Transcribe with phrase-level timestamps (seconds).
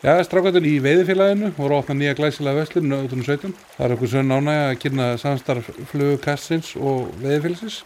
[0.00, 3.50] Já, strákvættur í veiðifélaginu voru að opna nýja glæsilega veslun 2017.
[3.74, 7.82] Það er okkur sönn ánægja að kynna samstarf flugukastins og veiðifélagsins.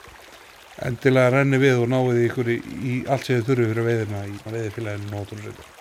[0.86, 4.22] Endilega renni við og náðu því ykkur í, í allt sem þið þurfu fyrir veiðina
[4.30, 5.72] í veiðifélaginu 2017.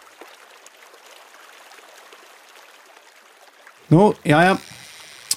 [3.93, 4.53] Nú, já, já,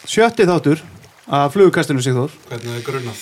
[0.09, 0.81] sjötti þáttur
[1.29, 3.21] að flugukastinu Sigþór, Hvernig er grunnað?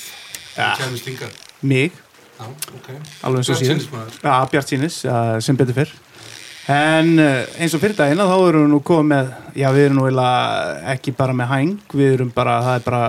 [0.54, 0.70] Ja.
[0.78, 1.32] Kæmist yngar?
[1.64, 1.90] mig,
[2.38, 2.88] Já, ok.
[3.26, 3.80] alveg eins og síðan.
[3.82, 4.18] Bjartsýnismaður.
[4.22, 5.02] Já, Bjart sínis,
[5.42, 5.94] sem betur fyrr.
[6.70, 9.98] En eh, eins og fyrir dagina þá erum við nú komið með, já við erum
[9.98, 13.02] nú eiginlega ekki bara með hæng, við erum bara, það er bara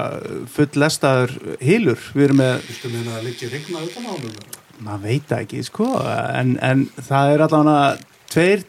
[0.57, 4.35] full lestaður hýlur, við erum með, Viltu meina að liggja rigna utan á honum?
[4.83, 5.87] maður veit það ekki, sko,
[6.35, 7.77] en, en það er allavega
[8.33, 8.65] tveir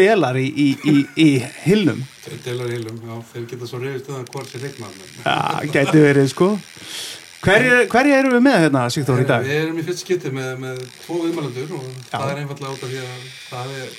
[0.00, 1.28] delar í, í, í, í
[1.66, 2.00] hýlnum.
[2.24, 4.88] Þeir delar heilum, já, þeir geta svo reyðist um það hvort sé rigna.
[5.26, 6.54] Já, gæti verið, sko.
[7.40, 9.44] Hverju hverju erum við með hérna, Sigþór, í dag?
[9.48, 12.10] Við erum í fyrst skipti með, með tvo viðmælendur og Já.
[12.12, 13.94] það er einfallega út af því að það er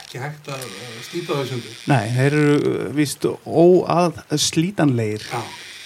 [0.00, 0.64] ekki hægt að
[1.06, 1.76] slíta þau sundur.
[1.90, 5.28] Nei, þeir eru uh, víst óað slítanlegir.
[5.30, 5.40] Já,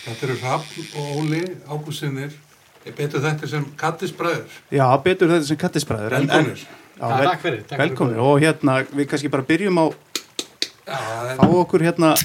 [0.07, 2.41] þetta eru Hrafn og Óli Ágústinir,
[2.89, 6.17] betur þetta sem kattisbræður, Já, betur þetta sem kattisbræður.
[6.99, 9.87] Já, vel, takk fyrir, takk fyrir velkomin og hérna við kannski bara byrjum á
[10.89, 11.01] Já,
[11.37, 12.17] er, okkur hérna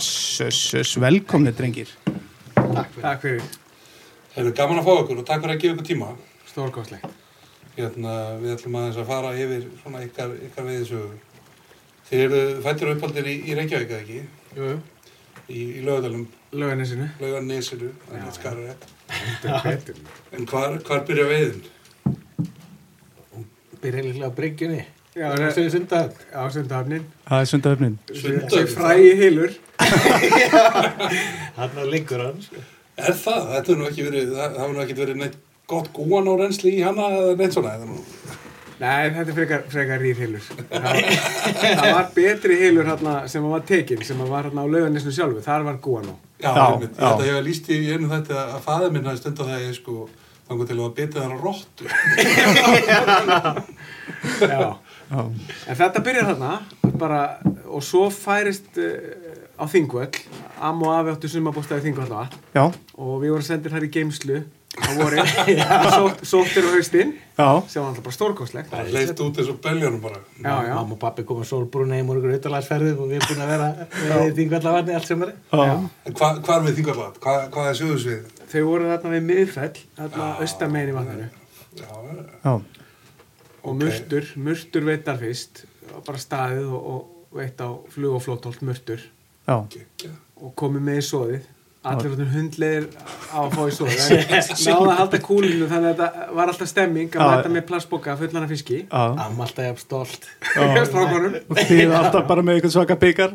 [0.00, 1.92] Söss, velkomni drengir
[2.54, 3.02] Takk fyrir.
[3.02, 3.42] Takk fyrir,
[4.36, 6.08] er gaman að fá okkur og takk fyrir að gefa ykkur tíma.
[6.52, 7.18] stórkostlegt.
[7.76, 11.20] Hérna, við ætlum aðeins að fara yfir svona ykkar, ykkar veiðisögur.
[12.10, 14.22] Þið eru fættir uppaldir í, í Reykjavík, eða ekki?
[14.56, 14.80] Jú, jú,
[15.48, 17.06] Í, í lögadalum, laugarnesinu.
[17.20, 18.84] laugarnesinu, það er skarra rétt.
[19.12, 20.02] Þetta er betur.
[20.36, 21.64] En hvar, hvar byrja veiðin?
[23.82, 24.84] Byrja líklega á bryggjunni.
[25.12, 26.20] Já, Það er sundahöfn.
[26.32, 27.02] Já, sundahafnin.
[27.28, 28.52] Það er sundahöfnin Sundahöfn?
[28.54, 29.50] Sér frægi hilur.
[31.58, 32.38] Hann er lengur hann.
[32.46, 32.56] sko.
[32.96, 33.42] Er það?
[33.56, 35.36] Þetta er nú ekki verið, það hefur nú ekki verið neitt
[35.72, 37.74] gott gúan á reynsli í hana eða neitt svona.
[37.76, 37.98] Þetta er nú,
[38.82, 40.44] Nei, þetta er frekar, frekar rýr hilur.
[40.72, 40.96] Það,
[41.60, 45.40] það var betri hilur hérna sem var tekinn, sem var hérna á laugarnesinu sjálfu.
[45.44, 46.14] Þar var gúan á.
[46.42, 46.64] já, Já, já.
[46.72, 49.44] ég held að ég hef líst í einu þetta að faðið minn hafi stund á
[49.44, 49.94] það að ég sko
[50.48, 50.90] þangur til að
[55.12, 56.54] En þetta byrjar hérna,
[56.98, 57.20] bara,
[57.68, 58.96] og svo færist uh,
[59.60, 60.10] á Þingvöll.
[60.62, 61.92] Am og afi áttu sumabóstaði
[62.54, 62.64] já,
[62.94, 64.42] og við vorum sendir þar í geimslu
[64.78, 65.26] á vorin.
[65.96, 67.48] Sótt, sóttir á haustinn, já.
[67.68, 68.70] sem var alltaf bara stórkostlegt.
[68.72, 70.22] Það leist út eins og beljanum bara.
[70.38, 70.74] Já, já.
[70.78, 74.22] Mamma og pappi komið sólbrún heim úr ykkur auðvitaðlagsferðu og við erum búin að vera
[74.22, 75.34] við þingvallavarni allt sem er.
[75.52, 75.74] já.
[76.08, 77.20] En hva, hvar við þingarlat?
[77.22, 78.42] Hva, hvað er sögusvið?
[78.52, 81.30] Þau voru þarna við miðfell, þarna austamegin í vatninu.
[81.72, 81.88] Já,
[82.44, 82.54] já.
[83.62, 83.82] Og Ok.
[83.84, 85.64] murtur, murtur veitar fyrst,
[86.06, 88.62] bara staðið og, og veitt á flug og flótholt
[89.70, 90.10] gekkja.
[90.42, 91.42] og komið með í soðið.
[91.82, 92.84] Allir áttum hundleir
[93.34, 94.02] á að fá í soðið.
[94.32, 98.16] En náða að halda kúlinu þannig að þetta var alltaf stemming að mæta með plastboka
[98.20, 98.78] fullan af fiski.
[98.86, 99.02] já.
[99.26, 100.28] Amma alltaf stolt.
[100.54, 101.34] Hjá strákunum.
[101.50, 103.34] Og þið alltaf bara með eitthvað svaka byggar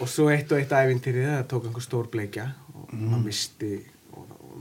[0.00, 3.10] Og svo eitt og eitt ævintýrið, það tók einhver stór bleikja og Mm.
[3.12, 3.68] maður misti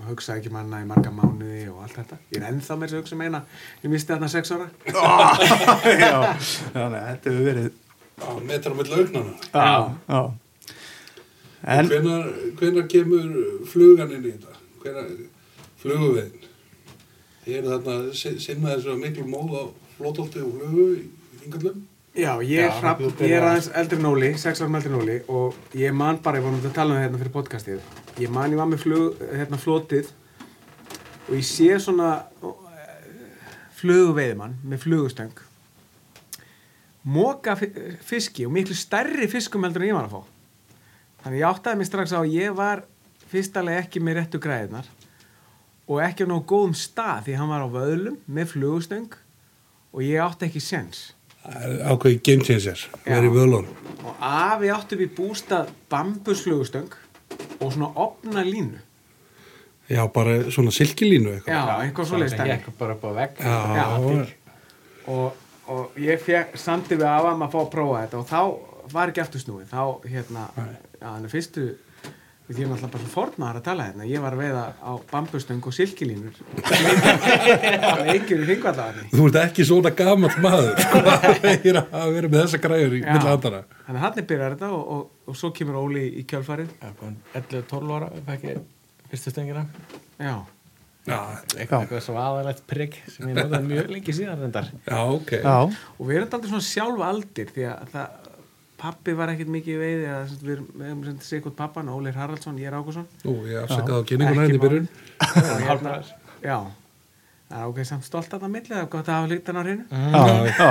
[0.07, 2.17] hugsaði ekki manna í marga mánuði og allt þetta.
[2.33, 3.41] Ég er ennþá með þessu hugsa meina,
[3.83, 4.67] ég misti þarna sex ára.
[6.03, 6.19] Já,
[6.75, 7.69] já, nei, þetta hefur verið
[8.19, 9.33] Já, metra með laugnana.
[9.53, 9.73] Já,
[10.09, 10.21] já
[11.69, 12.27] En, Hvenar,
[12.59, 13.25] hvenar kemur
[13.67, 14.53] flugan inn í þetta?
[14.79, 15.09] Hvenar,
[15.81, 16.45] fluguveiðin?
[17.43, 19.63] Þið eru þarna að si- sinna þessu að miklu móð á
[19.97, 21.01] flótólti og flugu í
[21.43, 21.81] þingallum?
[22.19, 25.93] Já, ég er hrapp, ég er aðeins eldri nóli, sex árum eldri nóli og ég
[25.95, 27.83] man bara, ég var náttúrulega að tala um það hérna fyrir podcastið,
[28.19, 30.09] ég man ég var með flug, hérna flotið
[31.29, 32.09] og ég sé svona
[33.79, 35.43] fluguveiðmann með flugustöng
[37.09, 37.71] móka fi-
[38.05, 40.23] fiski og miklu stærri fiskum heldur en ég var að fá.
[41.23, 42.81] Þannig ég áttaði mig strax á að ég var
[43.31, 44.89] fyrstalega ekki með réttu græðinar
[45.89, 49.15] og ekki á nógu góðum stað því hann var á vöðlum með flugustöng
[49.93, 51.13] og ég átti ekki sens
[51.49, 52.19] ákveði
[53.33, 53.65] völun.
[54.03, 56.91] og afi átti við bústað bambusflugustöng
[57.59, 58.79] og svona opna línu.
[59.89, 61.55] Já, bara svona silkilínu eitthvað.
[61.55, 63.39] já, eitthvað svo leiðist Ég ekki bara upp á vegg.
[63.41, 63.85] Já, Já,
[65.09, 65.39] og,
[65.73, 69.11] og ég fekk samti við afa um að fá að prófa þetta og þá var
[69.11, 69.65] ekki aftur snúið.
[69.71, 71.65] Þá hérna, já, þannig fyrstu
[72.49, 75.67] ég er náttúrulega bara svo fornaðar að tala hérna ég var að veiða á bambustöng
[75.69, 76.39] og silkilínur
[78.09, 82.39] leikjur í þingvallaðarni Þú ert ekki svona gamall maður, sko, að vera að vera með
[82.45, 83.09] þessa græður í Já.
[83.13, 83.61] milla handana.
[83.85, 88.09] þannig að hann byrjar þetta og, og, og svo kemur Óli í kjölfarið 11-12 ára,
[88.15, 88.55] við fækki
[89.11, 89.65] fyrstu stöngina.
[90.21, 90.37] já,
[91.09, 91.15] Já,
[91.57, 94.67] Eitthvað, svo aðalegt prigg sem ég notaði mjög lengi síðan reyndar.
[94.83, 95.31] já, ok.
[95.41, 95.55] já,
[95.95, 98.18] og við erum aldrei svona sjálf aldir því að það,
[98.79, 102.71] pappi var ekkert mikið í veiði að við erum sendið Sigurd pappan, Ólir Haraldsson, ég
[102.71, 104.89] er Ágússon Nú, ég afsakaði á kynninguna henni í byrjun.
[105.67, 105.97] hérna,
[106.43, 106.57] já
[107.49, 109.61] Það er ok, samt stolt að það milli, það er gott að hafa lítan á
[109.65, 109.85] hreinu.
[110.13, 110.67] já, já,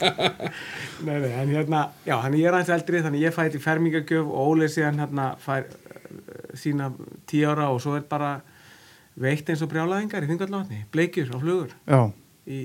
[1.06, 4.48] Nei, nei, en hérna, já, ég er aðeins eldri, þannig ég fæði í fermingagjöf og
[4.56, 6.90] Óli síðan hérna fær uh, sína
[7.30, 8.32] tíu ára og svo er bara
[9.22, 12.00] veitt eins og brjálæðingar í þingalláðni, bleikjur og flugur já.
[12.50, 12.64] í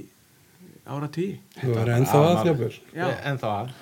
[0.90, 1.38] ára tíu.
[1.60, 2.80] Þú verður ennþá að þjáfur.
[2.98, 3.74] Já, En þá að.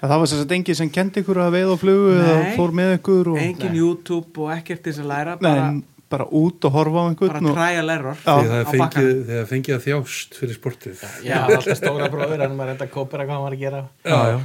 [0.00, 2.52] Það var þess að engi sem kendi ykkur að veið og flugu eða Nei.
[2.56, 3.40] fór með ykkur og...
[3.42, 6.96] engin YouTube og ekkert til þess að læra, Nei, bara, en bara út og horfa
[6.96, 7.58] á bara einhvern og...
[7.58, 8.32] trial error Já.
[8.40, 11.04] Þegar það á fengið, að þjást fyrir sportið.
[11.04, 13.84] Hafði alltaf stóra bróður en maður reynda að kópera hvað var að gera.
[14.08, 14.40] Já, já.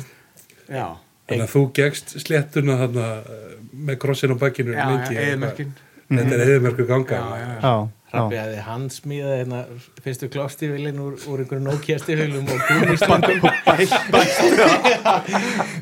[0.65, 0.85] Já,
[1.25, 3.51] Þannig að þú gegst sléttuna þarna eh,
[3.87, 4.85] með krossin á bakkinu já.
[6.05, 7.21] Þetta er eðmerku ganga.
[8.13, 8.21] Já.
[8.31, 9.59] hefði hann smíðað hérna
[10.05, 13.41] fyrstu klóstífilin úr, úr einhverju Nokia stífilum og gúmistangum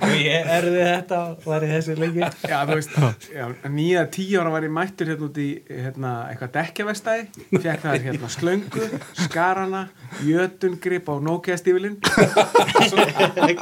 [0.03, 2.95] og ég erði þetta og var í þessu lengi Já, þú veist,
[3.33, 7.23] já, nýja tíu ára var ég mættur hérna út í hérna, eitthvað dekkjavestæði,
[7.53, 8.87] fekk það hérna slöngu,
[9.25, 9.83] skarana,
[10.25, 11.99] jötungrip á Nokia stífilinn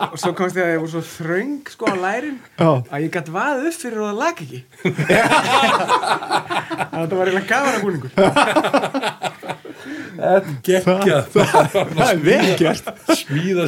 [0.05, 2.71] og svo komst ég að ég voru svo þröng sko á lærin Já.
[2.87, 4.59] að ég gætt vaðið upp fyrir og það lag ekki.
[4.81, 5.01] Þannig
[6.91, 8.11] að þetta var eiginlega gafara búningur.
[10.65, 11.21] Gekkja.
[11.31, 12.89] Það er vel gert.
[13.17, 13.65] smíða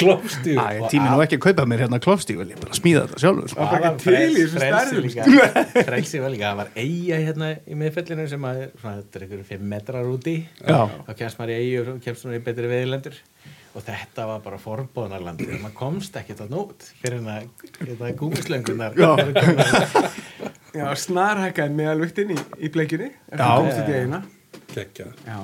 [0.00, 0.58] klófstíð.
[0.58, 3.54] Æ, tími nú ekki að kaupa mér hérna klófstífil, ég bara smíða þetta sjálfur.
[3.58, 5.08] var bara ekki til í þessum stærðum,
[5.90, 9.48] frelsi var líka, það var eiga hérna í miðfellinu sem að svona, þetta er einhverju
[9.52, 10.36] 5 metrar úti.
[10.64, 13.20] Þá kemst maður í eigu og kemst svona í betri veðilendur
[13.72, 17.22] og þetta var bara forbóðnarlandi maður komst ekki þetta nút fyrir
[17.78, 18.92] þetta gúmislöngunar
[20.72, 23.48] Já, snarhækkaði meðalvittin í, í bleikjunni eftir Já.
[23.48, 24.22] að komst út í eina.
[24.72, 25.10] Gekkja.
[25.26, 25.38] Já,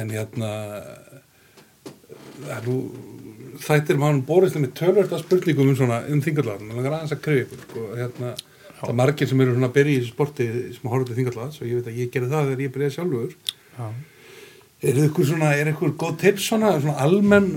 [0.00, 0.50] En hérna,
[2.42, 2.76] það er nú,
[3.60, 7.44] þættir maður borist með tölvörta spurningum um svona, um þingallaðan, maður langar aðeins að krifja
[7.44, 8.30] ykkur, sko, hérna,
[8.78, 10.46] það er margir sem eru svona að byrja í þessu sporti
[10.78, 13.36] sem horfður til þingallaðs og ég veit að ég gerði það þegar ég byrjaði sjálfur.
[13.76, 13.90] Já.
[14.82, 17.50] Er ykkur svona, er ykkur góð tips svona, svona almenn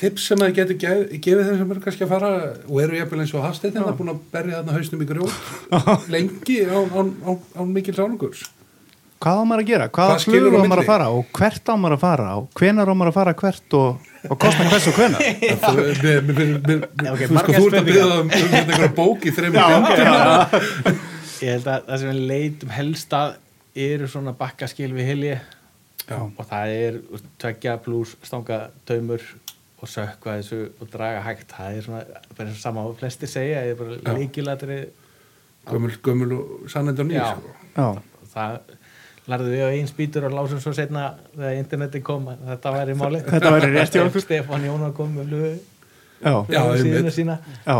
[0.00, 2.32] tips sem það getur gef, gefið þeim sem eru kannski að fara
[2.68, 6.58] og eru jafnvel eins og hafstættin það búin að berja þarna hausnum í grjót lengi
[6.66, 8.42] án, án, án, án mikil sánungurs.
[9.22, 9.86] Hvað á maður að gera?
[9.86, 12.28] Hvaða Hvað skilur flugur á á maður að fara og hvert á maður að fara
[12.40, 15.22] og hvenar á maður að fara hvert og, og kostna hvers og hvenar?
[15.22, 15.54] Þú
[17.38, 21.00] sko, þú ert að byrja um um einhverja bók í bjöndum.
[21.42, 23.36] ég held að það sem við leitum helst að
[23.86, 25.36] eru svona bakkaskil við hilji
[26.08, 26.18] Já.
[26.18, 26.98] og það er
[27.40, 29.22] tveggja pluss stanga taumur
[29.82, 32.02] og sökva þessu og draga hægt það er svona,
[32.36, 34.78] bara eins og sama og flestir segja það er bara líkilatri
[35.62, 37.36] Gömul, gömul og sannendur nýr Já.
[37.36, 37.50] sko.
[37.76, 37.84] Já,
[38.18, 38.56] og það
[39.30, 41.04] lærðu við á einn spýtur og lásum svo setna
[41.36, 44.24] þegar interneti kom að þetta væri máli Þetta væri rétt hjá okkur.
[44.24, 45.36] Stefán Jónar kom með
[46.22, 47.76] já, Já, síðuna sína já,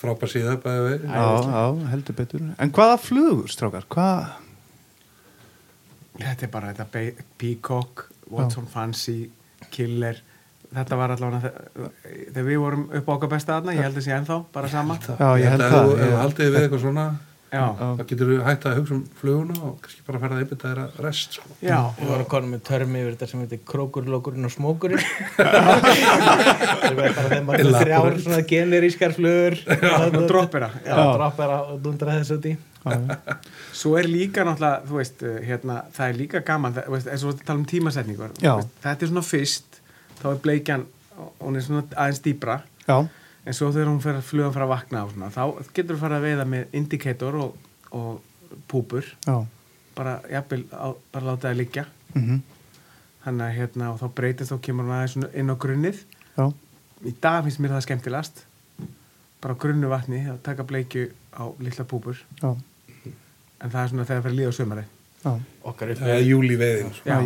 [0.00, 2.44] frábær síða bæði við já, já, heldur betur.
[2.60, 3.88] En hvaða flugur, strákar?
[3.92, 4.30] Hvað?
[6.20, 7.04] Þetta er bara þetta
[7.40, 9.30] Peacock, Watson Fancy,
[9.72, 10.20] Killer
[10.70, 11.50] Þetta var allavega
[12.34, 14.98] þegar við vorum upp á okkar besta aðna, ég held að sé ennþá, bara sama.
[15.02, 15.90] Já, ég held að það.
[15.90, 17.08] ef þú haldið við eitthvað svona
[17.50, 20.84] þá getur þú hægt að hugsa um fluguna og kannski bara ferða að einbytta þeirra
[21.06, 21.48] rest sko.
[21.66, 25.02] já, Við vorum konum með törmi yfir þetta sem heitir krókur, lókurinn og smókurinn.
[25.40, 29.58] Það er bara þeim að þrjár svona generískar flugur.
[30.06, 30.94] Og droppera Já.
[31.16, 32.54] droppera og dundra þessu út í.
[33.76, 37.24] Svo er líka náttúrulega, þú veist, hérna, það er líka gaman, það, þú veist, eins
[37.26, 39.69] og við tala um tímasetningur Þetta er svona fyrst,
[40.20, 40.86] þá er bleikjan
[41.40, 42.96] hún er svona aðeins dýbra Já,
[43.44, 46.18] en svo þegar hún fer að fluga að vakna og svona, þá getur þú fara
[46.20, 47.56] að veiða með indikator og,
[47.96, 48.20] og
[48.70, 49.06] púpur.
[49.26, 49.46] Já,
[49.96, 51.86] bara, jafnvel, á, bara láta það liggja.
[52.14, 52.40] Mhm,
[53.24, 56.04] þannig að hérna, og þá breytist og kemur hún aðeins inn á grunnið.
[56.36, 56.46] Já,
[57.06, 58.44] í dag finnst mér það skemmtilegast.
[59.40, 62.18] Bara á grunnu vatni að taka bleikju á litla púpur.
[62.42, 62.56] Já,
[63.60, 64.84] en það er svona þegar það fer að líða á sömari
[65.20, 65.32] já.
[65.68, 66.28] Okkar er upplifin,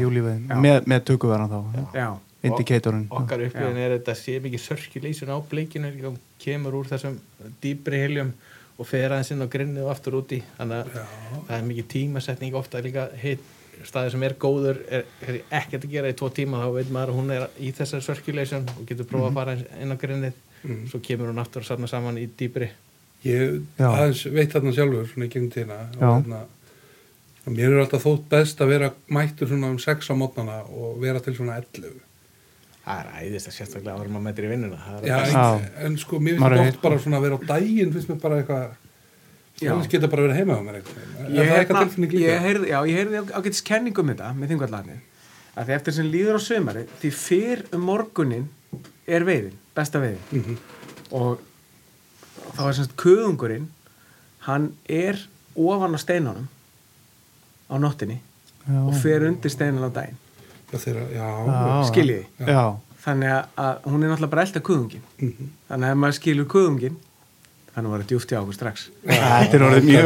[0.03, 0.61] júli veiðin sko.
[0.65, 1.61] Með, með tökuverðan þá.
[1.75, 1.85] Já.
[1.95, 2.09] já,
[2.51, 3.07] Indikatorinn.
[3.11, 7.19] okkar upplifin er þetta sé mikið sörkjuleisun á bleikinu og kemur úr þessum
[7.63, 8.33] dýbri heljum
[8.79, 10.41] og fer aðeins inn á grinnið og aftur úti.
[10.59, 10.97] Þannig að
[11.49, 13.53] það er mikið tímasetning ofta líka hitt
[13.85, 17.13] staði sem er góður er, er ekkert að gera í tvo tíma þá veit maður
[17.13, 20.43] að hún er í þessar sörkjuleisun og getur prófað að fara eins inn á grinnið.
[20.65, 20.87] Mhm.
[20.89, 22.71] svo kemur hún aftur og sarna saman í dýbri
[23.25, 26.47] ég veit þarna sjálfur svona í gegnum
[27.45, 31.01] og mér er alltaf þótt best að vera mættur svona um 6 á mótnana og
[31.03, 31.93] vera til svona 11
[32.85, 36.19] það er æðist að sérstaklega maður mætir í vinnuna það er Já, en, en sko
[36.21, 38.75] mér finnst oft bara svona að vera á daginn finnst mér bara eitthvað
[39.61, 42.79] það geta bara verið heima á mér eitthvað ég, eitthvað hérna- tilfinning ég heyrði, já,
[42.91, 44.97] ég heyrði ágætis kenningu um þetta með þingvallarni
[45.55, 48.49] að því eftir sem líður á sömari því fyrr um morgunin
[49.07, 50.25] er veiðin, besta veiðin.
[50.33, 50.57] Mhm.
[51.15, 51.39] og
[52.57, 53.69] þá er semst kuðungurinn
[54.49, 55.21] hann er
[55.55, 56.49] ofan á steinunum
[57.71, 58.19] á nóttinni
[58.67, 58.81] Já.
[58.83, 60.19] og fer undir steinan á daginn
[60.75, 61.81] Já, þeirra, já, Já.
[61.93, 62.65] skiljið þið Já,
[63.07, 65.51] þannig að, hún er náttúrulega bara elda kuðungin Mhm.
[65.71, 66.97] þannig að ef maður skilur kuðungin
[67.75, 68.83] þannig var það djúft hjá okkur strax.
[69.03, 70.05] Þetta er orðið mjög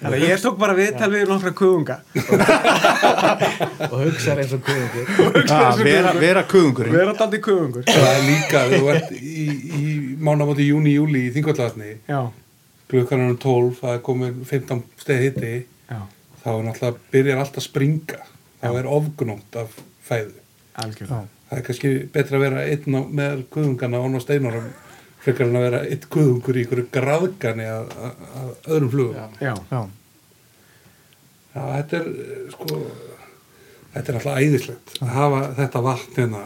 [0.00, 1.96] þannig að ég tók bara viðtal við nokkra kuðunga.
[3.88, 6.94] Og hugsaður eins og kuðungur að vera, vera kuðungurinn.
[6.96, 7.84] Vera daldi kuðungur.
[7.88, 9.44] Það er líka, þú ert í,
[9.78, 9.84] í
[10.24, 11.92] mánamóti júni, júli í þingvallavatni.
[12.08, 12.20] Já,
[12.88, 15.52] klukkan er um 12, það er komin 15 steg hitti,
[15.92, 18.22] þá er náttúrulega byrjar allt að springa
[18.60, 19.74] þá er ofgnótt af
[20.08, 20.38] fæðu.
[20.78, 21.24] Algjörlega.
[21.48, 24.70] Það er kannski betra að vera einn á, með guðungana og á steinorum
[25.24, 29.36] frekar en að vera einn guðungur í ykkur graðgani að, að, að öðrum flugum.
[29.40, 29.54] Já.
[29.72, 29.80] já.
[31.54, 32.10] já, þetta er
[32.54, 32.80] sko
[33.94, 36.44] þetta er alltaf æðislegt að hafa þetta vatn hérna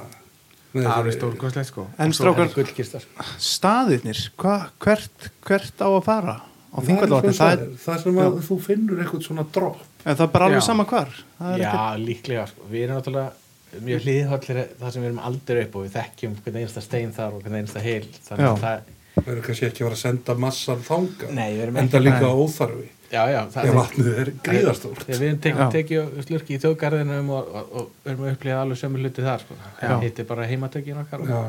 [0.73, 1.87] með það er þessari- stórkostlegt sko.
[2.00, 3.26] En strákar, sko.
[3.45, 6.37] staðirnir hva, hvert, hvert á að fara
[6.73, 9.45] á Það er þingvallavatni, og það, það, er, það sem að þú finnur eitthvað svona
[9.52, 12.66] dropp er, það er bara alveg sama hvar það er já, ekkert- líklega sko.
[12.73, 16.66] við erum náttúrulega mjög hlýðhóllir það sem við erum aldrei upp og við þekkjum hvernig
[16.66, 18.50] einsta stein þar og hvernig einsta heil þannig Já.
[18.52, 21.76] að það, við erum kannski ekki að fara að senda massar þanga Nei, við erum
[21.82, 22.42] enda ekki- líka Nei.
[22.42, 25.66] óþarfi já, já, það ef vatnið er gríðastórt Þegar við tek, Já.
[25.76, 29.56] tekjum slurki í þjóðgarðinum og, og, og erum að upplifa alveg sömu hluti þar sko.
[29.82, 29.92] Já.
[30.04, 31.40] hitti bara heimatökin okkar Já,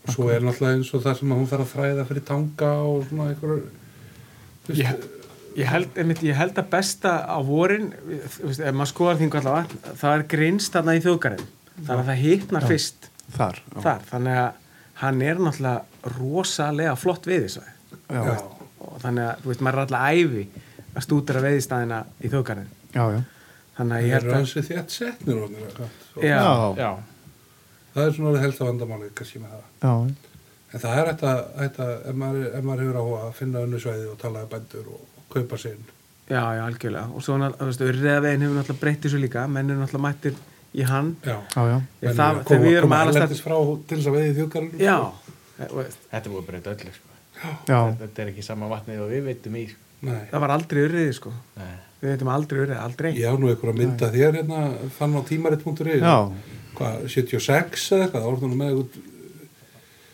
[0.00, 3.04] og svo er náttúrulega eins og það sem hún fer að þræða fyrir tanga og
[3.10, 3.60] svona einhver
[5.56, 7.90] ég, held, einmitt, ég held að besta á vorin
[8.36, 11.46] þú veist, ef maður skoðar þingu allavega það er grinst þarna í þjóðgarinn
[11.80, 13.10] þannig að það hitnar fyrst.
[13.30, 14.48] Þar þar þannig að
[15.00, 17.76] hann er náttúrulega rosalega flott veiðisvæði.
[18.80, 20.44] Og þannig að, þú veist, maður er alltaf æfi
[20.90, 22.30] að stúdra veiðistæðina í
[22.94, 23.04] já.
[23.76, 25.94] þannig að það ég er held að þétt setnir eitthvað.
[26.10, 26.40] Svo Já.
[26.40, 26.90] já, já,
[27.94, 29.68] það er svona helst að vandamálið kannski með það.
[29.84, 29.94] Já.
[30.70, 34.08] en það er þetta, þetta ef, maður, ef maður hefur áhuga að finna önnu sveiði
[34.10, 35.82] og tala um bændur og kaupa sinn
[36.30, 39.72] já, já, algjörlega og svo, náttúrulega, þú veist, urriðavegin hefur náttúrulega breytt þessu líka menn
[39.72, 40.38] eru náttúrulega mættir
[40.70, 42.12] í hann já, já, já.
[42.14, 44.96] Það, þegar við erum erlendis frá til þess að veiði þjóðgarinn já,
[45.58, 47.14] e, og veist, þetta er búið að breyta öllu sko.
[47.66, 47.80] já.
[48.04, 49.86] þetta er ekki sama vatnið og við veitum í sko.
[50.00, 50.20] Nei.
[50.30, 51.74] það var aldrei urriði sko Nei.
[52.00, 54.62] við veitum aldrei urriði, aldrei ég á nú einhver að mynda þér hérna
[54.96, 56.16] fann á tímarit.is Já.
[56.78, 59.08] hvað, 76 eða eitthvað, þá orðum með eitthvað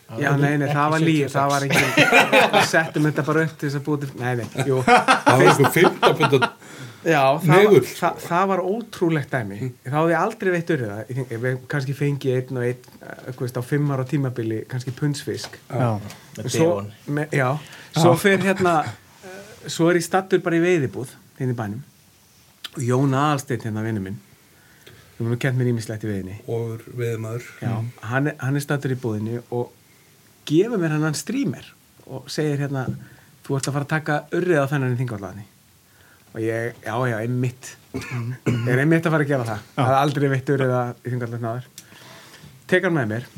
[0.07, 2.07] já, nei, nei, það var líf, það var ekki
[2.55, 4.83] við settum þetta bara upp til þess að búið til nei, nei, jú.
[4.87, 6.51] Það var eitthvað 15 punda
[7.07, 9.57] Já, það, var, það, það var ótrúlegt dæmi.
[9.85, 11.11] Þá hafði ég aldrei veitt urrið það.
[11.15, 15.55] Ég, við kannski fengi einn og einn uh, veist, á fimm ára tímabili, kannski pundsfisk.
[15.71, 16.01] Já.
[16.41, 16.67] með svo,
[17.07, 17.23] devon.
[17.31, 17.47] já,
[17.95, 19.39] svo fyrir hérna uh,
[19.71, 21.85] svo er ég stattur bara í veiðibúð hérna í bænum.
[22.75, 24.23] Og Jón Aðalsteinn hérna vinnu minn
[25.17, 26.41] þú mér kent mér ímislegt í veiðinni.
[26.53, 27.73] Og veiðmaður já,
[28.11, 29.71] hann, er, hann er stattur í búðinni og
[30.47, 31.69] gefur mér hann streamer
[32.07, 32.87] og segir hérna
[33.47, 35.47] þú ert að fara að taka urrið á þennan í þingvallaðni
[36.37, 37.71] og ég, já, já, einmitt.
[37.97, 39.69] Ég er einmitt að fara að gera það.
[39.79, 41.69] Það er aldrei veitt urrið að í þingvallaðni áður.
[42.67, 43.29] Tek hann með mér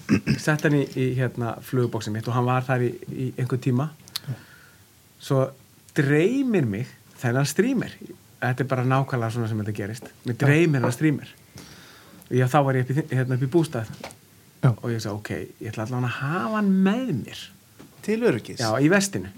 [0.42, 3.90] sett hann í, í hérna flugubóksið mitt og hann var þar í, í einhver tíma.
[5.22, 5.44] Svo
[5.94, 7.94] dreymir mig þennan streamer.
[8.42, 10.10] Þetta er bara nákvæmlega svona sem þetta gerist.
[10.26, 11.30] Mér dreymir hann streamer.
[12.26, 13.94] Og ég, þá var ég upp í, hérna upp í bústað
[14.62, 14.70] Já.
[14.72, 15.30] og ég sagði ok,
[15.62, 17.42] ég ætla allavega að hafa hann með mér.
[18.06, 18.62] Til öryggis?
[18.62, 19.30] Já, í vestinu.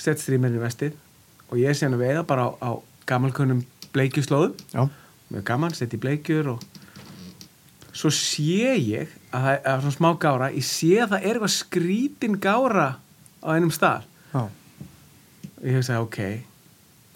[0.00, 0.98] Sett streamerinn í vestið.
[1.50, 2.70] Og ég sé hann að veiða bara á, á
[3.08, 4.54] gamalkunnum bleikjuslóðum.
[5.30, 6.68] Mjög gaman, sett í bleikjur og
[7.90, 10.52] svo sé ég að það er svona smá gára.
[10.54, 12.88] Ég sé að það er eitthvað skrítin gára
[13.40, 14.06] á einum stað.
[14.30, 14.46] Já.
[15.60, 16.18] og ég hugsaði ok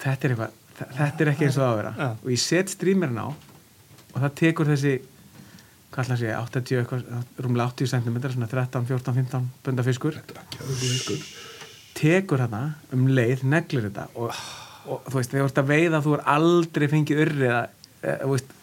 [0.04, 0.54] þetta er eitthvað,
[0.98, 1.92] þetta er ekki eins og að vera.
[1.98, 2.08] Já.
[2.18, 4.94] og ég set streamerinn á og það tekur þessi
[5.94, 7.04] hvað ætla að segja, 80 eitthvað,
[7.44, 10.18] rúmlega 80 cm svona 13, 14, 15 bunda fiskur.
[11.94, 12.62] Tekur hana
[12.94, 14.34] um leið, neglir þetta og,
[14.90, 18.16] og þú veist, þegar þú ert að veiða þú er aldrei fengið urrið að, e,
[18.24, 18.56] þú veist,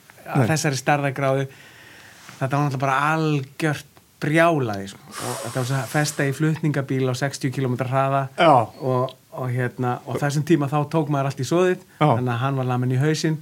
[0.51, 1.47] þessari starðagráðu
[2.41, 3.88] þetta var náttúrulega bara algjört
[4.21, 5.01] brjálaði sko.
[5.09, 9.93] og þetta var svo að festa í flutningabíl á 60 km hraða og, og hérna
[10.05, 13.00] og þessum tíma þá tók maður allt í soðið þannig að hann var lamin í
[13.00, 13.38] hausinn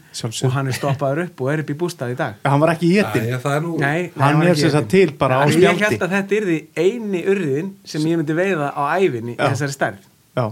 [0.45, 2.37] og hann er stoppaður upp og er upp í bústað í dag.
[2.45, 4.87] Hann var ekki í það er nú Hann er sagt étinn.
[4.93, 5.65] til bara á spjaldi.
[5.65, 9.75] Ég held að þetta yrði eini urriðin sem ég myndi veiða á æfinni í þessari
[9.77, 10.01] stærð.
[10.37, 10.45] Já.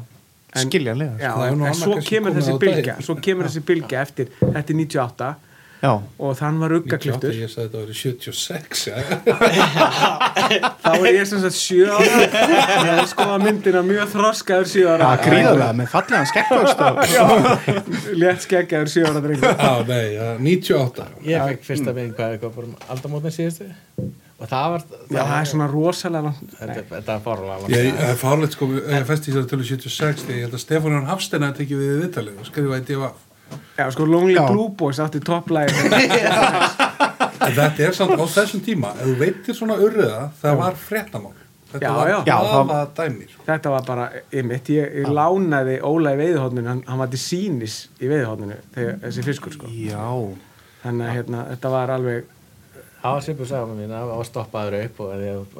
[0.57, 4.01] En- skiljanlega Já, Það er nú en svo kemur þessi bylgja svo kemur þessi bylgja
[4.01, 5.27] eftir þetta er 98
[5.81, 5.91] já.
[5.95, 8.97] og þann var 98, ruggakliftur ég sagði þetta var 76 ja.
[10.83, 12.19] þá er ég sem sagt 7 ára.
[12.87, 15.09] Ég hef skoðað myndina mjög þroskaður 7 ára.
[15.09, 16.95] Já, gríðarlega, með fallegan skekkvöxt og...
[18.21, 19.57] létt skeggjaður 7 ára drengur.
[19.57, 23.69] Já, nei, ja, 98 ég fekk fyrsta veginn hvað eitthvað bara um aldamótin síðustu.
[24.37, 26.51] Og það var Já, það er svona rosalega langt.
[26.59, 30.27] þetta, þetta var fórlega Ég það er fárleitt sko, ég festi í þessari tölu 76
[30.27, 33.23] því ég held að Stefán Jón Hafstein að tekið við viðtalið og skrifaði DFF
[33.77, 34.45] Já, sko, Lonely Já.
[34.51, 35.73] Blue Boys átti topplægi
[37.47, 41.35] En þetta er samt á þessum tíma ef þú veitir svona urriða, það var fréttamál
[41.71, 42.17] þetta Já, var já.
[42.27, 43.43] Já, aða dæmi sko.
[43.47, 47.77] Þetta var bara, einmitt, ég, ég lánaði Óla í veiðhóðninu, hann, hann var til sínis
[47.99, 49.69] í veiðhóðninu, þessi fiskur, sko.
[49.71, 49.99] Já.
[50.83, 52.33] Þannig að hérna, þetta var alveg,
[52.97, 55.59] Það var svipu sagði mér, það var stoppaður upp og ég,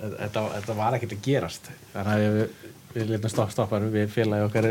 [0.00, 1.70] þetta, þetta var ekkert að gerast.
[1.92, 4.70] Þannig að við, við letum stopp, stoppaður, við félagi okkar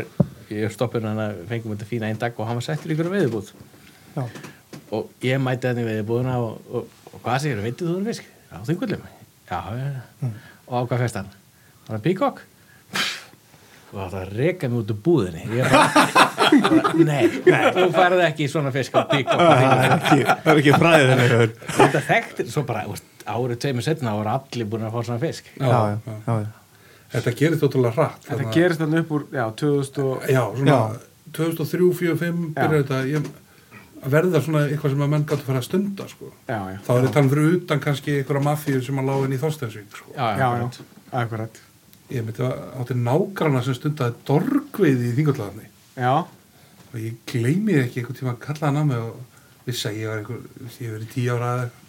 [0.50, 2.96] í stoppinu, þannig að við fengum þetta fína einn dag og hann var settur í
[2.96, 3.50] ykkur veðubúð.
[4.16, 4.22] Já.
[4.96, 8.30] Og ég mæti hann í veðubúðuna og, og, og hvað segir, veitir þú um fisk?
[8.50, 9.04] Já, þingullum.
[9.50, 9.60] Já.
[10.66, 11.30] Og á hvað fest hann?
[11.86, 12.42] Það var píkokk.
[13.90, 15.46] Og það reka mig út úr búðinni.
[15.50, 15.72] Ég
[17.10, 17.24] nei,
[17.74, 19.40] þú færði ekki í svona fisk á píkokk.
[19.40, 21.48] Það er ekki, er fræðið þenni.
[21.80, 22.84] Þetta þekktir, svo bara,
[23.26, 25.50] árið tveimur setna voru allir búin að fá svona fisk.
[25.58, 26.59] Já, já, já.
[27.12, 30.70] Þetta gerist ótrúlega hratt þetta Þarna- gerist þannig upp úr, já, 2000 og, já, svona
[30.70, 30.80] Já.
[31.30, 32.60] 2003, 2004, 2005 Já.
[32.60, 33.30] byrjar þetta ég,
[34.00, 36.30] að verða svona eitthvað sem að menn gætu að fara að stunda sko.
[36.48, 36.78] já, já.
[36.86, 39.96] þá er þetta talað fyrir utan kannski einhverja mafíu sem að lága inn í Þorsteinsvík
[39.98, 40.12] sko.
[40.16, 40.68] Já, Já, já,
[41.22, 41.60] akkurat.
[42.10, 45.66] ég myndi að átti nágrana sem stundaði dorgveiði í þingullarni
[46.00, 46.14] Já,
[46.90, 49.20] og ég gleymi ekki einhvern tíma að kalla hann á mig og
[49.66, 50.40] vissi að ég var einhver
[50.80, 51.79] ég verið tíu ára eða eitthvað.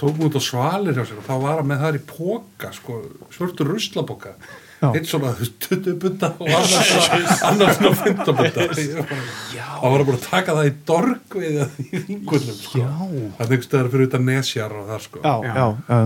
[0.00, 2.98] Tók mút á svalir hjá sér og þá var hann með þar í póka sko,
[3.34, 4.34] svörtur ruslaboka
[4.80, 4.88] Já.
[4.96, 10.54] eitt svona tuttubunda og annars svona- annars svona fundabunda þá var hann búin að taka
[10.56, 12.78] það í dorgveiði í þingullum sko.
[12.80, 12.94] Já.
[12.94, 15.52] það er einhver stöðar fyrir utan nesjar og það sko Já, Já.
[15.60, 15.98] já,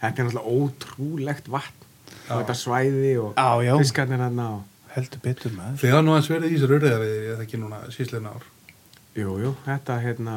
[0.00, 1.86] þetta er náttúrulega ótrúlegt vatn
[2.30, 5.84] og þetta svæði og fiskarnir hann og, Heldur betur með.
[5.86, 8.46] hafa nú aðeins verið í þessar urðiða við það ekki núna sísleina ár
[9.20, 10.34] jú, jú, þetta, hérna,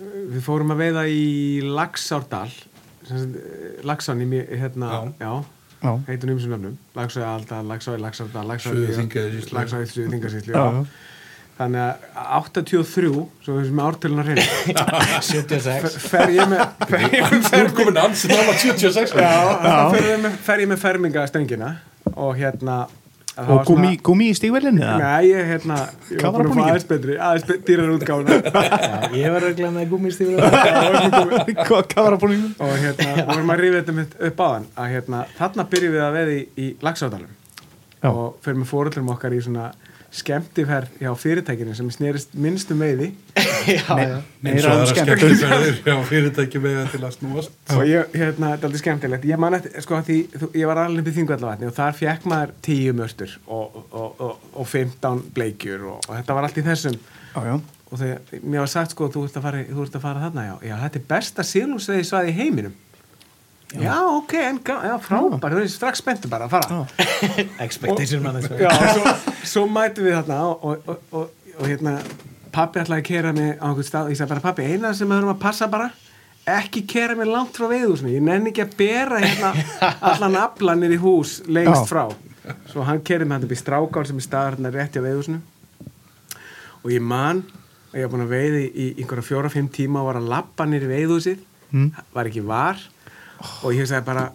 [0.00, 1.24] við fórum að veiða í
[1.68, 2.48] Laxárdal,
[3.08, 5.12] sem sagt, eh, Laxán í mér, hérna, Já.
[5.26, 5.32] já,
[5.82, 5.92] Já.
[6.08, 9.56] heitum um sem nöfnum Lagsá í Aldal, Lagsá í Lagsardal Lagsá í Suður-Þingeyjarsýslu.
[9.58, 10.70] Lagsá í Suður-Þingasýslu Já, já.
[10.72, 10.84] já.
[11.58, 11.94] þannig að
[12.38, 13.10] 83
[13.44, 14.38] svo við sem ártölunar hrein
[15.20, 19.34] 76 fer ég með fer ég með Þú er komin ans sem nála 76 Já,
[19.60, 21.72] þá fer ég með, fer ég með fermingastöngina
[22.14, 22.78] og hérna
[23.32, 24.82] Og gúmi, gúmi í stígvelinni?
[24.84, 25.76] Nei, ég hérna
[26.12, 28.34] ég var búin að fá aðeins betri aðeins dýrar útgáfuna
[29.22, 30.42] Ég var auðvitað með gúmistífur
[31.64, 32.50] Hvað hvað var að búin í?
[32.60, 35.96] og hérna, við vorum að rífa þetta mitt upp á hann að hérna, þarna byrjum
[35.96, 37.32] við að veði í, í Laxádalum
[38.02, 38.10] Já.
[38.10, 39.70] og fyrir með fóröldrum okkar í svona
[40.12, 41.88] skemmtiferð hjá fyrirtækinu sem
[42.80, 43.08] veiði
[43.62, 44.16] Já, já.
[44.18, 45.18] eins Meira og um það er skemmtun.
[45.18, 47.52] skemmtiferðir hjá fyrirtæki með til að snúast.
[47.76, 49.26] Og ég, hérna, þetta er aldrei skemmtilegt.
[49.30, 52.26] Ég man eftir, sko, því, þú, ég var alveg upp í þingvallavatni og þar fekk
[52.32, 56.66] maður 10 möstur og, og, og, og 15 bleikjur og, og þetta var allt í
[56.66, 56.98] þessum.
[57.32, 57.54] Já, já.
[57.88, 60.48] og þegar mér var sagt sko þú ert að fara, þú ert að fara þarna
[60.48, 62.74] já, já þetta er besta sílúsveiði svæði í heiminum
[63.80, 66.80] já, ok, en já, frábær þú er strax spenntu bara að fara
[67.66, 69.12] Expectation man þessu já, svo,
[69.54, 71.94] svo mætum við þarna og, og, og, og, og hérna
[72.52, 74.08] pappi ætlaði að kera mig á einhvern stað.
[74.08, 75.86] Og ég sagði bara pappi, eina sem við höfum að passa bara
[76.52, 79.52] ekki kera mig langt frá veiðhúsinu ég nenni ekki að bera hérna
[80.10, 81.88] allan aflanir í hús lengst Já.
[81.88, 82.04] frá.
[82.72, 85.38] Svo hann kerði mig hann upp í strákál sem er staðar hérna rétt hjá veiðhúsinu
[86.82, 87.44] og ég man
[87.92, 90.90] að ég var búin að veiði í einhverja fjóra-fimm tíma og var að lappa nýri
[90.90, 91.86] veiðhúsið Mm.
[92.12, 92.76] var ekki var
[93.62, 94.26] og ég sagði bara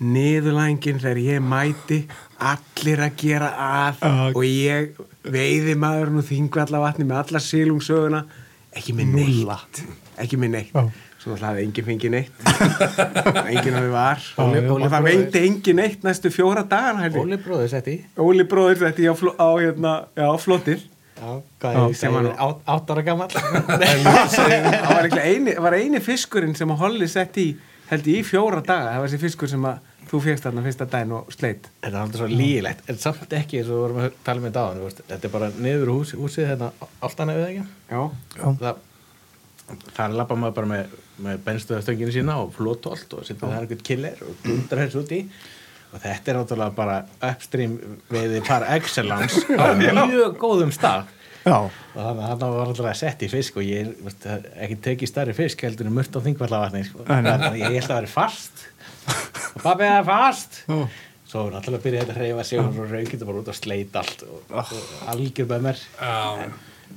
[0.00, 2.00] niðurlængin þegar ég mæti
[2.40, 4.00] allir að gera að.
[4.00, 4.32] Já.
[4.32, 8.24] og ég veiði maður nú þingvallavatni með alla sílungsöguna
[8.76, 9.84] ekki með neitt.
[10.20, 10.76] Ekki með neitt.
[11.20, 12.38] Svo náttúrulega hafði enginn fengið neitt.
[13.50, 14.22] Enginn hafði var.
[14.24, 17.18] Já, og, og það veindi enginn neitt næstu fjóra ég.
[17.20, 20.86] Óli bróður sett í Óli bróður þetta á, á hérna, já, flottir.
[22.00, 22.30] Sem var
[22.64, 27.50] Átt ára gammal það var, eini, var eini fiskurinn sem að Holli sett í
[27.90, 30.86] held ég í fjóra daga það var þessi fiskur sem að þú fegst þarna fyrsta
[30.90, 34.00] daginn og sleitt Þetta er alltaf svo lígilegt En samt ekki eins og við vorum
[34.02, 37.64] að tala með dáðan Þetta er bara niður hús, húsið hérna Alltaf nefið ekki?
[37.90, 38.00] Já,
[38.40, 38.46] Já.
[38.64, 38.86] Það
[39.94, 44.22] Það lappa maður bara með, með benstöðastönginu sína og flótolt og setja það einhvern killer
[44.26, 45.20] og dundra þessu út í
[45.90, 46.96] og þetta er náttúrulega bara
[47.30, 47.76] upstream
[48.10, 51.08] við par excellence á mjög góðum stað
[51.94, 54.26] þannig að hann var alltaf að setja í fisk og ég veist,
[54.60, 57.04] ekki tekið stærri fisk heldur en mört á þingvallavatni sko.
[57.08, 58.64] Ég held að vera fast.
[59.54, 60.58] Og pappi það er fast.
[60.68, 60.80] Já.
[61.30, 63.96] svo er alltaf að byrja þetta að hreyfa sig og raukið bara út og sleit
[64.00, 64.74] allt og, og
[65.12, 65.84] algjör með mér.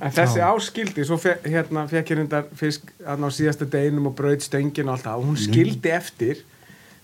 [0.02, 4.16] En þessi áskildi svo fe, hérna fekk ég reyndar fisk þarna á síðasta deginum og
[4.18, 6.42] braut stöngin og allt það og hún skildi eftir.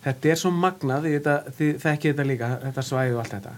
[0.04, 3.54] Þetta er svo magnað þið þekkið þetta líka þetta svæði og allt þetta.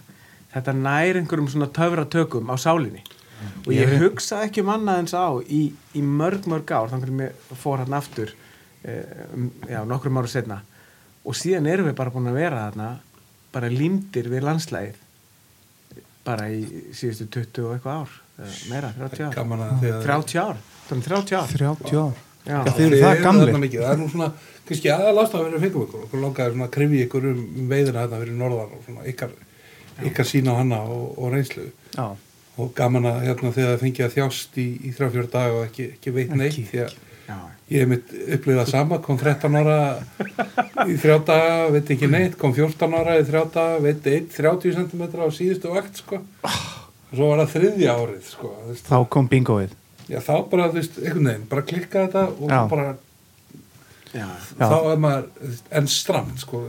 [0.53, 3.03] Þetta nær einhverjum svona töfratökum á sálinni
[3.67, 5.63] og ég hugsaði ekki um annað eins á í,
[5.99, 8.35] í mörg mörg ár þannig að mér fór hann aftur
[8.85, 10.61] eh, um, já, nokkrum ára setna
[11.23, 12.91] og síðan erum við bara búin að vera þarna
[13.53, 15.01] bara límdir við landslægið
[16.27, 16.63] bara í
[16.95, 18.19] síðustu 20 og eitthvað ár
[18.71, 19.33] meira, 30 ár.
[19.37, 21.57] gaman að því að 30 ár, það er 30 ár.
[21.57, 21.93] 30 ár.
[21.93, 22.05] Já.
[22.43, 23.83] Já, þið eru það mikið.
[23.85, 24.29] það er nú svona,
[24.67, 28.01] kannski aðalast að vera fengum ykkur okkur langaði svona að krifja ykkur um, um veiðina
[28.01, 29.37] þarna fyrir norðan og svona ykkar,
[30.11, 31.69] ykkar sína á hana og, og reynslu.
[31.95, 32.07] Já,
[32.61, 35.87] og gaman að hérna þegar það fengið að þjást í, í þrjá-fjóra dag og ekki,
[35.97, 37.37] ekki veit neitt Ekki, því að Já,
[37.71, 39.77] ég hef mitt upplifað sama kom 13 ára
[40.91, 44.75] í þrjá daga veit ekki neitt, kom 14 ára í þrjá daga veit eitt 30
[44.75, 46.19] cm á síðustu vakt sko.
[46.43, 48.51] Og svo var það þriðja árið sko
[48.83, 49.73] þá kom bingoið
[50.11, 52.61] já, þá bara, þú veist, einhvern veginn bara klikka þetta og Já.
[52.75, 52.89] bara
[54.13, 54.27] já,
[54.59, 56.65] þá er maður, en stramt sko,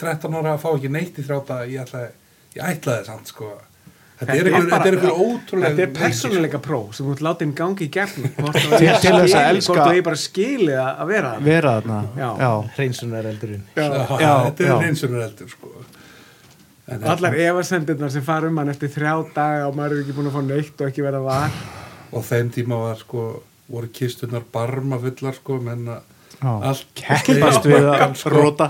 [0.00, 2.10] 13 ára að fá ekki neitt í þrjá daga ég ætlaði,
[2.56, 3.52] ég ætlaði samt sko
[4.28, 7.90] þetta er einhver, er ótrúlega Þetta er persónuleika próf sem þú ert látið gangi í
[7.94, 11.98] hvort Til- þess að elska- hvort þú er bara skilið að vera það vera þarna
[12.18, 12.28] Já.
[12.44, 12.50] Já.
[12.78, 14.20] hreinsunar eldurinn sko.
[14.20, 14.76] já, þetta er já.
[14.84, 15.72] reynsunar eldur sko
[16.84, 20.28] en, Allar efasendirnar sem fara um hann eftir þrjá daga og maður er ekki búin
[20.30, 21.54] að fá neitt og ekki vera var
[22.14, 23.22] og þeim tíma var sko
[23.72, 26.02] voru kistunar barma fullar sko menn að
[26.44, 26.52] Já.
[26.68, 28.34] allt keppast við að sko.
[28.34, 28.66] róta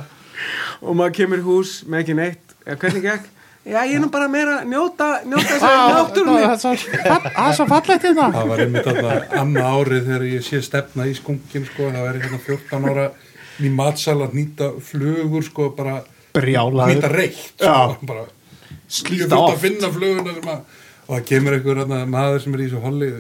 [0.85, 3.31] og maður kemur hús með ekki neitt eða hvernig gekk
[3.65, 6.41] Já, ég er nú bara meira að njóta, njóta þess að náttúrunni.
[6.45, 6.73] það er svo
[7.09, 10.61] fall- það er svo fallegt hérna það var einmitt þarna annað árið þegar ég sé
[10.67, 13.07] stefna í skunkin sko það var hérna 14 ára
[13.65, 15.97] í matsal að nýta flugur sko bara
[16.37, 17.97] brjálaður nýta reitt sko, Já.
[18.05, 22.05] bara ég slíta fyrir að oft finna fluguna sem að og það kemur einhver hérna,
[22.09, 23.11] maður sem er í þessu holli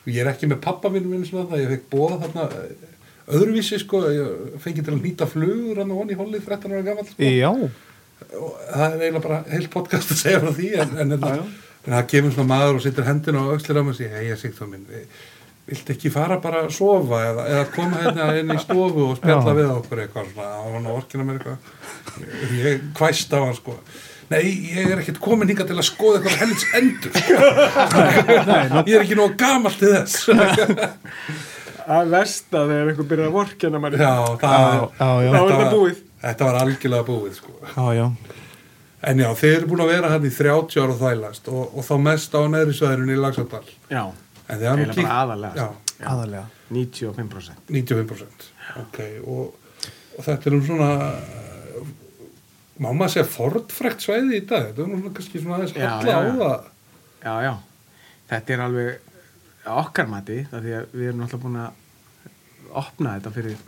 [0.00, 2.88] sko ég er ekki með pappa minn það ég fekk bóða þarna eh,
[3.30, 6.86] öðruvísi sko ég fengi til að nýta flugur hann og hann í holli 13 ára
[6.88, 7.22] gamall sko.
[7.22, 7.50] já,
[8.28, 11.44] það er eiginlega bara heilt podcast að segja frá því en, en, en, Já, já.
[11.86, 14.54] en það kemur svona maður og sittur hendina á öxlir á mig og segir, hei,
[14.58, 14.88] þá minn
[15.70, 19.52] viltu ekki fara bara að sofa eða, eða koma hérna inn í stofu og spjalla
[19.54, 21.58] við okkur eitthvað svona, á hann orkina mér eitthvað.
[22.58, 23.76] Ég kvæst á hann sko.
[24.30, 27.12] Nei, ég er ekkert komin hingað til að skoða eitthvað helds endur.
[28.90, 30.28] Ég er ekki nóg gamall til þess.
[31.90, 33.98] Að versta þegar einhver byrjar að vorkjana manni.
[33.98, 36.02] Já, það, er það búið.
[36.22, 38.06] Þetta var algjörlega búið sko já, já
[39.00, 41.84] En já, þeir eru búin að vera hann í 30 ára og þælast og, og
[41.86, 43.62] þá mest á neðri sveðurinn í Lagsardal.
[43.88, 44.02] já,
[44.50, 48.44] Eiginlega bara aðalega, Já, aðalega 95% 95%.
[48.82, 49.54] Ok, og,
[50.18, 50.90] og þetta er um svona,
[52.80, 54.68] má maður segja fordfrekt svæði í dag.
[54.68, 56.36] Þetta er nú svona kannski svona aðeins Já, halla á já, já.
[56.44, 56.70] það.
[57.24, 57.52] já, já,
[58.34, 58.92] þetta er alveg
[59.64, 63.64] að okkar mati, það því að við erum alltaf búin að opna þetta fyrir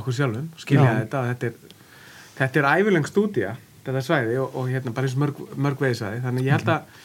[0.00, 0.98] okkur sjálfum, skilja Já.
[1.02, 1.69] þetta þetta er,
[2.40, 6.20] þetta er æfileng stúdía þetta svæði og, og hérna bara eins og mörg, mörg veiðsvæði,
[6.26, 7.00] þannig ég held að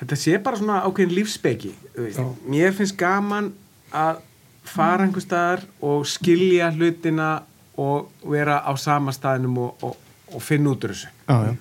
[0.00, 1.12] þetta sé bara svona ákveðin.
[2.10, 2.24] Já.
[2.50, 3.52] mér finnst gaman
[3.94, 4.20] að
[4.66, 7.30] fara einhver staðar og skilja hlutina
[7.78, 9.96] og vera á sama staðinum og, og,
[10.34, 11.10] og finna út úr þessu.
[11.28, 11.54] Já,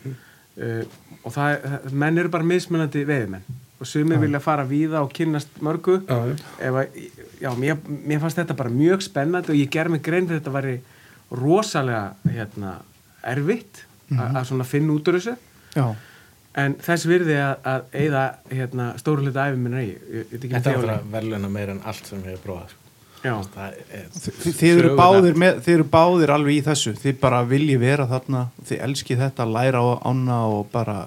[0.58, 0.84] uh,
[1.22, 3.46] og það, það- menn eru bara mismunandi veiðmenn
[3.82, 6.02] og sumir vilja fara víða og kynnast mörgu.
[6.06, 6.36] Já.
[6.60, 6.98] ef að,
[7.42, 10.54] já, mér, mér fannst þetta bara mjög spennandi og ég ger mig grein fyrir þetta
[10.58, 10.76] væri
[11.32, 12.76] rosalega hérna,
[13.24, 15.38] erfitt mm að svona finna út úr þessu.
[15.72, 15.86] Já.
[16.60, 20.82] en þess virði að, að eigða hérna, stóru hluta æfi minna í ég, Þetta er
[20.82, 22.82] bara verðluna meira en allt sem ég hef prófað sko.
[23.94, 24.06] er,
[24.42, 26.94] þið, eru báðir með, þið eru báðir alveg í þessu.
[26.98, 30.98] Þið bara vilji vera þarna þið elski þetta, læra á ána og bara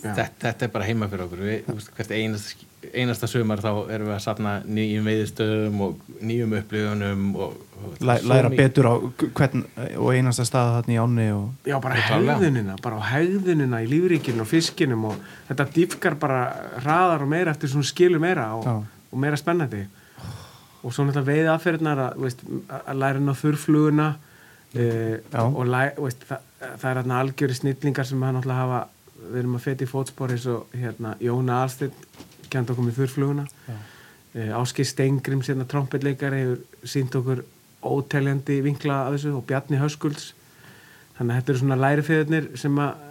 [0.00, 1.44] þetta, þetta er bara heima fyrir okkur.
[1.44, 7.28] Við, hvert einasta, einasta sumar þá erum við að safna nýjum veiðistöðum og nýjum upplifunum
[7.36, 7.60] og,
[8.00, 8.94] læ, læra betur á
[9.36, 9.64] hvern
[9.96, 15.08] og einasta stað þarna í og, Já, bara hegðunina, bara hegðunina í lífríkinu og fiskinum
[15.10, 15.16] og
[15.48, 16.42] þetta dýfkar bara
[16.82, 18.68] hraðar og meira eftir svona skilur meira og,
[19.12, 19.84] og meira spennandi.
[20.82, 22.44] Og svo náttúrulega veiði aðferðnar að, þú veist,
[22.78, 24.08] að læra inn á þurrfluguna
[24.74, 25.42] Já.
[25.42, 28.86] og læ, þú veist, það, það er hérna algjöri snillingar sem hann náttúrulega hafa
[29.18, 33.46] við erum að feta í fótspor eins og hérna, Jóna Alstedt kent okkur með þurrfluguna.
[33.68, 37.42] Uh, Áskir Stengrim sérna trompetleikari hefur sínt okkur
[37.84, 40.32] óteljandi vinkla af þessu og Bjarni Höskulds.
[41.18, 43.04] Þannig að þetta eru svona lærifeðurnir sem að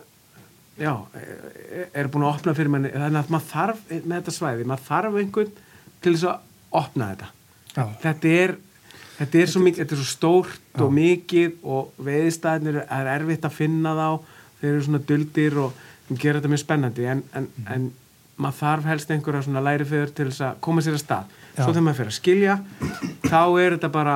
[0.77, 2.91] já, e- eru búin að opna fyrir manni.
[2.93, 5.51] Þannig að maður þarf með þetta svæði maður þarf einhvern
[6.03, 7.29] til þess að opna þetta.
[7.77, 7.83] Já.
[8.01, 8.55] þetta er
[9.17, 13.57] þetta er svo mikið, þetta er svo stórt og mikið og veiðstæðnir er erfitt að
[13.57, 14.09] finna þá.
[14.57, 17.09] Þeir eru svona duldir og þeim gera þetta mjög spennandi.
[17.11, 17.89] En, en, en
[18.37, 21.35] maður þarf helst einhverja svona lærifeður til þess að koma sér að stað.
[21.57, 21.63] Já.
[21.63, 22.55] svo þegar maður fyrir að skilja
[23.25, 24.15] þá er þetta bara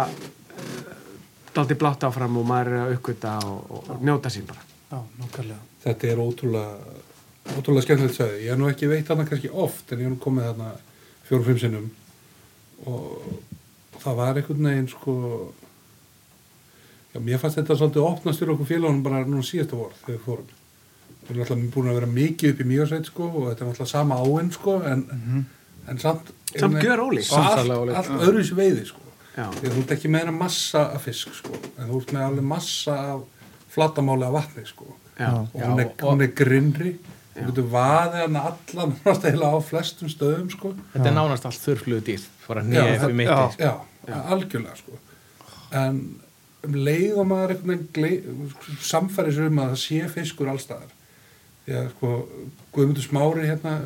[1.55, 5.57] daldi blátt áfram og maður er að uppgöta og, og, og njóta sín bara já,
[5.81, 6.93] Þetta er ótrúlega,
[7.55, 8.43] ótrúlega skemmtilegt svæði.
[8.43, 10.71] Ég hef nú ekki veitt þarna kannski oft en ég hef nú komið þarna
[11.29, 11.89] fjórum-fimm sinnum
[12.91, 15.15] og það var einhvern veginn sko
[17.13, 20.25] já, mér fannst þetta svolítið opnast fyrir okkur félagunum bara núna síðasta vor þegar við
[20.27, 20.51] fórum.
[21.21, 23.91] Við erum alltaf búin að vera mikið upp í Mýjarsveit sko og þetta er alltaf
[23.91, 25.07] sama áinn sko en,
[25.87, 27.29] en samt Samt gjörólíkt.
[27.31, 29.45] Og allt, allt öðru sér veiði sko Já.
[29.55, 31.53] Því að þú ert ekki með hennar massa af fisk sko.
[31.79, 33.21] En þú ert með alveg massa af
[33.71, 34.89] flatamáli af vatni sko.
[35.19, 35.29] Já.
[35.31, 36.95] og hún er, Já, og- hún er grinnri.
[37.31, 38.95] Þú getur vaðið hann allan
[39.47, 40.73] á flestum stöðum sko.
[40.93, 43.71] Þetta er nánast allt þurrflugu dýr bara Já, nýja í mitti já.
[44.09, 44.97] Já, algjörlega sko.
[45.71, 46.01] En
[46.67, 50.91] um leið og maður einhvern veginn gley- samfæri sér um að það sé fiskur allstaðar
[51.65, 52.11] því að sko
[52.75, 53.77] Guðmundur Smári hérna,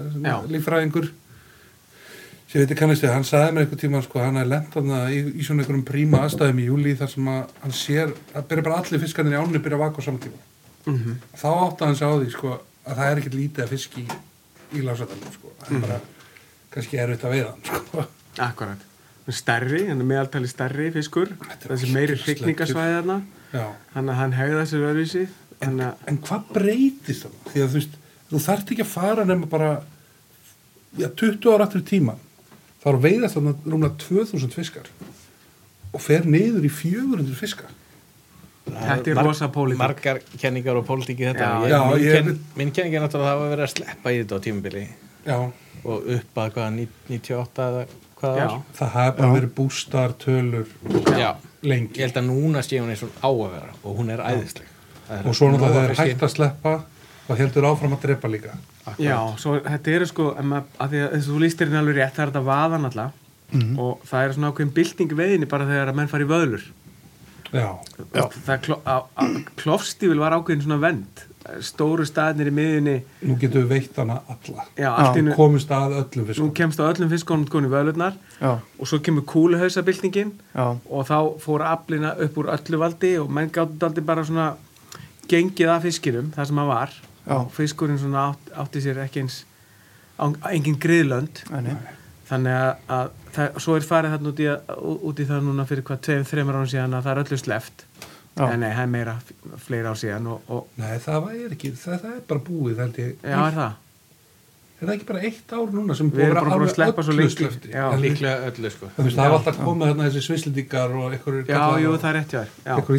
[2.45, 2.51] Já.
[2.51, 4.99] líffræðingur sem veitir kannast þið, hann sagði mér einhvern tíma sko, hann er lent þarna
[5.11, 8.63] í, í svona einhverjum príma aðstæðum í júli þar sem að hann sér að byrja
[8.67, 10.43] bara allir fiskarnir í ánni byrja að vaka á saman tíma
[10.85, 11.15] Mhm.
[11.33, 12.49] þá átti hann sig á því sko
[12.85, 14.17] að það er ekkert lítið að fiski í,
[14.77, 15.99] í lásadalum sko, það er bara
[16.75, 18.05] kannski erfitt að veiða hann sko
[18.37, 18.77] Akkurat.
[19.31, 21.31] Stærri, hann er meðaltali stærri fiskur,
[21.65, 22.13] þessi meiri
[23.53, 23.71] Já.
[23.95, 25.25] hann, hann hegða sér öðruvísi,
[25.65, 27.31] en, að, en hvað breytist það?
[27.49, 27.97] Því að þú veist,
[28.29, 29.71] þú þarft ekki að fara nema bara
[30.99, 32.19] já, 20 ára aftur í tíman
[32.85, 34.87] þá er veiðast þarna rúmlega 2000 fiskar
[35.95, 37.73] og fer niður í 400 fiskar
[38.65, 39.77] Þetta er rosa pólitík.
[39.77, 41.59] margar kenningar og pólitík í þetta Já.
[41.61, 44.09] ég, Já, minn, ég- ken, minn kenning er náttúrulega að það var verið að sleppa
[44.13, 44.85] í þetta á tímubili
[45.25, 45.37] já,
[45.85, 47.83] og upp að hvaða 98 eða
[48.15, 48.47] hvað Já.
[48.47, 50.65] það það hafi bara verið bústar tölur
[51.65, 54.23] lengi ég held að núna sé hún eins og á að vera og hún er
[54.25, 54.71] æðisleg
[55.05, 56.09] Það er og svo náttúrulega af fiski.
[56.09, 56.73] hægt að sleppa
[57.27, 58.55] þá heldur áfram að drepa líka.
[59.01, 62.33] Já, svo þetta eru sko, að að að þú lístir hérna alveg rétt, það er
[62.33, 63.21] þetta vaðan alltaf
[63.79, 66.63] og það er svona ákveðin bylting í veiðinni bara þegar að menn fara í vöðlur.
[67.53, 67.69] já,
[68.15, 68.25] Já.
[69.61, 71.21] Klofstífil var ákveðin svona vend,
[71.63, 72.95] stóru staðnir í miðjunni,
[73.29, 74.65] nú getum við veitt hana alla.
[74.75, 78.17] Já, og einu, komist að öllum nú fiskum kemst á öllum fiskunum konum í vöðlurnar
[78.41, 83.29] já, og svo kemur kúluhausabyltingin já, og þá fór aflina upp úr öllu valdi og
[83.31, 84.55] menn gáttu aldrei bara svona
[85.29, 87.35] gengið af fiskinum, það sem hann var Já.
[87.41, 89.43] og fiskurinn svona átt, átti sér ekki eins
[90.19, 91.43] á- engin griðlönd.
[91.51, 91.75] Nei.
[92.25, 95.65] þannig að, að það, svo er farið þarna út í, að- út í það núna
[95.69, 97.83] fyrir hvað tveim, þreimur árum síðan að það er öllu sleft
[98.35, 99.13] en nei, það er meira
[99.63, 102.81] fleira ár síðan og, og nei, það er ekki, það, það er bara búið
[103.23, 103.75] já, er það
[104.75, 106.71] er það ekki bara eitt ár núna sem Við erum bara búin að
[107.07, 107.49] svo öllu.
[107.95, 108.89] En líklega öllu sko.
[108.95, 111.45] Þú veist, það var alltaf komið þarna þessi svislendingar og það er einhverjir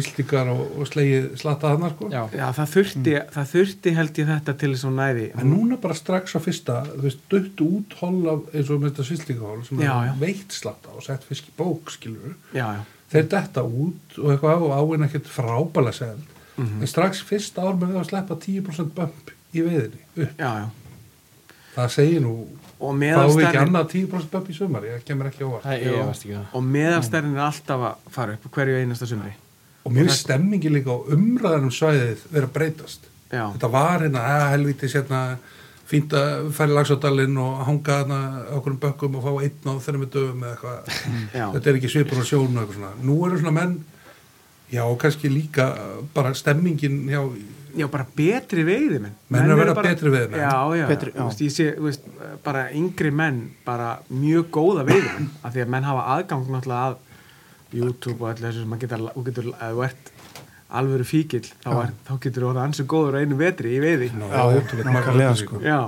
[0.01, 2.09] íslendingar og, og slegið slatta þarna sko.
[2.15, 5.27] já, já, það þurfti, það þurfti held ég þetta til þess að næði.
[5.37, 8.89] En núna bara strax á fyrsta þú veist, dutt út hol af eins og með
[8.91, 12.81] þetta svislendingahól sem Já, er veitt slatta og sett fisk í bók skilur já, já,
[13.13, 16.25] þeir detta út og eitthvað og áinn ekkert frábæla seld.
[16.57, 16.81] Mhm.
[16.81, 20.31] en strax fyrsta ár með að sleppa 10% bump í veiðinni upp.
[21.77, 22.33] Það segir nú
[22.77, 24.85] og meðalstærnin annað 10% bump í sumar?
[24.85, 25.65] Ég kemur ekki á óvart.
[25.65, 26.47] Það ég veist ekki það.
[26.59, 29.33] Og meðalstærnin er alltaf að fara upp hverju einasta sumri.
[29.87, 33.07] Og mér er stemmingi líka á umræðanum svæðið vera að breytast.
[33.31, 35.21] Já, þetta var hérna, að helviti sérna
[35.87, 38.19] fínt að færi lagsáttallinn og hanga þarna
[38.51, 40.97] á okkur bökkum og fá einn á þeirra með dögum eða eitthvað.
[41.55, 42.91] Þetta er ekki svipur á sjónu og eitthvað svona.
[43.07, 43.77] Nú eru svona menn
[44.71, 45.69] já, og kannski líka
[46.15, 47.21] bara stemmingin já,
[47.75, 49.15] já, bara betri veiði menn.
[49.29, 50.39] Menn að eru verða bara- betri veiðimenn.
[50.39, 51.25] já, já, Betri- Þú já.
[51.27, 52.07] Veist, ég sé, þú veist,
[52.43, 56.97] bara yngri menn bara mjög góða veiði af því að menn hafa aðgang náttúrulega að
[57.77, 60.11] YouTube og allir þessu sem maður getur, þú getur ef þú ert
[60.77, 64.07] alvöru fíkil þá, er, þá getur þú orðið ansi góður á einu vetri í veiði.
[64.11, 65.59] Já, margar nákvæmlega, sko.
[65.63, 65.79] já,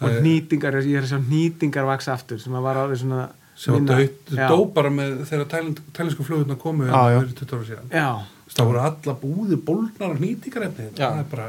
[0.00, 3.28] og er- nýtingar ég er að sjá nýtingar vaksa aftur sem að var alveg svona
[3.60, 7.18] sem var minna- dött, já, dó bara með þegar tælinsku flugurna komu Já, já.
[7.20, 7.90] fyrir 20 ára síðan.
[7.92, 8.08] Já,
[8.50, 10.86] það voru alla búði bólnar og nýtingarefni.
[10.98, 11.48] Það er bara,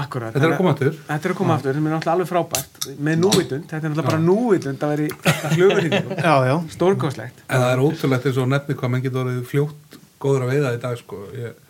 [0.00, 0.96] akkurat þetta er að koma aftur.
[1.08, 2.80] Þetta er að koma aftur, sem er náttúrulega alveg frábært.
[3.08, 7.44] Með núvitund, þetta er náttúrulega bara núvitund að vera í já, stórkostlegt.
[7.48, 10.74] En það er ótrúlegt eins og nefni hvað menn getur orðið fljótt góður að veiða
[10.74, 11.20] í dag sko.
[11.38, 11.60] ég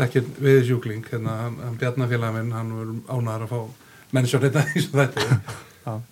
[0.00, 4.84] þekkir veiðisjúkling hérna, hann, hann Bjarnafélag minn, hann verður ánæður að fá mennsjón hérna í
[4.84, 5.26] svo þetta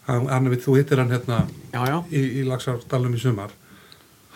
[0.09, 1.41] hann, hann þú hittir hann hérna
[1.73, 3.55] Já, já, í, í Lagsardalum í sumar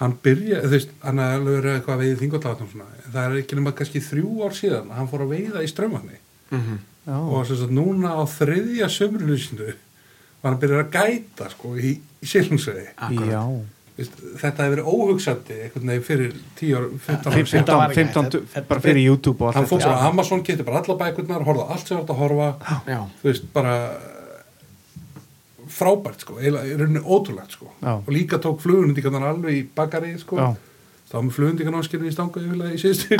[0.03, 3.27] hann byrja, þú veist, hann er alveg verið eitthvað að veiði þingollátum svona, en það
[3.29, 6.19] er ekki nema kannski þrjú ár síðan að hann fór að veiða í strömmanni
[6.53, 9.71] mm já, og sem sagt núna á þriðja sömrinu sínu
[10.43, 11.97] var hann byrjað að gæta sko í,
[13.11, 13.23] í.
[13.93, 17.51] Vist, þetta hefur verið óhugsandi einhvern veginn fyrir 10 ára, 15 ára síðan.
[17.53, 20.43] 15, var ekki- 15, þetta- þetta- bara fyrir YouTube og hann fór bara á Amazon,
[20.47, 22.49] getið bara alla bækurnar horfða allt sem þetta að horfa.
[22.88, 23.75] Já, þú veist, bara
[25.70, 27.92] frábært sko, eiginlega í rauninni ótrúlegt sko Já.
[27.98, 30.48] og líka tók flugundíkarnar alveg í bakari sko Já.
[31.11, 33.18] þá var með flugundíkarnáskirinn í stanga yfirlega í síðustu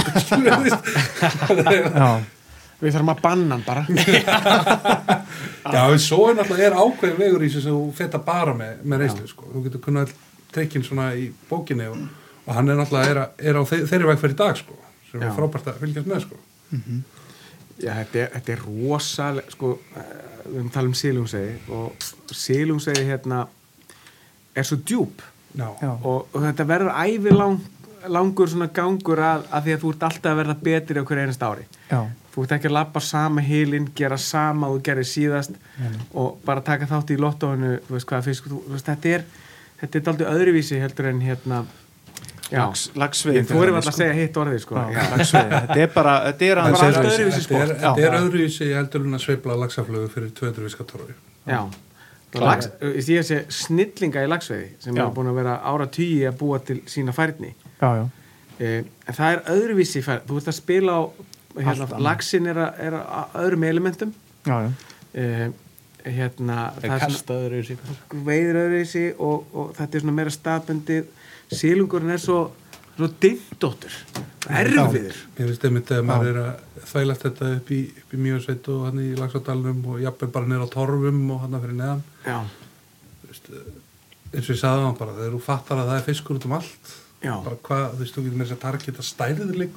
[2.83, 3.83] við, þarfum að banna hann bara
[5.75, 9.05] Já, en svo er náttúrulega ákveðin vegur í þessu sem þú feta bara með, með
[9.05, 9.49] reynslu sko.
[9.53, 10.15] þú getur kunnað
[10.53, 12.01] trekkin svona í bókinni og,
[12.47, 13.21] og hann er náttúrulega er,
[13.53, 14.77] er á þe þeirri veg fyrir dag sko,
[15.11, 15.29] sem Já.
[15.31, 16.41] er frábært að fylgjast með sko.
[17.83, 19.75] Já, þetta er, þetta er rosalega, sko,
[20.47, 23.45] við höfum talað um silungsegi og silungsegi hérna
[24.55, 25.23] er svo djúb.
[25.53, 25.69] Já.
[25.69, 27.59] og, og þetta verður ævi lang,
[28.09, 31.25] langur svona gangur að, að því að þú ert alltaf að verða betri á hverju
[31.27, 31.67] einast ári.
[31.91, 32.01] Já.
[32.33, 35.59] Þú ert ekki að lappa sama hilin, gera sama og þú gerir síðast
[36.17, 39.27] og bara taka þátt í lottóinu, þú veist hvað fisk, þú, þú veist, þetta er,
[39.83, 41.59] þetta er daldið öðruvísi heldur en hérna,
[42.53, 44.77] já, Lags, lagsveiði ég þóri alltaf að segja hitt orðið, sko.
[44.93, 45.61] Lagsveiði.
[45.63, 46.17] Þetta er bara,
[46.51, 47.33] er öðruvísi.
[47.33, 47.73] er, sport.
[47.81, 51.17] þetta er öðruvísi heldur en að sveifla laxaflögu fyrir 200 viskatorfi.
[51.49, 51.61] Já,
[53.13, 56.79] ég sé snillinga í lagsveiði sem er búin að vera ára tíi að búa til
[56.89, 58.05] sína færni Já, já.
[58.59, 61.03] eh, en það er öðruvísi færni þú ert að spila á
[61.59, 64.15] hérna, lagsin er, að, er að öðrum elementum
[64.49, 65.53] Já, já.
[66.05, 71.07] Hérna kastaður svona veiður öðruvísi og, og þetta er svona meira staðbundið.
[71.53, 72.39] Sílungurinn er svo,
[72.97, 73.97] svo dindóttur
[74.49, 75.19] erfiður.
[75.37, 79.03] Mér finnst einmitt að maður er að þvælast þetta upp í, í Mjósveit og hann
[79.05, 82.03] í Laxadalunum og jafnvel bara nýra á Torfum og hann fyrir neðan.
[82.27, 82.39] já,
[84.33, 86.55] Eins og ég sagði hann bara, þegar þú fattar að það er fiskur út um
[86.57, 89.05] allt, já, bara hvað, þú veist, þú getur með þess að targeta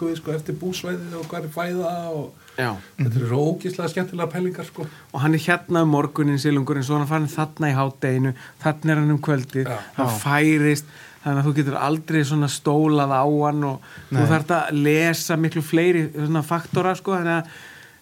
[0.05, 4.31] við, sko, eftir búsvæðið og hvað er fæða og já þetta eru svo ógíslega skemmtilega
[4.31, 4.87] pælingar, sko.
[5.13, 9.01] og hann er hérna um morgunin silungurinn, svo hann farin þarna í hátteginu þarna er
[9.01, 9.77] hann um kvöldið, Já.
[9.99, 10.17] hann Já.
[10.23, 14.27] færist þannig að þú getur aldrei svona stólað á hann og þú Nei.
[14.31, 17.55] þarf að lesa miklu fleiri svona faktora sko, þannig að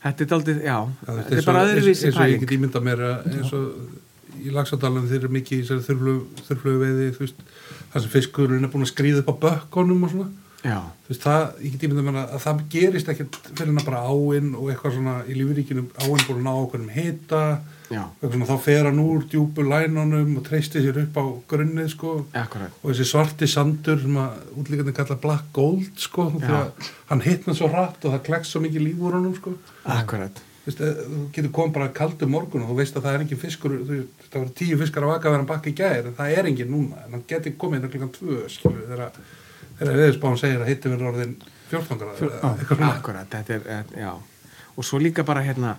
[0.03, 2.43] þetta er daldið, já, Já, þú þetta eins er bara öðruvísi eins og ég pæling
[2.43, 4.01] get ímynda mér að eins og
[4.43, 7.43] í Laxadalunum þeir eru mikið í þurflögu veiði, þú veist,
[7.93, 10.31] það sem fiskurinn er búin að skríða upp á bökkunum og svona.
[11.03, 14.03] þú veist, það, ég get ímynda mér að, að það gerist ekkert fyrir hann bara
[14.07, 17.41] áinn og eitthvað svona í lífuríkinu áinn búin að ná okkur um hita
[18.31, 22.87] svona, þá fer hann úr djúpu lænunum og treystir sér upp á grunnið sko, og
[22.87, 26.47] þessi svarti sandur sem að útlíkandi kalla black gold sko, Já.
[26.47, 29.53] þegar hann hitna svo hratt og það klekst svo mikið líf úr honum sko.
[29.99, 33.23] Akkurat, Þú eh, þú getur komið bara kaldu morgun og þú veist að það er
[33.25, 33.97] engin fiskur þú,
[34.29, 36.71] það var tíu fiskar að vaka að vera bakka í gær en það er engin
[36.71, 39.17] núna, en hann getur komið inn klukkan tvö, skilur, þegar
[39.81, 41.33] þegar viðspáðan segir að hitti verður orðin
[41.73, 42.91] 14 gráður Fjör- eða eitthvað svona.
[42.95, 44.13] akkurat þetta er, eh, já.
[44.77, 45.75] Og svo líka bara hérna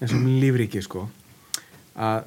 [0.00, 1.04] eins og með lífríki sko
[1.94, 2.24] að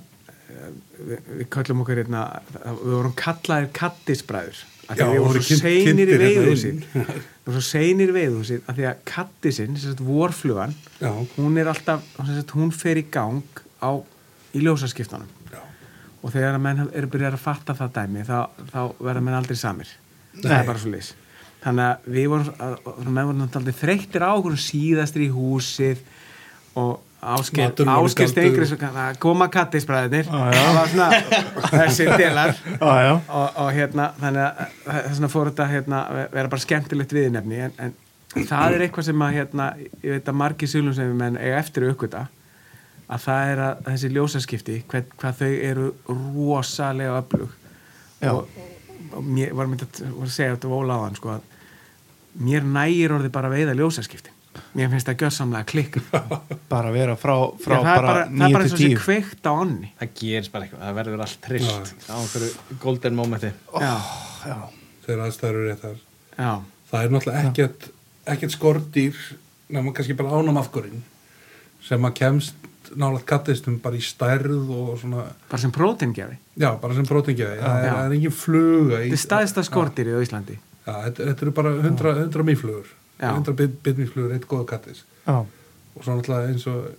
[0.48, 0.72] eh,
[1.12, 2.24] við, við kallum okkur hérna
[2.63, 6.82] við vorum kallaðir kattisbræður af því að við vorum voru svo seinir í hérna inn.
[6.95, 10.76] við vorum svo seinir í veiðhúsið af því að kattisinn, vorflugan
[11.36, 13.91] hún er alltaf, sagt, hún fer í gang á,
[14.56, 15.34] í ljósaskiptunum.
[16.26, 18.38] Og þegar að menn eru byrjað að fatta það dæmi þá,
[18.71, 19.91] þá verða menn aldrei samir.
[20.39, 20.58] Það Nei.
[20.58, 21.13] er bara svo leys
[21.63, 26.04] þannig að við vorum, að, að, menn vorum aldrei þreyttir á okkur síðastir í húsið
[26.78, 27.07] og
[28.16, 28.32] kaldur.
[28.32, 28.68] stengri
[29.24, 30.60] koma kattisbræðinir Já, já.
[30.63, 31.10] það var svona
[31.74, 32.54] þessi delar
[33.28, 36.02] og, og hérna þannig að þess vegna fór þetta hérna,
[36.34, 37.96] vera bara skemmtilegt viðnefni en, en
[38.48, 39.68] það er eitthvað sem að hérna,
[40.04, 42.28] ég veit að margir sölum sem við menn eiga eftir aukvita
[43.08, 47.54] að það er að þessi ljósaskipti hvað, hvað þau eru rosalega öflug.
[48.28, 48.58] Og,
[49.16, 51.54] og mér var myndið að, segja þetta hann sko að
[52.48, 54.34] mér nægir orðið bara veiða ljósaskipti
[54.78, 55.98] mér finnst það gjössamlega klikk.
[56.74, 58.98] Bara vera frá, frá er bara bara, það er 9 bara eins og sé 10.
[59.04, 63.52] kveikt á onni Það gerist bara eitthvað, það verður allt trist á einhverju golden momenti.
[63.82, 63.93] já,
[64.48, 64.58] Já.
[65.08, 65.98] þegar aðstæður eru réttar.
[66.38, 66.52] Já,
[66.91, 67.89] það er náttúrulega ekkert,
[68.36, 69.22] ekkert skordýr
[69.78, 71.02] nema kannski bara ánamafkurinn
[71.88, 72.63] sem að kemst
[72.98, 77.82] nálega kattistum bara í stærð og svona, bara sem prótingjafi já, bara sem prótingjaði það,
[77.84, 80.56] er- er engin fluga í, þetta er staðista skortýrið á Íslandi.
[80.88, 85.03] Já, þetta, þetta eru bara 100, 100 mýflugur 100 bitmýflugur, eitt góða kattis.
[85.27, 85.45] Já.
[85.97, 86.91] og svo náttúrulega eins og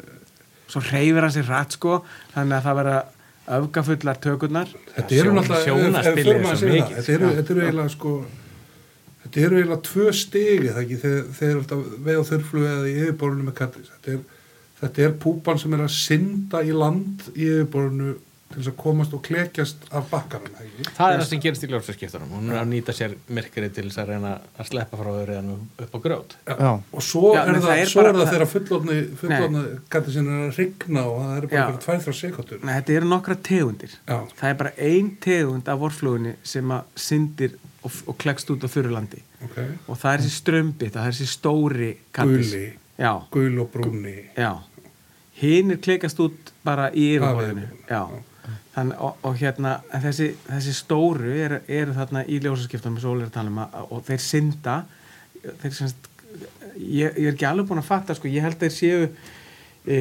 [0.68, 2.00] svo reyfir hann sér rætt sko
[2.35, 2.98] þannig að það verða
[3.59, 4.72] öfgafullar tökurnar.
[4.96, 8.14] Þetta eru náttúrulega er þetta eru, eiginlega sko
[9.22, 10.09] þetta eru eiginlega tvö
[10.83, 13.92] ekki þegar þeir eru alltaf veið á þurflugu eða í yfirborðinu með kattis.
[13.94, 14.22] Þetta er,
[14.83, 18.16] þetta er púpan sem er að synda í land í yfirborðinu
[18.49, 20.55] til þess að komast og klekjast af bakkanum
[20.97, 22.31] það er það sem gerist í ljósaskiptunum.
[22.33, 25.51] Hún er að nýta sér myrkrið til þess að reyna að sleppa frá öðruðan
[25.85, 26.37] upp á grjót.
[26.49, 26.71] Já.
[26.81, 30.31] og svo Já, er það, það er svo bara- er það þegar fullotni fullotni kattisinn
[30.33, 31.65] er að rigna og það er bara Já.
[31.67, 33.97] eitthvað tvær þrjá sekundur Nei, þetta eru nokkra tegundir.
[34.09, 34.19] Já.
[34.41, 38.69] það er bara ein tegund af vorflugunni sem að syndir og, og klekst út á
[38.69, 39.21] þurru landi.
[39.44, 42.65] Ok, og það er þessi strömbi, það er þessi stóri guli,
[42.99, 44.57] já, gul og brúni já.
[45.38, 48.01] Hinn er klekast út bara í yfirborðinu, já
[48.75, 53.01] Þann, og, og hérna, en þessi, þessi stóru eru er þarna í ljósaskiptunum
[53.42, 54.77] um að, og þeir synda
[55.63, 56.09] þeir semst
[56.77, 59.09] ég, ég er ekki alveg búin að fatta sko, ég held að þeir séu
[59.88, 59.99] e,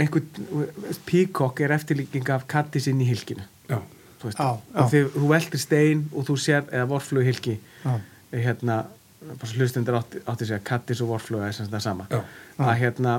[0.00, 3.78] einhvern píkokk er eftirlíking af kattis inn í hilkinu já,
[4.20, 4.88] þú veist, og já.
[4.94, 7.94] þegar þú veltir stein og þú sér, eða vorflug hilki Já.
[8.32, 8.80] hérna,
[9.28, 12.08] bara svo hlustundur átti, átti sig að kattis og vorflug er sem sagt það sama.
[12.10, 12.20] Já,
[12.64, 13.18] að hérna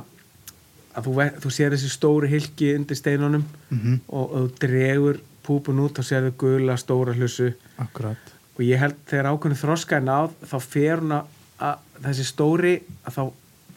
[0.96, 4.00] að þú, þú sér þessi stóri hilki undir steinunum Mhm.
[4.08, 8.80] og, og þú dregur púpun út og sér þau gula stóra hlussu akkurat og ég
[8.80, 11.26] held þegar ákveðinu þroska er náð þá fer hún að,
[11.60, 11.78] að
[12.08, 12.76] þessi stóri
[13.06, 13.24] að þá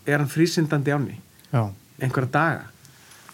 [0.09, 1.17] er hann frísindandi áni
[1.53, 1.63] já,
[2.01, 2.67] einhverja daga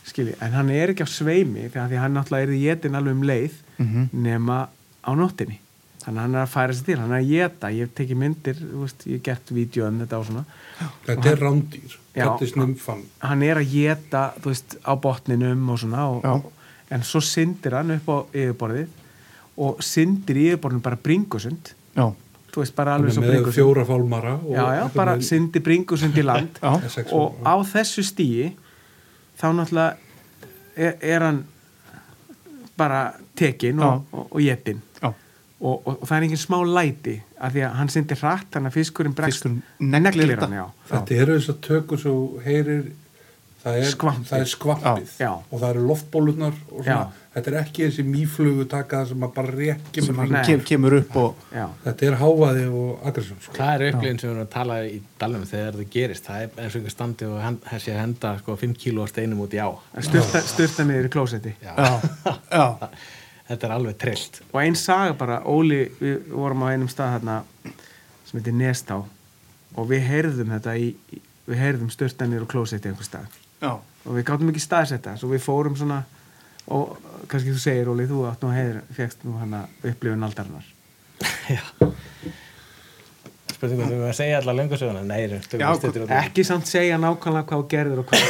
[0.05, 3.15] skilji, en hann er ekki á sveimi þegar því hann náttúrulega er í jetin alveg
[3.19, 4.09] um leið Mhm.
[4.13, 4.69] nema
[5.03, 5.59] á nóttinni
[6.05, 8.17] þannig að hann er að færa sér til, hann er að jeta ég hef tekið
[8.21, 10.45] myndir, þú veist, ég hef gert vídeo um þetta og svona,
[11.07, 11.91] Þetta er rándýr, Já.
[11.91, 12.04] Kattis nymfan.
[13.21, 16.51] Hann er að jeta þú veist, á botninum og svona og,
[16.95, 19.01] en svo syndir hann upp á yfirborðið
[19.65, 22.07] og syndir í yfirborðinu bara bringusund já,
[22.55, 24.37] þú veist, bara alveg svo með bringusund fjóra fálmara.
[24.51, 26.59] já, já, bara með- syndir bringusund í land.
[26.63, 28.53] Með og á þessu stíi
[29.41, 29.97] þá náttúrulega
[30.77, 31.45] er, er hann
[32.79, 34.94] bara tekin og, og, og já.
[35.65, 38.73] Og, og, og það er engin smá læti af því að hann syndir hratt þannig
[38.75, 39.63] að fiskurinn bregst Fiskurinn
[39.97, 40.51] neglir þetta.
[40.51, 40.67] hann, já.
[40.93, 42.85] Þetta eru þess að tökur svo heyrir,
[43.65, 44.27] það er Skvampið.
[44.29, 45.31] það er skvampið Já.
[45.41, 47.31] og það eru loftbólurnar og svona, Já.
[47.39, 51.17] þetta er ekki þessi mýflugu taka sem að bara rekki sem hann kem, kemur upp
[51.23, 51.65] og Já.
[51.87, 53.57] Þetta er hávaði og aggressjón sko.
[53.57, 56.49] Það er upplifin sem við erum að tala í dalum þegar það gerist, það er
[56.61, 59.65] eins og einhver standi og hend, þessi að henda sko 5 kíló steinum út í
[59.65, 59.69] á
[60.11, 61.73] styrta, styrta niður í klósetti Já.
[63.45, 64.39] Þetta er alveg trillt.
[64.53, 67.41] Og einn saga bara, Óli við vorum á einum stað hérna
[68.25, 68.97] sem heitir Nestá
[69.75, 70.93] og við heyrðum þetta í,
[71.45, 75.29] við heyrðum styrta niður á klósetti einhver stað já, og við gáttum ekki staðsetta svo
[75.33, 76.01] við fórum svona
[76.73, 76.97] og
[77.29, 80.73] kannski þú segir Óli, þú átt nú heiður fegst nú hana upplifun aldarinnar.
[81.53, 81.61] Já.
[83.53, 85.05] Spurningum þú að segja allar löngu söguna.
[85.05, 85.29] Nei,
[85.61, 85.69] Já,
[86.23, 88.23] ekki samt segja nákvæmlega hvað gerður og hvað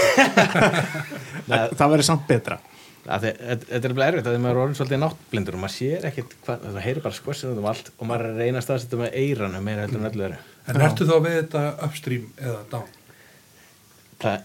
[1.78, 2.58] það verður samt betra
[3.04, 6.66] Þetta er bara erfitt að maður er orðin svolítið náttblindur og maður sér ekkit hvað,
[6.70, 9.18] það heyri bara skvessin út um allt og maður er að reyna að staðsetja með
[9.20, 12.92] eiranu meira heldur en öllu öru En ertu þá við þetta upstream eða down?
[14.24, 14.44] það,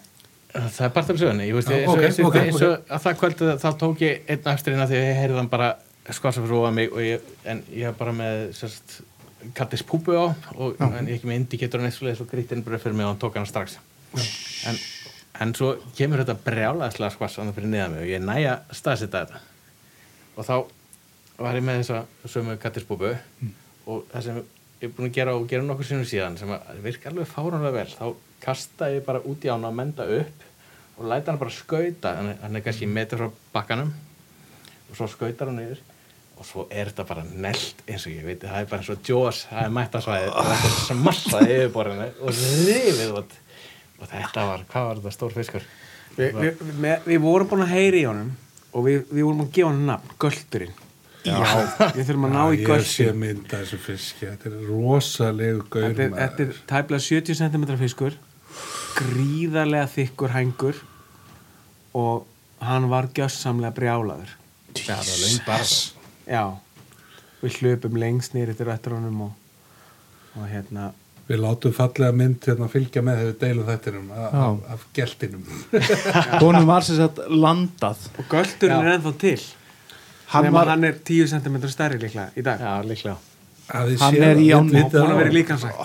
[0.54, 2.74] það er part af sögunni ég veist, eins og, ok, eins og, ok, eins og
[2.96, 5.70] að það kvöldu þá tók ég einn afturinn að því að ég heyrði hann bara
[6.10, 9.00] skvassa fyrir ofað mig og ég, en ég hef bara með sérst,
[9.58, 12.98] kattis púpu á og, en ég ekki með indikator en eitthvað og grítinn bara fyrir
[12.98, 13.78] mig og hann tók hann strax.
[14.68, 14.80] En,
[15.40, 19.42] en svo kemur þetta brjálaðislega skvassa hann fyrir niðan mig og ég næja staðsetta þetta.
[20.40, 20.56] Og þá
[21.40, 22.02] var ég með þessa
[22.34, 23.14] sömu kattispúpu
[23.90, 24.40] og það sem
[24.80, 27.76] ég er búin að gera og gera nokkur sinnum síðan sem að virka alveg fáránlega
[27.76, 28.06] vel þá
[28.44, 30.46] kasta ég bara út í ána að menda upp
[31.00, 32.14] og læta hann bara skauta.
[32.20, 33.94] Hann, er- kannski metur frá bakkanum
[34.90, 35.80] og svo skautar hann yfir
[36.40, 38.44] og svo er þetta bara nelt eins og ég veit.
[38.48, 40.30] Það er bara eins og Jaws, það er mættasvæðið.
[40.40, 43.36] Og þetta er smassaði yfirborðinu og rifið út
[44.00, 45.66] og þetta var, hvað var þetta stór fiskur?
[46.16, 48.32] Vi, vi, vi, við vorum búin að heyri í honum
[48.74, 50.78] og við, við vorum að gefa hann nafn, Göldurinn
[51.28, 51.36] Já,
[51.98, 55.88] við þurfum að ná í ég sé Göldurinn mynda þessu fiski, þetta er rosalegu gaur
[55.90, 58.18] Þetta er, þetta er tæplega 70 cm fiskur
[59.00, 60.80] gríðarlega þykkur hængur
[61.98, 62.26] og
[62.64, 64.34] hann var gjössamlega brjálaður.
[64.76, 65.68] Það var löng bara
[66.30, 66.44] Já,
[67.42, 69.32] við hlupum lengst nýr eftir eftir honum og,
[70.38, 70.92] og hérna
[71.30, 74.38] Við látum fallega mynd hérna fylgja með þegar við deilum þettinum af,
[74.74, 75.44] af, geltinum.
[76.42, 78.08] honum var sem sagt landað.
[78.18, 79.40] Og Göldurinn er ennþá til.
[80.34, 82.62] Hann var, hann er 10 cm stærri líklega í dag.
[82.62, 83.18] Já, líklega.
[83.70, 85.36] Að Hann er í við- við- og búin að vera já.
[85.38, 85.78] líka sagt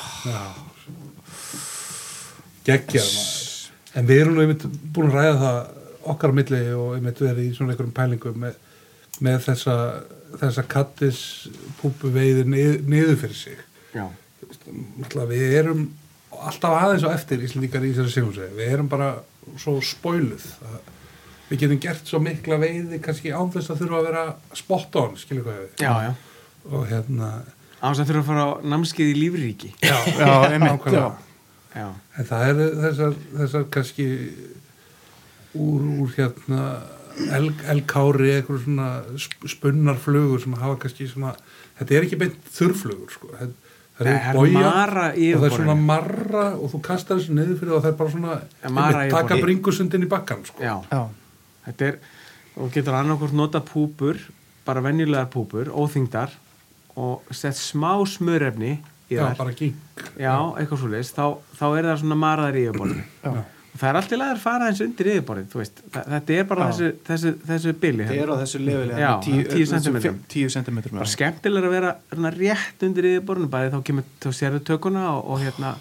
[2.65, 3.41] geggjað maður.
[3.95, 4.65] En við erum nú einmitt
[4.95, 5.59] búin að ræða það
[6.15, 8.57] okkar á milli og einmitt verið í svona einhverjum pælingum með,
[9.25, 9.77] með þessa,
[10.41, 11.21] þessa kattis
[11.81, 13.61] púpu veiði nið, niður fyrir sig.
[13.95, 14.07] Já,
[14.67, 15.85] Við erum
[16.35, 18.57] alltaf aðeins á eftir Íslendingar í þessari sigumsvegi.
[18.59, 19.09] Við erum bara
[19.61, 20.47] svo spóiluð.
[21.51, 24.25] Við getum gert svo mikla veiði kannski án þess að þurfa að vera
[24.57, 25.75] spot on, skilur hvað við.
[25.85, 26.15] já, já
[26.73, 27.29] Og hérna,
[27.79, 31.05] á þess að þurfa að fara á námskeið í lífríki já, já, einmitt, nákvæmlega.
[31.05, 31.21] já.
[31.75, 34.07] Já, En það eru þessar, þessar kannski
[35.55, 36.63] úr, úr hérna
[37.37, 38.89] el, elkári eitthvað svona
[39.21, 41.35] sp- spunnar flugur sem hafa kannski svona,
[41.79, 43.31] þetta er ekki beint þurrflugur sko.
[43.37, 43.53] það
[43.99, 47.77] það er mara og í það er svona marra og þú kastar þessu niður fyrir
[47.77, 50.63] og það er bara svona einmitt, í taka bringusundin í bakkan sko.
[50.65, 51.03] já já,
[51.65, 51.99] Þetta er,
[52.57, 54.19] þú getur annarkvort nota púpur,
[54.67, 56.35] bara venjulegar púpur, óþyngdar
[57.01, 58.75] og sett smá smurefni
[59.11, 59.37] í Já, þær.
[59.39, 59.75] bara gíng
[60.21, 63.05] Já, eitthvað svo leist, þá, þá er það svona maraðar í yfirborðinu.
[63.25, 63.33] já.
[63.75, 67.33] Það er allt í lagi að fara eins undir yfirborðið, þetta er bara þessu, þessu,
[67.49, 68.05] þessu bili.
[68.07, 68.61] það er á þessu
[69.01, 70.21] Já, 10 cm centimetrum.
[70.31, 74.63] 10 cm Bara skemmtilega að vera svona rétt undir yfirborðinu, bara þá kemur, þá sérðu
[74.71, 75.73] tökuna og, og hérna,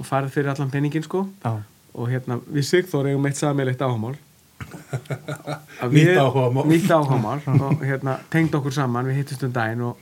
[0.00, 1.26] og farið fyrir allan penningin, sko.
[1.44, 4.16] og hérna við Sigþór eigum eitt sammeilitt áhámál
[5.92, 10.00] Nýtt áhámál og hérna tengd okkur saman, við hittust um daginn og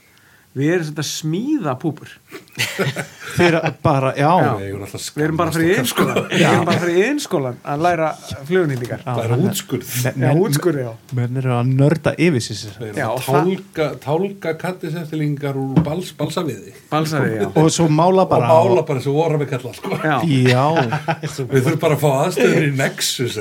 [0.53, 2.13] við erum svona að smíða púpur.
[3.33, 4.51] Fyrir bara, já, Já.
[4.61, 6.03] Við erum bara fyrir sko.
[6.03, 6.27] innskólan.
[6.29, 8.09] Við erum bara fyrir innskólan að læra
[8.45, 10.91] flugunýtingar Já, Það er útskurð Já, já.
[11.17, 12.75] menn eru að nörda yfir sér.
[12.77, 16.75] Það Já, eru og að tálka, tálka kattiseftilingar úr bals, balsaviði.
[16.91, 17.47] Balsaði, já.
[17.63, 19.97] Og svo mála og bara mála bara þessu vorum við kalla sko.
[20.03, 20.15] Já,
[20.53, 20.65] já,
[21.55, 23.39] Við þurfum bara að fá aðstöður í Nexus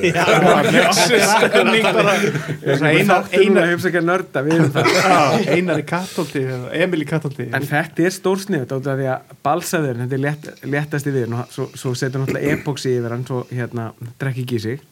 [1.53, 4.91] stemning bara einar, einar, einar einar, hefum ekki að nörda við erum það.
[4.97, 6.45] Já, einar í kattóldi
[6.81, 10.49] Emil í kattóldi En þetta er stór át af því að balsaður, þetta er létt,
[10.75, 13.91] léttast í við og svo, svo setur náttúrulega epoxi yfir hann svo hérna,
[14.21, 14.87] drekki ekki í sig.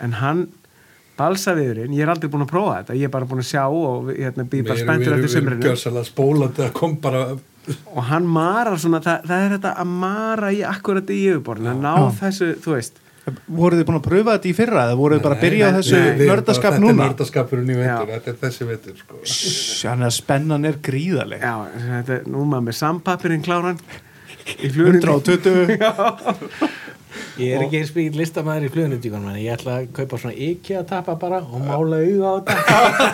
[0.00, 0.46] En hann,
[1.20, 4.10] balsaviðurinn ég er aldrei búin að prófa þetta, ég er bara búin að sjá og
[4.14, 7.24] hérna, býð bara spenntur eftir við erum gjörsalega spólandi að kom bara
[7.68, 11.82] og hann marar svona, það, það er þetta að mara í akkurat í yfirborðinu að
[11.84, 13.00] ná þessu, þú veist
[13.46, 15.70] voruð þið búin að pröfa þetta í fyrra eða voruð þið bara að byrja á
[15.70, 15.98] nei, þessu
[16.30, 17.06] nördaskap Þetta er núna?
[17.06, 18.12] nördaskapurinn í vetur, Já.
[18.14, 19.20] þetta er þessi vetur sko.
[19.82, 21.54] þannig að spennan er gríðaleg já,
[21.90, 23.82] þetta er nú maður með sampapirinn kláran
[24.56, 25.76] í flugunni 120
[27.40, 28.70] Ég er ekki eins byggð listamæður í
[29.34, 32.56] en ég ætla að kaupa svona IKEA tappa bara og mála auða á þetta.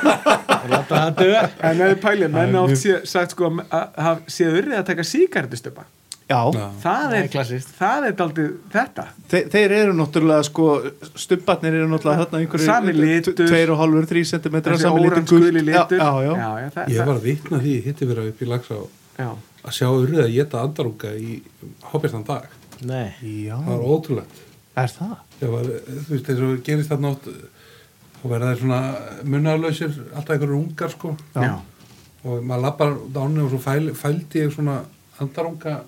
[0.66, 4.00] Og láta það döða en ef þið pælið, menn átt sé, sagt sko að- að
[4.07, 5.84] hafa séð urrið að taka síkartustöpa
[6.27, 6.66] já, Já.
[6.83, 10.66] það Það er, er það er daldið þetta Þe, þeir eru náttúrulega sko
[11.22, 13.35] stubbarnir eru náttúrulega þarna einhverju Sami litur.
[13.39, 16.33] 2,5-3 cm sami litur já, já, já.
[16.35, 18.81] já, já, það, Ég var að vitna því, hitti vera upp í lagsá
[19.20, 19.29] já.
[19.66, 21.39] að sjá urrið að geta andarunga í
[21.93, 22.51] hópjastan dag
[22.87, 23.07] Nei,
[23.47, 23.57] já.
[23.57, 24.43] það var ótrúlegt
[24.77, 25.14] er það?
[25.41, 27.31] Það var, þú veist, eins og gerist þarna oft
[28.16, 28.81] þá verða þeir svona
[29.31, 31.43] munnarlausir alltaf einhverjur ungar sko Já.
[31.47, 31.55] Já.
[32.27, 34.81] og maður lappar dánu og svo fæl, fældi ég svona
[35.22, 35.79] andarunga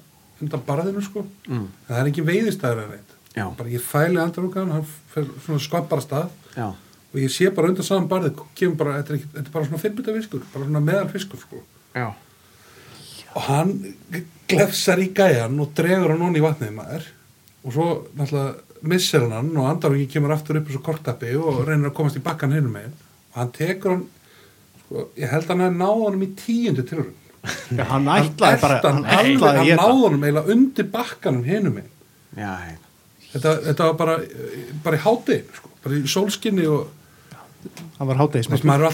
[0.43, 1.25] undan barðinu sko.
[1.49, 1.67] Mm.
[1.89, 3.01] það er ekki veiðistæður en
[3.39, 3.45] Já.
[3.57, 6.31] bara ég fæli andarungan, hann fer svona skoppar að stað.
[6.57, 6.69] Já,
[7.09, 9.83] og ég sé bara undan saman kemur bara, þetta er, ekki, þetta er bara svona
[9.83, 11.63] finnbytta fiskur bara svona meðal fiskur sko.
[11.95, 12.09] Já,
[13.35, 13.75] og hann
[14.49, 17.09] glefsar í gæjan og dregur hann onni í vatnið maður.
[17.67, 21.91] Og svo náttúrulega missir hann hann og andarungi kemur aftur upp þessu kortappi og reynir
[21.91, 22.95] að komast í bakkan hinum megin.
[23.33, 24.05] Og hann tekur hann
[24.85, 28.77] sko, ég held að hann hefði náð honum í tíundu tilurinn Já, hann ætlaði bara
[28.83, 29.15] hann, hann.
[29.15, 29.27] hann
[29.65, 31.45] geta náð honum eiginlega undir bakkanum
[32.37, 32.75] já, hei.
[33.33, 34.15] þetta, þetta var bara,
[34.85, 36.83] bara í háttegin sko, bara í sólskinni og
[37.99, 38.21] hann var er
[38.63, 38.85] maður,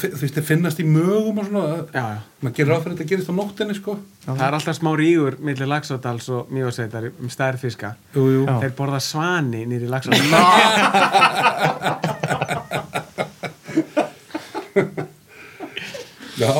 [0.00, 2.18] þú veist, þið finnast í mögum og svona, já, já.
[2.40, 3.92] maður gerir ráð fyrir að þetta gerist á nóttinni sko.
[4.24, 7.88] Það er alltaf smá rígur millir Laxádals og Mjósveitar um stærð fiska.
[8.16, 8.42] Jú, jú.
[8.48, 8.54] Já.
[8.64, 10.28] þeir borða svani nýri Laxádals
[16.40, 16.52] já,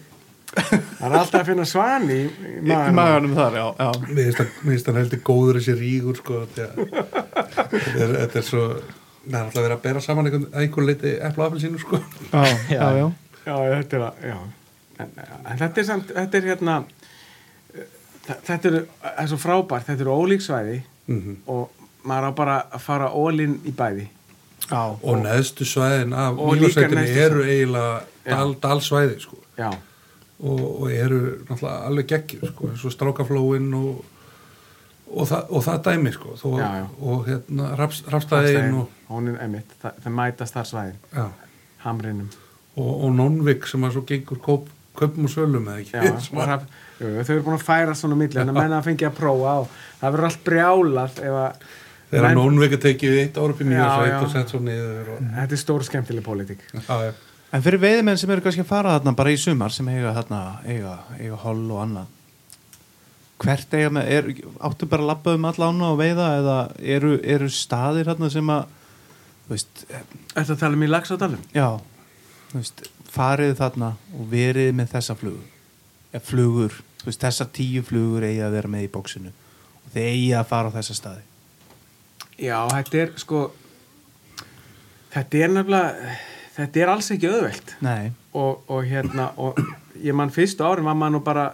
[0.50, 2.96] það er alltaf að finna svani í, í í maganum.
[2.98, 3.90] maganum þar, já, já.
[4.10, 4.30] Mér
[4.64, 6.66] finnst hann- heldur góður þessi rígur sko þetta
[8.02, 11.44] er, þetta er svo það er alltaf verið að bera saman einhvern, einhvern leiti epla
[11.44, 12.00] og appelsínu sko
[12.32, 13.10] Já, já, já.
[13.46, 14.38] Já, þetta er að, já.
[15.00, 15.12] En,
[15.48, 16.74] en þetta er samt, þetta er hérna,
[18.26, 20.80] þetta er, það er svo frábært, þetta eru ólíksvæði
[21.10, 21.68] mm og
[22.06, 24.06] maður á bara að fara ólinn í bæði.
[24.70, 24.82] já.
[25.02, 26.84] og neðstu svæðin af Og neðstu
[27.20, 29.68] eru eiginlega dal, dalsvæði sko Já,
[30.40, 34.04] og, og eru náttúrulega alveg geggjur sko eins og strákaflóin og,
[35.10, 36.86] og, það, og það dæmi sko Þó, Já, já.
[37.00, 37.70] og hérna
[38.80, 41.28] og, hún er emitt, það, það mætast þar svæðin,
[41.84, 42.30] hamrinum.
[42.76, 46.16] og, og Nónvik sem að svo gengur kóp, kaupum og sölum eða ekki Já,
[46.52, 46.66] það,
[47.00, 49.16] jú, þau eru búin að færa svona á milli, þannig að menna að fengja að
[49.20, 51.16] prófa og það verður allt brjálað
[52.10, 54.20] þegar menn- Nónvik er tekið eitt ára upp í mýlasveit já.
[54.24, 56.64] og sett svo niður og, Þetta er stór skemmtileg pólitík.
[56.74, 57.12] já, já.
[57.50, 60.40] En fyrir veiðmenn sem eru kannski að fara þarna bara í sumar sem eiga þarna,
[60.70, 62.16] eiga, eiga holl og annað
[63.40, 64.26] hvert eiga með, er,
[64.68, 66.56] áttu bara að labba um alla ána og veiða eða
[66.96, 68.66] eru, eru staðir þarna sem að
[69.46, 69.84] þú veist,
[70.34, 71.46] Þetta tala um í Laxádalum?
[71.56, 71.68] já
[72.52, 73.88] þú veist, farið þarna
[74.18, 75.48] og verið með þessa flugur
[76.12, 80.06] eða flugur, þú veist, þessar tíu flugur eigi að vera með í bóksinu og þeir
[80.12, 81.26] eigi að fara á þessa staði
[82.40, 83.40] Já, þetta er sko
[85.16, 86.14] þetta er nefnilega
[86.60, 87.74] þetta er alls ekki auðvelt.
[87.84, 89.58] Nei, og, og hérna og
[90.00, 91.50] ég mann fyrstu árin var maður nú bara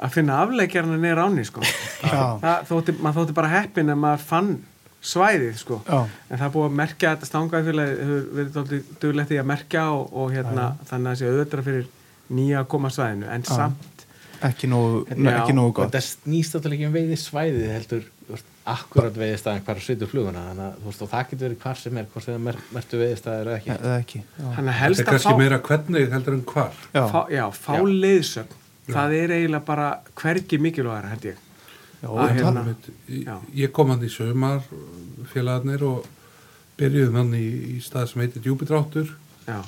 [0.00, 1.64] að finna afleikjarna neyra áni sko.
[2.42, 4.52] Það þótti, þótti bara heppin að maður fann
[5.00, 5.80] svæðið sko.
[5.88, 9.84] En það er búið að merkja þetta stangaðfélagi hefur verið dálítið duglegt í að merkja
[9.94, 11.86] og, og hérna, þannig að það sé auðvitað fyrir
[12.36, 13.28] nýja að koma svæðinu.
[13.32, 13.99] En samt
[14.48, 15.30] ekki nógu, Já.
[15.42, 15.90] ekki nógu gott.
[15.90, 18.06] þetta snýst alltaf ekki um veiði svæðið heldur
[18.70, 21.96] akkurat veiðistæðin hvar að sveitur fluguna þannig að þú veist, það getur verið hvar sem
[22.00, 23.70] er hvort sem það mer mertu veiðistæðir eða ekki.
[23.74, 24.44] Eða ekki já.
[24.56, 26.80] hann er þetta helst er að kannski fá meira hvernig heldur en hvar.
[26.94, 27.02] Já.
[27.10, 27.82] fá, já, fá Já.
[28.04, 28.56] leiðsögn.
[28.90, 29.88] Það er eiginlega bara
[30.20, 31.42] hvergi mikilvægara held ég.
[32.00, 34.62] Já, hérna- ég kom hann í sömar
[35.32, 36.06] félagarnir og
[36.80, 39.10] byrjuðum hann í, í stað sem heitir djúbidráttur
[39.46, 39.58] já,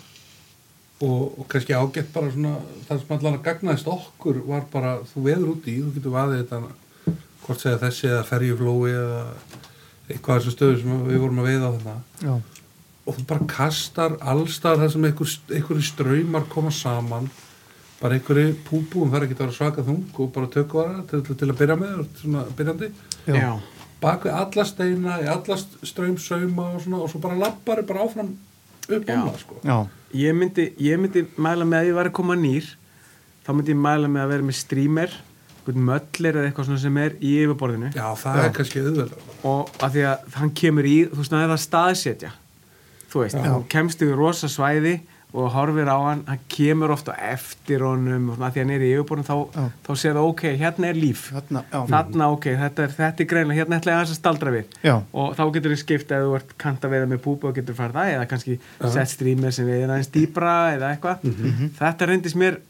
[1.03, 2.55] og, og kannski ágætt bara svona
[2.87, 6.43] það sem allan að gagnaðist okkur var bara þú veður út í, þú getur vaðið
[6.43, 9.23] þetta hvort segja þessi eða ferjuflói eða
[10.09, 11.97] eitthvað þessu stöðu sem við vorum að veiða á þetta
[12.27, 12.35] Já,
[13.03, 17.31] og þú bara kastar allstar þar sem einhver, einhverju ströymar koma saman
[18.03, 21.39] bara einhverju púbúum það er ekki að vera svaka þung og bara tökvara til, til,
[21.39, 22.89] til að byrja með, svona byrjandi.
[23.31, 23.51] Já,
[24.03, 28.33] bak við alla steina í alla ströymsauma og svona og svo bara lappari bara áfram
[28.89, 29.17] upp Já.
[29.19, 29.59] um það sko.
[29.65, 29.77] Já,
[30.13, 32.67] Ég myndi, ég myndi mæla með að ég var að koma nýr.
[33.47, 35.15] Þá myndi ég mæla með að vera með streamer
[35.71, 37.93] möllir eða eitthvað svona sem er í yfirborðinu.
[37.95, 39.13] Já, það er kannski auðveldar
[39.47, 42.31] og að því að hann kemur í þú veist, það er að staðsetja.
[43.13, 43.45] Þú veist, Já.
[43.47, 44.95] þú kemst yfir rosa svæði
[45.33, 49.25] og horfir á hann, hann kemur ofta eftir honum því að hann er í yfirborðinu
[49.25, 49.63] þá, Já.
[49.87, 51.23] þá sér það ok, hérna er líf.
[51.33, 54.77] Þarna, já, þarna ok, þetta er, þetta er greinlega hérna ætla ég að staldra við.
[54.85, 57.79] Já, og þá getur þið skipt ef þú ert kanta veiða með púpu og getur
[57.81, 58.59] farið það eða kannski
[58.99, 61.27] sett streamer sem veiðir aðeins dýbra eða eitthvað.
[61.81, 62.61] Þetta reyndist mér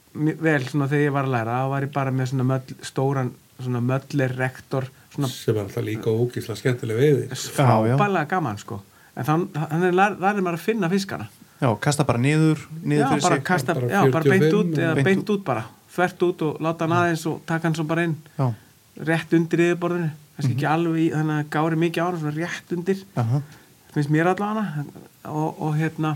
[0.47, 3.35] vel svona þegar ég var að læra þá var ég bara með svona möll, stóran
[3.59, 7.29] svona möllir rektor svona sem er alltaf líka ógísla skemmtileg veiði.
[7.57, 8.83] Frábælega gaman sko.
[9.17, 11.27] En þann, þannig lærið maður að finna fiskana
[11.63, 13.45] já, kasta bara niður, niður já, fyrir bara sig.
[13.47, 15.45] kasta, Bara já, bara 45 beint út eða beint beint út.
[15.47, 15.63] bara,
[15.95, 18.17] þvert út og láta hann aðeins og taka hann svo bara inn.
[18.39, 18.49] Já,
[19.13, 20.11] rétt undir yfirborðinu.
[20.37, 23.03] Kannski ekki alveg í, þannig að gári mikið á hann svona rétt undir.
[23.21, 23.41] Aha,
[23.95, 24.85] finnst mér allavega
[25.29, 26.15] og, og hérna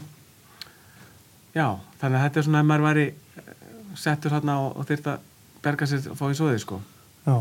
[1.57, 1.67] já,
[2.01, 3.55] þannig að þetta er svona ef maður væri eh,
[3.97, 5.25] settur hérna og, og þyrft að
[5.67, 6.81] berga sér að fá í svoðið sko.
[7.27, 7.37] Já,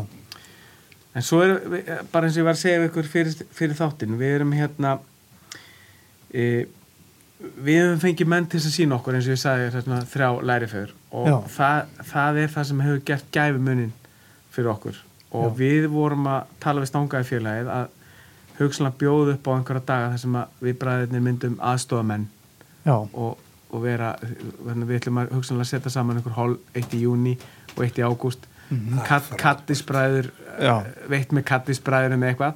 [1.16, 4.16] en svo er, eh, bara eins og ég var að segja ykkur fyrir, fyrir þáttin,
[4.20, 4.94] við erum hérna
[6.32, 6.66] e,
[7.40, 10.94] við hefum fengið menn til að sína okkur eins og ég sagði hérna, þrjá læriföður
[11.20, 13.92] og það, það er það sem hefur gert gæfumuninn
[14.54, 15.02] fyrir okkur.
[15.36, 15.54] Og Já.
[15.58, 17.88] við vorum að tala við stangaði félagið að
[18.56, 22.28] hugsanlega bjóða upp á einhverja daga þar sem við bræðirnir myndum aðstofamenn
[22.88, 23.36] og,
[23.68, 27.34] og vera við ætlum að hugsanlega setja saman einhver hol eitt í júni
[27.74, 28.98] og eitt í ágúst Mhm.
[29.06, 32.54] Kat, kattisbræður eh, veitt með kattisbræðurum eða eitthvað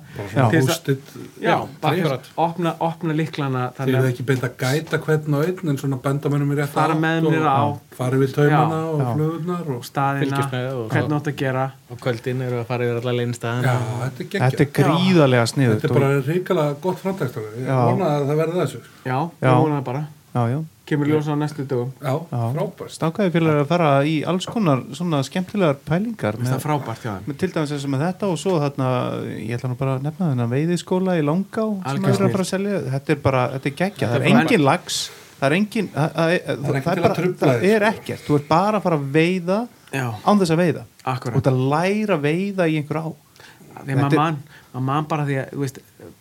[1.81, 2.03] bara Já.
[2.03, 5.79] svona opna, opna líklana þeir þannig eru ekki beint að gæta hvern og einn en
[5.81, 7.79] svona benda mönnum í rétt Fara með mér á.
[7.97, 8.89] fara við taumana Já.
[8.91, 9.09] og Já.
[9.15, 10.43] flugurnar og staðina,
[10.91, 14.31] hvernig átt að gera og kvöldin eru að fara yfir alla leinstæðan já, þetta er
[14.31, 17.79] geggjað þetta er gríðarlega sniðut þetta er bara ríkala gott framtækstur ég Já.
[17.87, 19.51] vona að það verði þessu já, Já.
[19.51, 20.59] ég vona það bara Já, já,
[20.91, 21.93] kemur ljósa á næstu dögum.
[22.03, 22.43] Já, Já.
[22.57, 22.95] frábært.
[22.97, 27.05] Stangaði félag er að fara í alls konar svona skemmtilegar pælingar það er með, frábært
[27.07, 27.25] þeim.
[27.31, 28.91] með til dæmis eins og með þetta og svo þarna,
[29.39, 32.53] ég ætla nú bara að nefna þennan veiðiskóla í Langá sem er að fara að
[32.53, 35.01] selja, þetta er bara, þetta er geggja það Þetta er er engin lags
[35.41, 37.91] það er engin, það, það, er- Það er það, er bara, það er sko.
[37.95, 38.25] ekkert.
[38.27, 39.59] Þú ert bara að fara að veiða
[39.95, 40.83] já, án þess að veiða.
[41.01, 43.07] Og akkurat þetta læra að veiða í einhver á.
[43.81, 44.37] Þetta maður er- man,
[44.75, 45.79] maður man bara því að þú veist,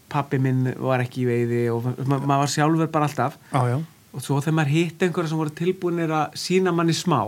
[0.09, 3.35] pappi minn var ekki í veiði og ma maður var sjálfur bara alltaf.
[3.51, 3.77] Já, já,
[4.13, 7.19] og svo þegar maður hitt einhverja sem voru tilbúinir að sína manni smá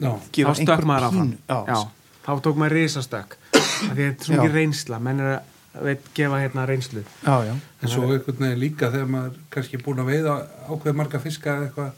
[0.00, 1.32] já, þá stökk einhver maður áfram.
[1.48, 1.58] já.
[1.66, 1.78] já,
[2.26, 4.40] þá tók maður risastökk af því að þetta er svo Já.
[4.42, 7.02] mikið reynsla menn er að veit, gefa hérna reynslu.
[7.24, 7.52] Já, já,
[7.82, 11.52] en svo einhvern veginn líka þegar maður kannski er búin að veiða ákveð marga fiska
[11.56, 11.92] eða eitthvað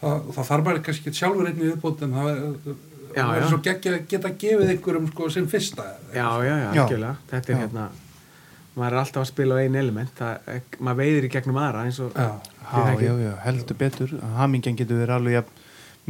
[0.00, 2.40] það, það þarf maður kannski ekki sjálfur einnig viðbútt en það er,
[3.14, 5.86] það er svo geggja að geta gefið einhverjum sko sem fyrsta.
[6.10, 7.60] Já, já, já, þetta er Já.
[7.62, 7.86] hérna
[8.74, 12.00] maður er alltaf að spila á einu element það, maður veiðir í gegnum aðra eins
[12.02, 12.30] og já,
[12.72, 14.14] já, já, já, heldur betur.
[14.38, 15.62] Hamingjan getur verið alveg jafn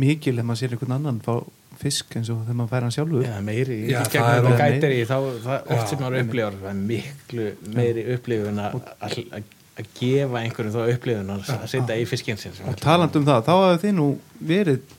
[0.04, 1.34] mikil ef maður sér einhvern annan fá
[1.78, 3.24] fisk eins og þegar maður fær hann sjálfur.
[3.26, 6.20] Já, meiri, Já, í það gegnum er alveg gætir í þá, það oft sem maður
[6.24, 7.46] upplifar það er miklu
[7.76, 13.16] meiri upplifun að gefa einhverjum þá upplifun að setja í fiskinn sinn sem og taland
[13.18, 14.06] um það, þá hafði þið nú
[14.50, 14.94] verið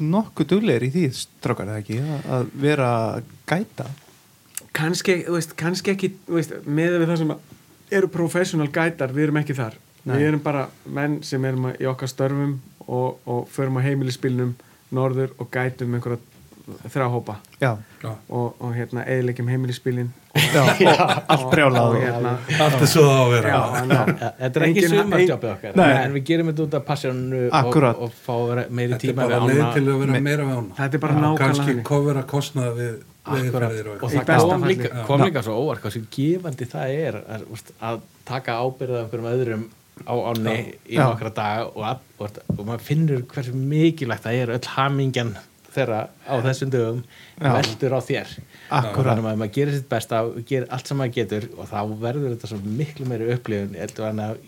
[0.00, 1.98] nokkuð duglegir í því strákar eða ekki,
[2.32, 2.88] að- vera
[3.48, 3.86] gæta
[4.76, 7.34] kannski, þú veist, kannski ekki þú veist, með við það sem
[7.96, 9.76] eru professional gætar, við erum ekki þar.
[10.06, 10.20] Nei.
[10.20, 12.52] við erum bara menn sem erum í okkar störfum
[12.86, 14.52] og, og förum á heimilisbílnum
[14.94, 16.22] norður og gætum einhverja
[16.90, 17.36] þrjá hópa.
[17.58, 17.72] Já,
[18.02, 18.12] já.
[18.28, 20.62] og, og hérna eðilegjum heimilisbílin já,
[20.92, 21.02] og
[21.34, 21.98] allt brjálað.
[22.02, 23.58] hérna allt er svo á að vera.
[24.38, 25.76] Þetta er ekki sumartjópið okkar.
[25.78, 25.90] Nei.
[26.04, 28.34] en við gerum þetta út af passjónu og, og fá
[28.70, 29.74] meiri þetta er tíma bara við ána.
[29.74, 30.78] til að vera Me- meira við ána.
[30.80, 32.96] Þetta er bara nákvæmlega kannski kofur að kostnaða við
[33.26, 37.48] veiðferðir og það kom líka, kom líka svo óvart hversu gefandi það er að,
[37.90, 39.66] að taka ábyrða einhverjum öðrum
[40.04, 44.56] á áni í nokkra daga og, að, og, og maður finnur hversu mikilvægt það er
[44.58, 45.36] öll hamingjan
[45.76, 47.00] þeirra á þessum dögum
[47.36, 48.34] veldur á þér.
[48.72, 49.12] Akkúrat.
[49.12, 52.32] þannig að maður gerir sitt besta og gerir allt sem maður getur og þá verður
[52.34, 54.40] þetta svo miklu meiri upplifun heldur en að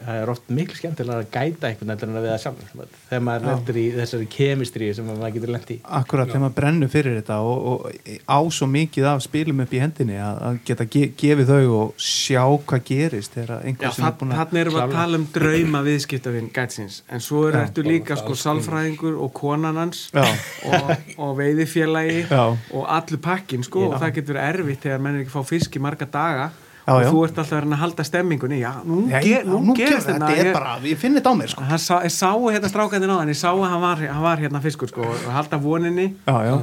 [0.00, 3.46] það er oft miklu skemmtilega að gæta einhvern en að við það sjálf þegar maður
[3.48, 5.76] lendur í þessari kemistri sem maður getur lent í.
[6.00, 9.82] Akkurat þegar maður brennur fyrir þetta og, og á svo mikið af spilum upp í
[9.82, 14.60] hendinni að, að geta ge gefið þau og sjá hvað gerist þegar Já, er þannig
[14.62, 19.20] erum við að tala um drauma viðskiptafinn gætsins, en svo er eftir líka sko sálfræðingur
[19.22, 20.24] og konan hans Já.
[20.68, 22.42] og, og veiðifélagi Já.
[22.50, 25.52] og allur pakkin sko og það getur verið erfitt þegar menn er ekki að fá
[25.52, 26.50] fisk í marga daga
[26.82, 27.08] Já, og já.
[27.12, 28.58] þú ert alltaf að halda stemmingunni.
[28.62, 30.26] Já, nú, Nei, ge, nú, nú gerist þetta.
[30.26, 30.40] þetta.
[30.40, 31.62] Er ég, bara, ég finn þetta á mér sko.
[31.68, 34.42] hann sá, ég sá hérna strákandinn á hann ég sá að hann var, hann var
[34.42, 36.08] hérna fiskur sko og halda voninni.
[36.26, 36.56] Já, já,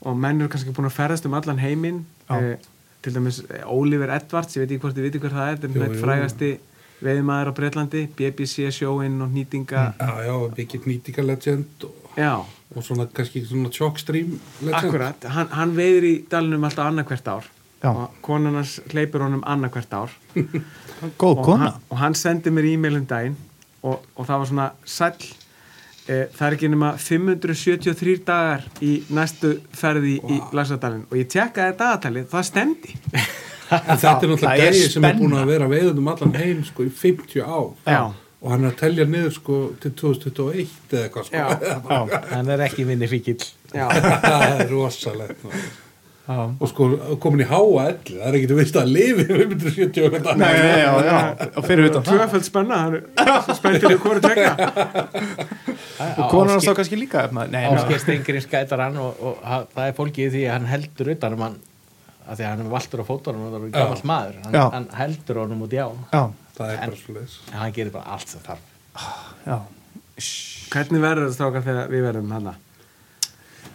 [0.00, 2.02] og menn eru kannski búin að ferðast um allan heiminn.
[2.26, 2.40] Já.
[2.40, 2.58] eh,
[3.02, 5.86] til dæmis eh, Oliver Edwards, ég veit ekki hvort þið viti hver það er þetta
[5.86, 6.50] er frægasti
[7.00, 12.34] veiðmaður á Breitlandi BBC sjóinn og nýtinga Já, já, mikið nýtinga legend og, já,
[12.76, 14.74] og svona kannski svona chockstream legend.
[14.82, 15.24] akkurat.
[15.32, 17.48] Hann, hann veiðir í dalinum alltaf annarkvert ár
[17.80, 17.90] Já.
[17.90, 20.10] og konan hans hleypur honum annarkvert ár
[21.20, 23.36] góð og kona hann, og hann sendi mér e-mail um daginn
[23.82, 25.14] og, og það var svona sæll
[26.04, 31.78] e, það er ekki nema 573 dagar í næstu ferði í Laxardalinn og ég tjekkaði
[31.80, 32.98] dagatalið, það stemdi
[33.70, 36.84] En þetta er náttúrulega gæði sem er búin að vera veiðum um allan heim sko
[36.84, 38.00] í 50 ár Já.
[38.42, 42.24] og hann er að telja niður sko til 2021 eða eitthvað sko Já.
[42.32, 43.38] hann er ekki minni fíkil
[43.70, 43.86] Já.
[44.26, 45.46] það er rosalegt.
[45.46, 45.89] Já.
[46.30, 46.86] Og sko
[47.22, 50.66] komin í háa elli það er ekki að veist að lifi 570 og Nei, já,
[50.70, 52.10] já, já, og fyrir utan það.
[52.20, 52.98] Tvöföld spenna það
[53.50, 54.52] er spenntir í hvori tvekja
[56.20, 59.90] og konar hans þá kannski líka Nei, Ásker Stengri skætar hann og, og ha- það
[59.90, 61.58] er fólkið í því að hann heldur utan um hann
[62.30, 64.88] að því að hann er valtur á fótunum og það er gamall maður hann, hann
[65.00, 65.88] heldur honum út í á
[66.60, 68.64] það er bara svo leiðis hann gerir bara allt sem þarf.
[69.48, 69.56] Já.
[70.70, 72.50] Hvernig verður þetta strákar þegar við verðum hann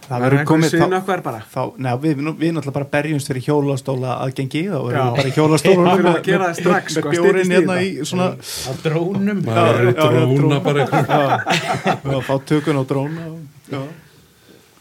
[0.06, 4.78] það verður komið þá, þá neða, við, við náttúrulega bara berjumst fyrir hjólastóla aðgengi þá
[4.86, 5.26] verðum Já.
[5.26, 9.42] við bara að gera það strax, með sko, bjórin hérna í svona á drónum.
[9.42, 10.86] Er já, já, dróna bara.
[10.86, 13.26] eitthvað já, fá tökun á dróna.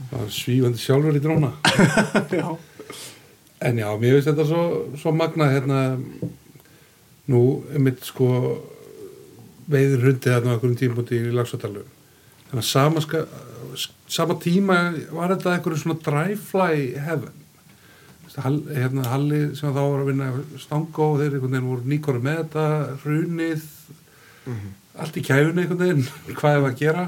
[0.06, 1.52] Maður er svífandi sjálfur í dróna.
[2.36, 2.50] Já,
[3.66, 4.64] en já, mér finnst þetta svo,
[5.00, 5.80] svo magnað hérna
[7.32, 7.42] nú,
[7.74, 8.28] einmitt sko
[9.72, 11.86] veiður hundi hérna á einhverjum tímpúti í Lagsadalu
[12.50, 13.24] þannig að sama, ska,
[14.12, 14.78] sama tíma
[15.14, 16.00] var þetta einhverju svona
[17.06, 17.42] heaven.
[18.36, 20.26] Hall, hérna Halli sem þá var að vinna
[20.60, 22.66] stangó þeir einhvern veginn voru nýkori með þetta
[23.06, 23.70] hrunið
[25.00, 27.06] allt í kæfunni einhvern veginn hvað er að gera.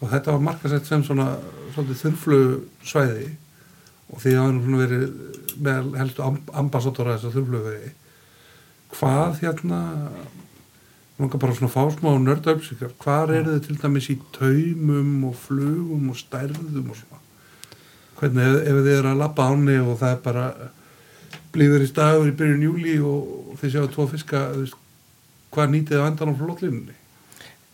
[0.00, 1.34] Og þetta var markasett sem svona
[1.74, 2.40] svolítið þurflu
[2.88, 3.28] svæði.
[4.10, 5.04] Og því að hann svona verið
[5.60, 7.60] með helstu amb ambassadora þess að þurflu
[8.96, 9.80] hvað hérna
[11.20, 15.38] langar bara svona að fá smá nördaupsíkar hvað eru þið til dæmis í taumum og
[15.38, 17.20] flugum og stærðum og svona?
[18.20, 20.46] Hvernig ef, ef þið eru að labba áni og það er bara
[21.54, 24.44] blíður í staður í byrjun júli og þið sjáu tvo fiska
[25.50, 26.98] hvað nýtið þið á endan á flotlinni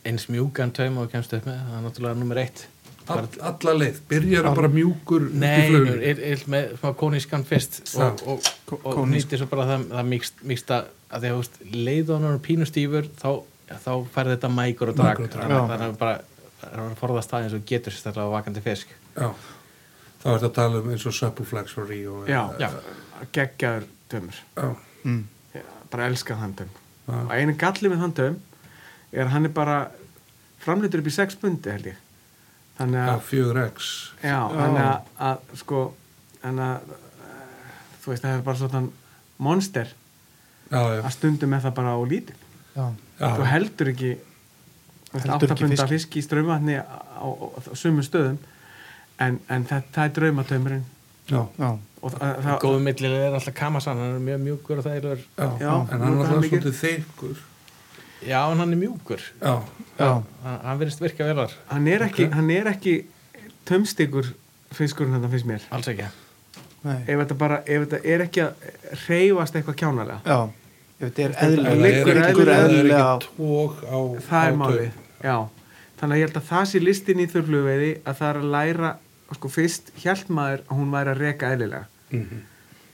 [0.07, 2.67] eins mjúkan taum og kemst upp með það er náttúrulega nummer eitt
[3.07, 5.71] All, alla leið, byrjar bara mjúkur Nei,
[6.11, 8.09] er, er með smá kónískan fyrst Já.
[8.09, 8.49] og, og,
[8.81, 9.13] og kónísk.
[9.13, 13.11] nýttir svo bara það, það mýkst, mýksta að því að veist, leið og er pínustýfur
[13.21, 13.29] þá,
[13.85, 15.61] þá færði þetta mækur og drag og þannig Já.
[15.61, 16.17] að það er bara
[16.61, 19.29] það er að forðast það eins og getur sérstaklega vakandi fisk Já,
[20.23, 22.69] þá er þetta að tala um eins og Suppleflex og Rio já, Já.
[23.37, 24.67] geggjaður tömur Já,
[25.05, 25.23] mm.
[25.55, 26.73] Já, bara elskað hann töm
[27.07, 27.21] Já.
[27.21, 28.41] og einu galli með hann töm
[29.13, 29.79] er að hann er bara
[30.65, 32.03] framleitur upp í 6 bundi held ég
[32.77, 33.91] þannig að, fjögur X.
[34.21, 35.83] Já, þannig að, að sko
[36.43, 36.97] þannig að
[37.27, 37.71] eh,
[38.03, 38.83] þú veist það er bara svona
[39.47, 39.95] monster
[40.67, 42.01] Já, já, að stundum með það bara á
[42.77, 42.87] já,
[43.23, 44.13] þú heldur ekki
[45.17, 45.95] Heldur ekki áttapunda fiski.
[45.95, 48.39] fisk í strömmatni á, á, á, á sumum stöðum
[49.23, 50.85] en, en það, það er draumatömurinn
[51.31, 51.69] já, já,
[52.03, 55.07] og það, það, góðu millilega er alltaf kamasan hann er mjög mjúkur og það er
[55.07, 57.45] já, Já, en hann er alltaf svolítið þykkur
[58.27, 59.21] já, en hann er mjúkur.
[59.41, 59.55] Já,
[59.99, 60.11] já,
[60.45, 62.35] hann, hann verðist virka velar hann er ekki, Ok.
[62.35, 62.95] hann er ekki
[63.69, 64.33] tömstikur
[64.77, 65.67] fiskurinn þetta finnst mér.
[65.71, 66.09] Alls ekki.
[66.87, 68.53] Nei, ef þetta bara, ef þetta er ekki að
[69.09, 70.39] reyfast eitthvað kjánalega já.
[70.97, 73.07] Ef þetta er eðlilega
[74.29, 74.93] það er taug.
[75.23, 75.37] já.
[75.97, 78.91] Þannig að ég held að það sé listin í þurflugveiði að það er að læra,
[79.39, 81.87] sko fyrst hjælt maður að hún væri að reka eðlilega.
[82.11, 82.43] Mhm.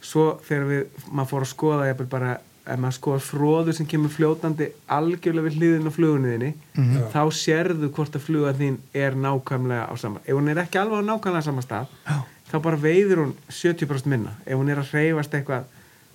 [0.03, 2.31] svo þegar við, maður fór að skoða ég bara,
[2.67, 6.97] ef maður skoðar fróður sem kemur fljótandi algjörlega við hliðin á flugunniðinni Mhm.
[6.97, 7.07] Já.
[7.15, 11.03] þá sérðu hvort að fluga þín er nákvæmlega á sama ef hún er ekki alveg
[11.03, 12.23] á nákvæmlega sama stað Já.
[12.53, 15.65] þá bara veiður hún 70% minna ef hún er að hreyfast eitthvað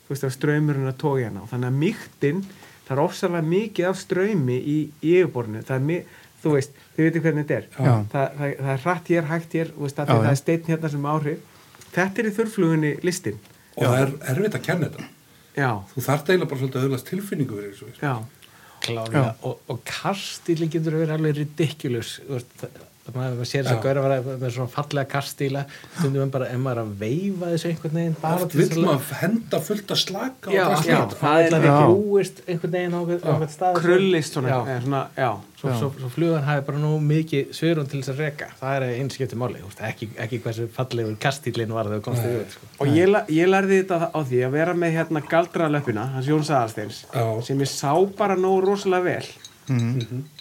[0.08, 2.44] þú veist að ströymurinn að tója hana og þannig að mýktin
[2.88, 4.78] það er ofsalega mikið af ströymi í,
[5.84, 6.04] mi-
[6.44, 7.94] þú veist, þið veitir hvernig þetta er Já.
[8.14, 10.06] það, það, það er hratt hér, hægt hér þú veist, já.
[10.06, 11.40] það er steinn hérna sem áhrif
[11.92, 13.40] þetta er í þurrflugunni listin
[13.76, 15.08] og það er erfitt að kenna þetta
[15.58, 18.14] já, þú þarft eiginlega bara svolítið að öðlast tilfinningu fyrir þessu já,
[18.88, 22.84] Klárlega, og, og kastíli getur verið alveg ridiculous það
[23.16, 25.66] maður sér þess að gauðra vera með svona fallega kastíla
[25.98, 28.86] stundum en bara, ef maður er að veifa þessu einhvern veginn bara til þess að-
[28.88, 31.00] maður henda fullt að slaka Já, já.
[31.22, 31.60] það er Já.
[31.72, 33.74] ekki úist einhvern veginn á einhvern stað.
[33.82, 35.32] Krullist svona, já, svona, já.
[35.58, 38.48] Svo, svo, svo flugan hafi bara nú mikið svörun til þess að reka.
[38.60, 42.52] Það er einn skipti máli, ekki, ekki hversu fallegur kastílinn var þegar komst þig út
[42.54, 42.68] sko.
[42.80, 46.46] og ég, la- ég lærði þetta á því að vera með hérna galdralöppina, hans Jón
[46.46, 47.42] Saðarsteins Já.
[47.44, 49.26] sem ég sá bara nógu rosalega vel.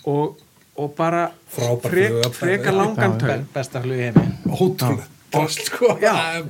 [0.07, 0.37] Og,
[0.79, 2.77] og bara freka já.
[2.77, 6.14] langan Be, taum besta flug í heimi ótrúlega drast sko Já.
[6.39, 6.45] er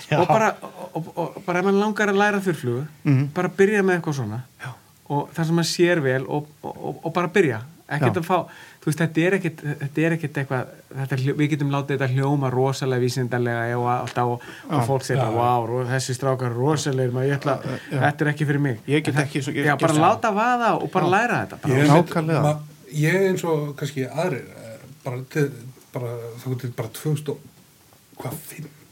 [0.00, 0.20] sko.
[0.20, 0.54] og bara,
[0.94, 3.28] og, og, bara ef mann langar að læra þurrflugu Mhm.
[3.34, 4.72] bara byrja með eitthvað svona Já.
[5.08, 7.60] og það sem maður sér vel og, og, og bara byrja
[7.90, 7.98] Já.
[8.22, 8.46] fá,
[8.80, 12.08] þú veist, þetta er ekkert þetta er ekkert eitthvað, þetta er, við getum látið þetta
[12.14, 15.32] hljóma rosalega vísindarlega og, alltaf, og, og fólk segir, Já.
[15.34, 17.56] wow, þessi strákar er rosalegir maður, ég ætla,
[17.90, 21.06] þetta er ekki fyrir mig Ég get ekki svo- Já, bara láta vaða og bara
[21.16, 21.74] læra þetta bara.
[21.74, 22.58] ég, er Nákvæmlega.
[22.96, 25.50] Ég eins og kannski aðrir eh, bara, til,
[25.94, 28.40] bara þá til bara 2000 og hvað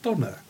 [0.03, 0.47] 15 eða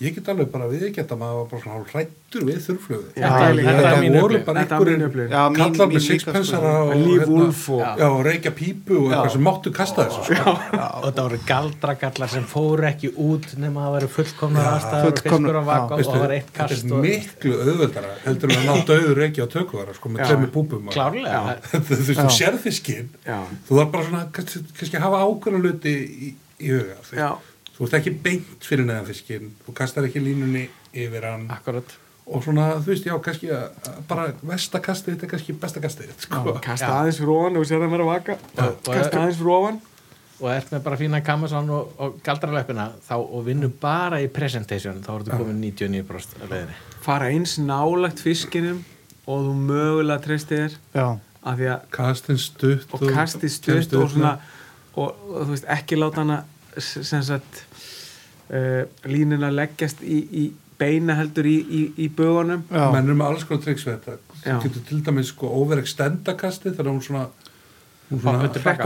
[0.00, 3.28] ég get alveg bara viðkjætt að maður var bara svona hálf hrættur við þurrflögu Já,
[3.28, 6.88] Þetta er- þetta er voru bara Þetta er mín- kallar með sixpensara sko.
[6.88, 10.50] og, hérna, og- reykja pípu og eitthvað sem máttu kasta þessu sko.
[10.50, 15.18] og það voru galdragallar sem fóru ekki út nema að það væri fullkomnar aðstæður og
[15.18, 18.56] fiskur á vaka og það var eitt þetta kast er og miklu auðveldara heldur en
[18.58, 20.26] að ná döður reykja á tökuvara sko, með Já.
[20.28, 21.40] tveimur púpum og- klárlega.
[21.72, 23.38] Þú veist, þú sér fiskinn Já.
[23.68, 25.94] þú þarf bara svona kannski, að hafa ákveðna hluti
[26.28, 26.96] í, í huga
[27.78, 29.54] þú, ert ekki beint fyrir neðan fiskinn.
[29.66, 31.48] Þú kastar ekki línunni yfir hann.
[31.54, 31.96] Akkurat
[32.28, 36.56] og svona, þú veist, já, kannski að, að bara vestakastið, þetta er kannski bestakastið sko.
[36.64, 38.36] kasta aðeins fyrir ofan og sér að vera að vaka.
[38.64, 39.78] Og- kasta aðeins fyrir ofan.
[40.38, 45.00] og ert með bara fína kamerasán og, og galdralöppina þá og vinnur bara í presentation
[45.02, 46.76] þá ertu komin 99% af leiðinni.
[47.02, 48.84] Fara eins nálagt fiskinum
[49.26, 51.18] og þú mögulega treystir þér.
[51.42, 54.36] Af því að kastin stutt og kasti stutt og svona
[54.94, 56.38] og, og þú veist ekki láta hana
[56.78, 57.64] sem sagt
[58.50, 60.44] uh, línuna leggjast í, í
[60.78, 64.18] beina heldur í, í, í bögunum já, menn er með alls konar tricks við þetta
[64.44, 64.54] Já.
[64.54, 67.26] þú getur til dæmis sko overextenda kastið þegar hún svona
[68.08, 68.84] Hoppar tilbaka.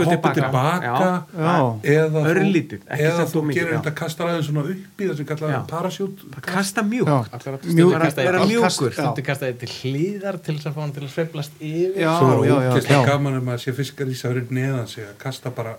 [1.79, 5.13] eða Örlítið, þú, ekki eða samt þú gerir þetta kastar aðeins svona upp í það
[5.15, 5.29] sem Já.
[5.29, 7.15] kallar parasjút kasta mjúk já.
[7.37, 7.63] Akkurat.
[7.63, 8.91] Mjúk- Stundum kastaði vera mjúkur.
[8.97, 12.43] Stundum kastaði til hlýðar til þess að fá hann til að sveiflast yfir Já, svo
[12.43, 13.05] er já.
[13.07, 15.77] gaman ef maður sé fiskar í sig neðan sig að kasta bara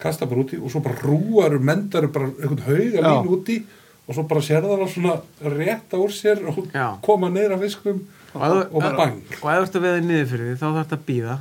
[0.00, 3.10] kasta bara úti og svo bara rúar mendar bara einhvern hauga Já.
[3.10, 3.58] lín úti
[4.06, 6.88] og svo bara sér það svona rétta úr sér og Já.
[7.04, 8.02] koma neður af fiskum
[8.34, 9.22] og ef og bara bang.
[9.42, 11.38] og ef þú ert að veða niður fyrir því þá þarf þetta að býða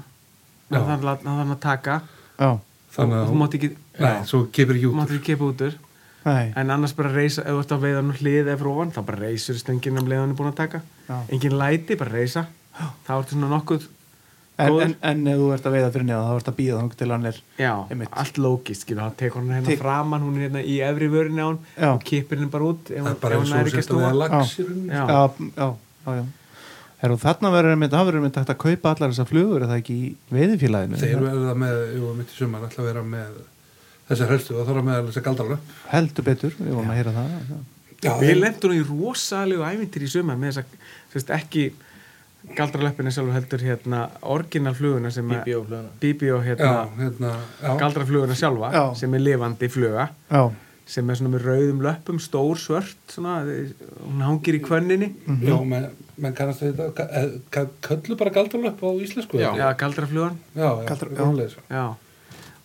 [0.70, 2.01] þá þarf það að taka.
[2.39, 2.49] Já,
[2.95, 5.64] þannig og að þú mátt ekki nei, svo kemur ekki þú út mátt ekki út
[5.68, 5.78] úr.
[6.20, 8.91] Nei, en annars bara reysa, ef þú ert að veiða nú hlið eða frá ofan,
[8.93, 10.82] þá bara reysur stöngin um leiðan er búin að taka.
[11.07, 11.16] Já.
[11.32, 12.45] engin læti, bara reysa.
[13.07, 13.88] Þá ertu svona nokkuð
[14.60, 16.95] en, en, en ef þú ert að veiða fyrir neða þá ert að býða þá
[16.99, 18.10] til hann er já, Einmitt.
[18.24, 21.39] allt lógist, skilur, þá tekur hann hérna Tek- framan, hún er hérna í efri vörinni
[21.39, 21.89] á hann Já.
[21.93, 23.70] og kipir henni bara út ef, það hún- er bara ef eins hún og er
[23.70, 25.05] ekki að við að snúa lags í rauninni Já.
[25.07, 25.22] já,
[25.55, 25.70] já,
[26.05, 26.26] já, já.
[26.99, 29.78] Heru, þarna verður einmitt, það verður einmitt hægt að kaupa allar þessar flugur er það
[29.80, 33.38] ekki í veiðifélaginu þeir verða með, jú, mitt í sumar ætla að vera með
[34.10, 37.14] þessar helstu og það þarf að með þessar galdalöp heldur betur, við vorum að heyra
[37.16, 37.60] það já.
[38.03, 40.76] já, við lendum í rosalegu ævintir í sumar með þess að,
[41.14, 41.64] þú veist, ekki
[42.56, 45.44] galdralöppina sjálfur heldur hérna orginalfluguna sem er
[46.00, 47.34] BBO hérna hérna
[47.80, 48.84] galdrafluguna sjálfa Já.
[48.96, 50.10] sem er lifandi fluga.
[50.32, 50.50] Já,
[50.90, 53.44] sem er svona með rauðum löppum, stór svört svona,
[54.06, 55.12] hún hangir í kvönninni
[55.46, 56.94] já menn, menn kannast við þetta
[57.52, 57.68] ka-
[58.08, 59.52] eh, bara galdalöp á íslensku Já.
[59.56, 60.40] já, galdraflugan.
[60.56, 61.96] Já, já, Galdra- já.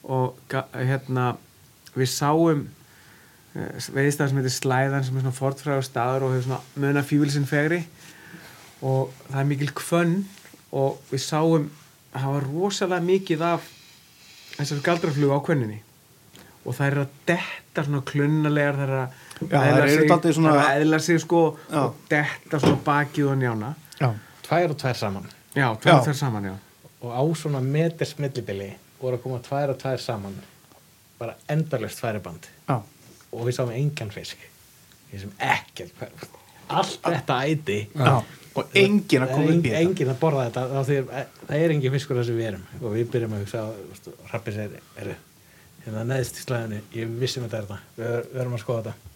[0.04, 0.34] og
[0.72, 1.36] hérna
[1.96, 2.64] við sáum
[3.54, 7.84] veiðstæðar sem heitir Slæðan sem er svona fortfræður staður og hefur svona muna fívilsinn fegri
[8.84, 10.14] og það er mikil kvönn
[10.74, 11.68] og við sáum
[12.14, 13.68] að það var rosalega mikið af
[14.58, 15.80] þessar galdraflugu á kvönninni.
[16.64, 21.20] Og það er að detta svona klunnalegar það er að eðla eru sig, svona- sig
[21.20, 21.80] sko Já.
[21.84, 23.74] og detta svona bakið og njána.
[24.00, 24.10] Já,
[24.46, 25.26] tvær og tvær saman.
[25.54, 25.74] Já, Já.
[25.82, 26.54] tvær þær saman, já.
[27.02, 28.70] Og á svona meters millibili
[29.00, 30.38] voru að koma tvær og tvær saman
[31.18, 32.80] bara endalust tværiband já,
[33.32, 34.36] og við sáum engan fisk.
[35.12, 36.28] Við sem ekkert hver-
[36.68, 37.78] allt þetta æti.
[37.94, 38.14] Já.
[38.54, 39.82] og enginn að koma upp í þetta.
[39.82, 42.94] engin að borða þetta því að það er engin fiskur þar sem við erum og
[42.94, 43.64] við byrjum að hugsa
[44.30, 45.10] rappið sér er
[45.84, 49.12] hérna neðst í slæðinu ég vissum þetta er þetta við, við erum að skoða þetta.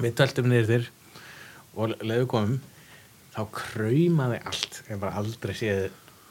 [0.00, 0.90] Við töltum niður þér
[1.76, 2.60] og leiðu komum.
[3.30, 4.80] Þá kraumaði allt.
[4.80, 5.84] Ég hef bara aldrei séð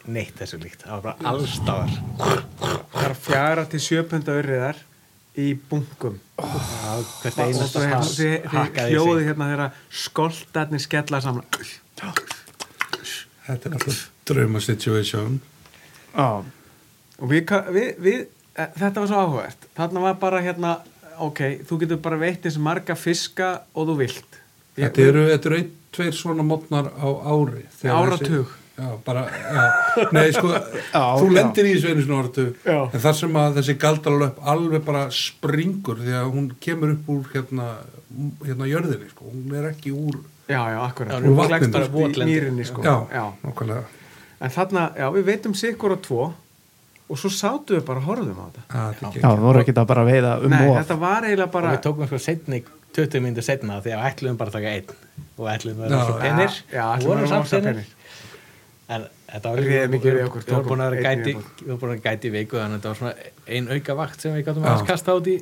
[0.09, 0.83] neitt þessu líkt.
[0.83, 2.59] Það var bara allstáðar
[2.99, 4.79] það er fjara til sjöpunda urriðar
[5.39, 11.47] í bunkum hvert og einasta hérna, hljóði hérna þegar skoltarnir skella saman
[13.49, 15.39] Þetta er alltaf drauma situation.
[16.19, 20.75] Og við, við, við e, þetta var svo áhugavert þarna var bara hérna
[21.25, 24.39] ok, þú getur bara veitt eins marga fiska og þú vilt
[24.79, 27.65] Þetta eru, þetta eru ein, tveir svona mótnar á ári.
[27.83, 28.53] Áratug.
[28.79, 29.63] Já, bara, já.
[30.15, 30.49] Nei, sko,
[30.95, 31.35] Já, þú já.
[31.35, 32.47] lendir í þessu einu svona.
[32.63, 32.77] Já.
[32.95, 37.25] En þar sem að þessi galdralöp alveg bara springur því að hún kemur upp úr
[37.35, 37.69] hérna,
[38.47, 39.27] hérna jörðinni, sko.
[39.33, 42.31] Hún er ekki úr, já, já, akkurat Hún leggst bara votlendi.
[42.31, 42.81] mýrinni sko.
[42.87, 43.25] já, já.
[43.43, 43.83] nákvæmlega.
[44.39, 46.21] en þarna, já, við veitum sikur og tvo
[47.09, 49.87] og svo sátum við bara og horfðum á þetta Ah, já, það voru ekki að
[49.91, 52.61] bara veiða um nei, of þetta var eiginlega og bara við tókum sko setni
[52.95, 54.93] 20 minnir setna því að ætluðum bara að taka einn
[55.39, 57.89] og ætluðum að vera svo penir og ætlum vorum við samt penir.
[58.89, 59.71] En þetta var ekki
[60.03, 62.33] við okkur, við vorum búin að vera gæti við vorum búin að vera gæti í
[62.33, 63.13] viku þannig að þetta var svona
[63.57, 64.71] ein auka vakt sem við gáttum Já.
[64.73, 65.35] að kasta út í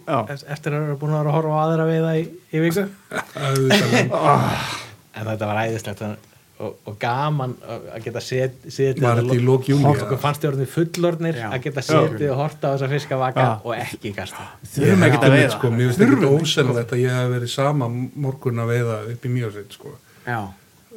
[0.55, 2.87] eftir að vera búin að vera að horfa á aðra veiða í, í viku.
[5.17, 10.49] En þetta var æðislegt og, og gaman að geta set, setið þetta okkur fannst þið
[10.51, 15.19] orðið fullornir að geta setið og horta á þessa fiskavaka og ekki kasta Þurfum ekki
[15.21, 15.51] að veiða.
[15.53, 19.35] sko, mér finnst ekki ósennilegt að ég hef verið sama morgun að veiða upp í
[19.75, 19.93] sko.
[20.25, 20.39] já,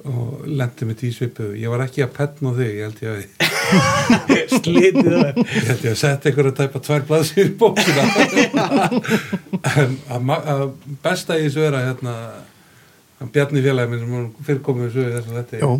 [0.09, 3.51] og lendi með tísvipu ég var ekki að petna þig ég held ég að
[4.57, 8.05] slitið það ég held ég að setja ykkur að tæpa tvær blaðsir í bókina.
[10.11, 10.63] Að,
[11.05, 12.15] besta í þessu er að hérna
[13.31, 15.75] Bjarni félagi minn sem fyrir komið þessu í þetta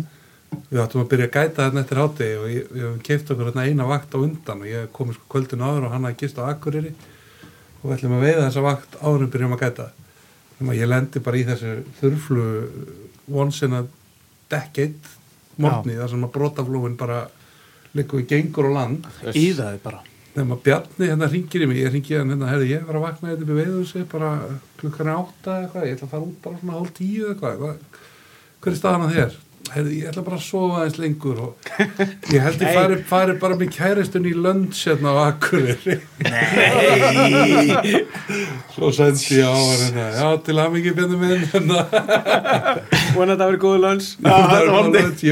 [0.71, 3.65] við áttum að byrja að gæta þarna eftir hátegi og ég, hefum keift okkur hérna
[3.65, 6.43] eina vakt á undan og ég komið sko kvöldin áður og hann að gist á
[6.51, 9.87] Akureyri og við ætlum að veiða þessa vakt áður en byrjum að gæta.
[10.57, 12.45] Þannig að ég lendi bara í þessu þurflu
[13.41, 13.81] once in a
[14.51, 15.17] decade
[15.61, 17.19] morgni þar sem að brotaflúin bara
[17.97, 19.07] liggur í gengur og land.
[19.35, 20.01] Í það bara.
[20.31, 23.03] Þegar maður Bjarni hérna ringir í mig ég ringi hann hérna, herri ég var að
[23.07, 24.29] vakna þetta við veiðum bara
[24.79, 27.33] klukkan er átta eða eitthvað ég ætla að fara út bara svona hálf tíu eða
[27.33, 27.57] eitthvað.
[27.61, 28.07] Hvað-
[28.61, 29.35] hver er staðan að þér?
[29.71, 31.69] Herri, ég ætla bara að sofa aðeins lengur og
[32.33, 35.95] ég held ég fari, fari bara með kæristun í lönns hérna á Akureyri.
[36.25, 38.01] Nei.
[38.75, 41.85] Svo sendi ég á hérna, já til að mikið björnum minn hérna.
[43.15, 44.67] vona þetta verið góðu lönns Það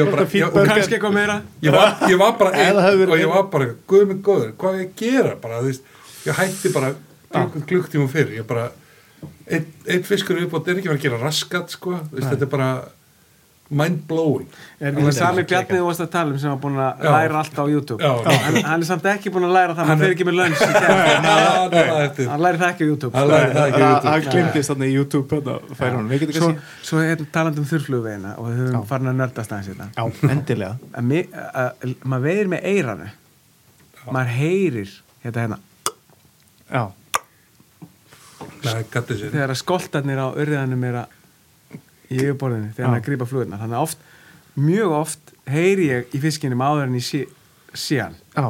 [0.07, 1.39] og kannski eitthvað meira.
[1.65, 4.53] Ég var, ég var bara einn það verið og ég var bara, guð minn góður
[4.61, 5.33] hvað ég að gera?
[5.43, 5.89] Bara, þú veist,
[6.27, 6.93] ég hætti bara
[7.29, 8.69] klukk, klukktíma fyrir, ég bara
[9.49, 12.51] ein fiskur uppátt er ekki að vera að gera raskat sko, þú veist, þetta er
[12.53, 12.69] bara
[13.69, 14.47] mind blowing
[14.79, 17.11] er þetta sami Bjarni þú varst að tala um sem var búin að Já.
[17.13, 17.99] læra allt á YouTube.
[18.01, 18.33] Já.
[18.49, 20.63] en hann er samt ekki búin að læra það Hann fer ekki með lönns.
[20.65, 20.73] Já,
[21.75, 23.13] það hann læri það ekki á YouTube.
[23.19, 26.41] Hann læri það ekki út Það glimtist þarna í YouTube þarna færi hún, við getum
[26.41, 26.51] svo,
[26.89, 28.87] svo er talandi um þurrflugveina og við höfum Já.
[28.89, 30.77] farin að nördast aðeins Já, endilega.
[32.09, 33.09] Maður veiðir með eiranu
[34.13, 34.91] maður heyrir
[35.23, 35.59] þetta hérna.
[36.69, 36.83] Já,
[38.63, 39.33] það er gattið sér.
[39.33, 41.15] Þegar að skoltarnir á urriðanum er að
[42.09, 42.87] í yfirborðinu þegar Já.
[42.89, 43.61] hann er að grípa flugurnar.
[43.61, 44.07] Þannig að oft,
[44.59, 47.21] mjög oft heyri ég í fiskinum áður en ég sé,
[47.73, 48.17] sé hann.
[48.35, 48.49] Já,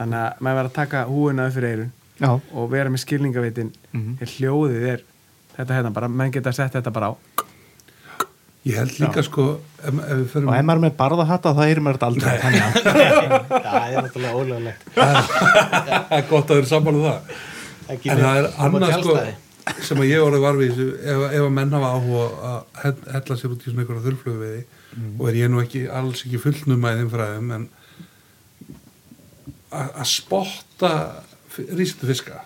[0.00, 2.30] þannig að maður verður að taka húuna upp fyrir eirun já.
[2.34, 5.04] og vera með skilningavitin mm hljóðið er
[5.56, 7.14] þetta hérna bara, menn geta sett þetta bara á.
[8.64, 9.42] Ég held líka sko
[9.84, 12.36] ef, ef Og ef maður er með barðahatta þá heyrir maður þetta aldrei.
[12.40, 12.76] Þannig að
[13.66, 14.86] það er náttúrulega ólöglegt.
[14.94, 17.34] Það er gott að vera sammála um það.
[17.94, 19.16] En það er á annað sko.
[19.84, 23.12] Sem að ég orðið var við þessu ef, ef að menn hafa áhuga að hell-
[23.14, 24.64] hella sér út í svona einhverja þurrflögu veiði
[25.18, 27.64] og er ég nú ekki alls ekki fullnum að þeim fræðum en
[29.74, 30.90] að að spotta
[31.78, 32.42] rísatu fiska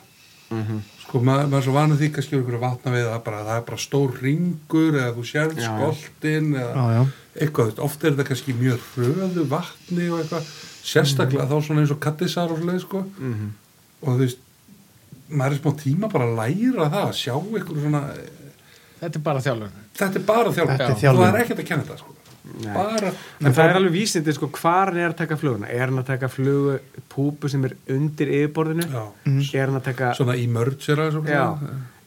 [0.48, 3.58] sko maður, maður er svo vanið því kannski um einhverju vatna við að bara, það
[3.60, 5.68] er bara stór ringur eða þú sér Já, já.
[5.68, 7.02] skoltin eða Já, já.
[7.42, 10.50] eitthvað, þú veist, oft er þetta kannski mjög hröðu vatni og eitthvað
[10.88, 13.48] sérstaklega þá svona eins og kattisar og svoleið sko Mhm.
[14.02, 14.44] og þú veist
[15.28, 18.02] maður er smá tíma bara að læra það að sjá ykkur svona
[18.98, 21.02] þetta er bara þjálfur þetta er bara er þjálfun.
[21.02, 22.14] það er ekkert að kenna þetta sko.
[22.48, 23.10] Bara
[23.44, 25.68] en það er alveg vísindi sko hvar hann er að taka fluguna?
[25.68, 26.78] Er hann að taka flugu
[27.12, 28.86] púpu sem er undir yfirborðinu?
[28.88, 29.02] Já,
[29.58, 31.10] er hann að taka svona emergera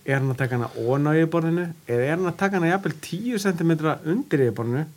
[0.02, 1.68] er hann að taka hana ón á yfirborðinu?
[1.86, 3.76] Eða er hann að taka hana jafnvel 10 cm
[4.16, 4.88] undir yfirborðinu?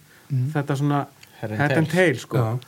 [0.54, 1.02] Þetta svona
[1.44, 2.16] Head and tail.
[2.16, 2.58] sko.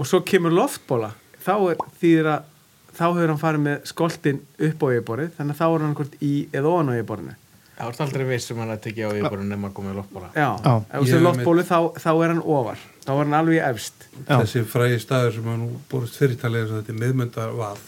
[0.00, 1.12] Og svo kemur loftbóla
[1.44, 2.50] þá er þýðir að
[2.98, 6.14] þá hefur hann farið með skoltin upp á yfirborðið þannig að þá er hann hvort
[6.22, 7.34] í eða ón á yfirborðinu.
[7.74, 10.28] Það var aldrei viss sem hann að tekja á yfirbúrun nema að koma í loftbóla
[10.36, 12.78] já, ef þú sér hef loftbólu þá, þá er hann ofar.
[13.04, 14.04] Þá er hann alveg efst.
[14.28, 14.36] Já.
[14.38, 17.78] þessi frægi staður sem hann nú borist fyrirtalið þetta er miðmyndarvað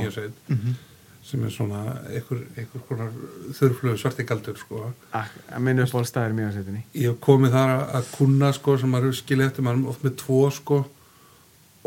[0.00, 0.74] mjög segið
[1.30, 1.80] sem er svona
[2.10, 3.10] einhver, einhver konar
[3.54, 4.92] þurrflögu svartigaldur sko.
[5.14, 8.48] að að minna upp á staðir mjög setinni ég hef komið þar að- að kunna
[8.56, 9.14] sko, sem maður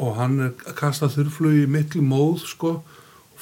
[0.02, 2.76] og hann er að kasta þurrflögu í miklu móð sko,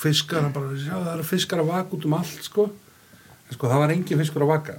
[0.02, 2.70] fiskar, hann bara, sjá það eru fiskar að vaka út um allt sko.
[3.47, 4.78] En sko það var engin fiskur að vaka.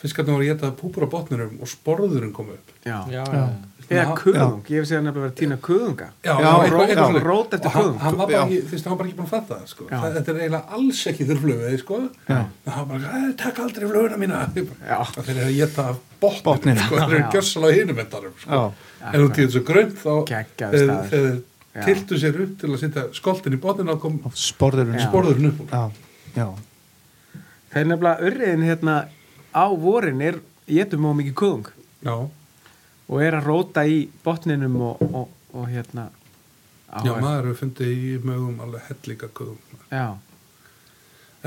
[0.00, 2.70] Fiskarnir voru að geta púpur á botninum og sporðurinn kom upp.
[2.86, 3.02] Já.
[3.12, 3.42] já, Já.
[3.90, 4.14] Eða Já.
[4.20, 7.08] kuðung, ég hef séð nefnilega verið að týna kuðunga Já, Já, já, eitthvað, rót- eitthvað
[7.10, 7.24] svoleiðis.
[7.30, 7.98] rót eftir Og hann, kuðung.
[8.04, 8.42] hann var bara Já.
[8.46, 9.84] ekki, þú veist, hann var bara ekki búin að fatta það sko.
[9.90, 9.96] Já.
[10.00, 11.98] það, þetta er eiginlega alls ekki þurrflögu sko.
[12.30, 12.38] Já.
[12.66, 14.98] en hann bara, "Æ, takk aldrei fluguna mína Ég Já.
[15.10, 16.84] "Það eru að geta Botninum.
[16.86, 17.30] sko, þeir eru Já.
[17.34, 17.98] gjössalega hinum
[18.40, 18.50] sko.
[18.50, 18.72] Já.
[19.14, 20.14] en út í þessu grönt þá
[21.10, 21.42] þeir
[21.74, 21.82] Já.
[21.84, 25.06] tiltu sér upp til að setja skoltin í botninu og kom sporðurinn Já.
[25.10, 25.70] sporðurinn upp.
[25.70, 25.90] Já,
[26.36, 26.48] já,
[27.72, 28.96] þeir nefnilega urriðin hérna
[29.54, 31.66] á vorin er, getum á mikið kuðung
[32.04, 32.16] já,
[33.10, 36.08] og er að róta í botninum og, og, og hérna
[36.90, 40.06] á, já, maður hefur fundið í mögum alveg hellinga kuðum já,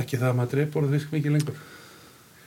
[0.04, 1.62] ekki það að maður dreipur og fisk mikið lengur.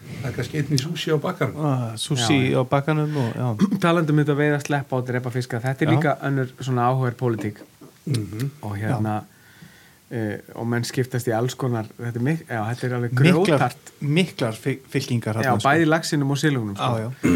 [0.06, 1.62] Það er kannski einn í súsi á bakkanum.
[1.66, 2.60] Ah, Sushi Já.
[2.60, 5.94] á bakkanum og talandum þetta veið að sleppa og drepa fiska þetta er Já.
[5.96, 7.62] líka önnur svona áhugaður pólitík.
[8.06, 12.86] Mm og hérna uh, og menn skiptast í alls konar þetta er, mik já, þetta
[12.86, 15.70] er alveg miklar, grjótart miklar fyl- fylkingar já, þarna, sko.
[15.72, 17.32] bæði lagsinum og silungnum Já, sko.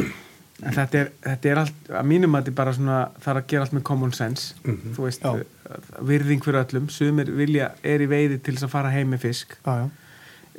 [0.63, 3.47] En þetta er, þetta er allt að mínum að þetta er bara svona er að
[3.53, 4.95] gera allt með common sense Mhm.
[4.97, 5.31] þú veist, Já.
[5.33, 9.21] uh, virðing fyrir öllum sumir vilja, er í veiði til þess að fara heim með
[9.29, 9.91] fisk já.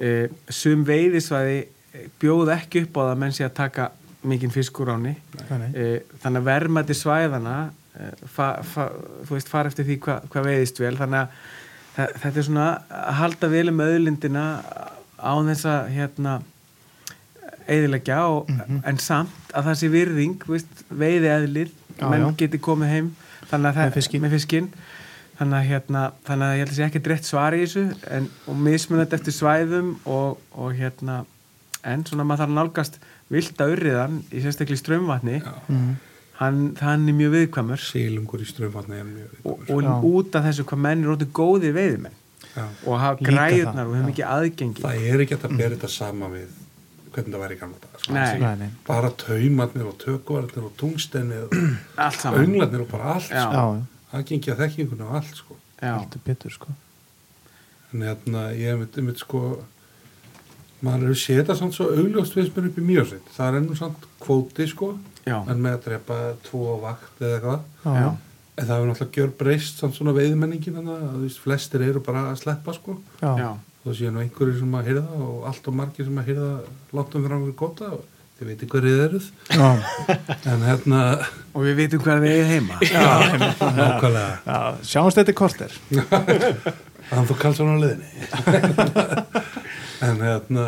[0.02, 1.60] uh, sum veiðisvæði
[2.22, 3.89] bjóð ekki upp á það að menn sé að taka
[4.24, 5.16] mikinn fisk úr áni
[5.49, 7.56] uh, þannig að verðmætti svæðana
[7.99, 8.89] uh, fa, fa,
[9.28, 13.14] þú veist, fara eftir því hvað hva veiðist vel þannig að þetta er svona að
[13.20, 14.43] halda vel um auðlindina
[15.22, 16.36] án þess að hérna
[17.68, 18.82] eðilegja og, Mhm.
[18.86, 22.36] en samt að það sé virðing þú veist, veiði eðlir Já, menn já.
[22.38, 23.16] geti komið heim
[23.51, 24.22] þannig að það- Með fiskinn.
[24.22, 24.70] með fiskinn
[25.39, 28.30] þannig að, hérna, þannig að ég held að sé ekki dreitt svar í þessu en,
[28.47, 31.26] og mismunandi eftir svæðum og, og hérna
[31.84, 32.97] en svona maður þarf að nálgast
[33.32, 35.41] vilda urriðan í sérstaklega í strömmvatni.
[35.68, 35.95] Mhm.
[36.41, 39.76] hann, hann er mjög viðkvæmur sílungur í strömfatni er mjög og, viðkvæmur.
[39.76, 40.01] og Já.
[40.03, 42.18] út af þessu hvað menn er ótið góði veiðimenn
[42.55, 42.64] Já.
[42.88, 46.47] og hafa það, og hefur mikið aðgengi það er ekki að bera þetta sama við
[47.16, 48.14] hvernig það væri í gamla daga sko.
[48.16, 48.39] Nei.
[48.41, 48.70] Nei, nei.
[48.88, 51.55] bara taumarnir og tökuvarnir og tungsteinni og
[52.05, 53.43] allt saman önglarnir og bara allt Já.
[53.43, 53.51] sko.
[53.51, 55.57] Já, já, það gengi að þekkingunni og allt sko.
[55.82, 56.74] já, heldur betur sko
[57.91, 59.41] en hérna ég hef myndið sko
[60.82, 63.78] maður séð það samt svo augljóst við spyrir upp í mjög sitt það er ennum
[63.78, 64.93] samt kvóti sko
[65.28, 68.07] já, en með að drepa tvo vakt eða eitthvað Já,
[68.62, 72.01] en það hefur náttúrulega gjör breyst samt svona veiðmenningin þannig að þú veist, flestir eru
[72.05, 73.51] bara að sleppa sko já, já,
[73.82, 76.49] þá séu nú einhverju sem að hyrða og allt og margir sem að hyrða
[76.97, 78.03] láttum fyrir ángur góta og
[78.38, 79.27] þið veitir hverju þið eruð.
[79.49, 79.69] Já,
[80.51, 81.01] en hérna
[81.53, 82.79] og við vitum hvað við eigið heima.
[83.79, 84.34] Nákvæmlega.
[84.45, 84.59] Já.
[84.91, 85.77] Sjáumst þetta korter.
[85.91, 88.09] Þannig þú kallt svona á liðinni
[90.07, 90.67] en hérna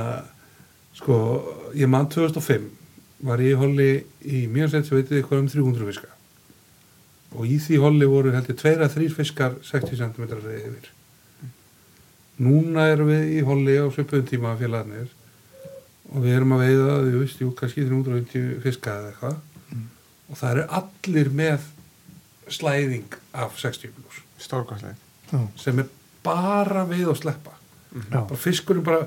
[0.98, 1.20] sko,
[1.78, 2.66] ég mann 2005
[3.24, 3.92] var ég í holli
[4.26, 6.10] í mjög sett sem veitir eitthvað um 300 fiska.
[7.38, 10.92] Og í því holli voru heldur tveira þrýr fiskar 60 cm yfir
[12.42, 15.10] núna erum við í holli á svipuðum tíma félagarnir
[16.14, 19.40] og við erum að veiða, þú veist, jú, kannski 350 fiska eða eitthvað.
[20.30, 21.68] Og það eru allir með
[22.54, 24.96] slæðing af 60 pluss stórkostlega
[25.32, 25.90] Já, sem er
[26.24, 27.54] bara við að sleppa.
[27.94, 29.04] Já, bara fiskurinn bara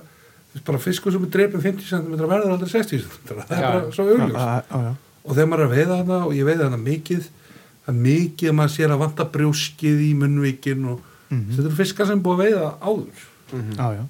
[0.65, 3.67] bara fiskur sem er dreipin 50 cm verður aldrei 60 cm það er Já.
[3.67, 4.95] bara svo já.
[5.27, 8.51] og þegar maður er að veiða hana og ég veiða hana mikið það er mikið
[8.51, 11.53] að maður sér að vanta brjóskið í munnvikin og Mhm.
[11.57, 13.23] þetta eru fiskar sem er búið að veiða áður
[13.77, 14.05] já, já.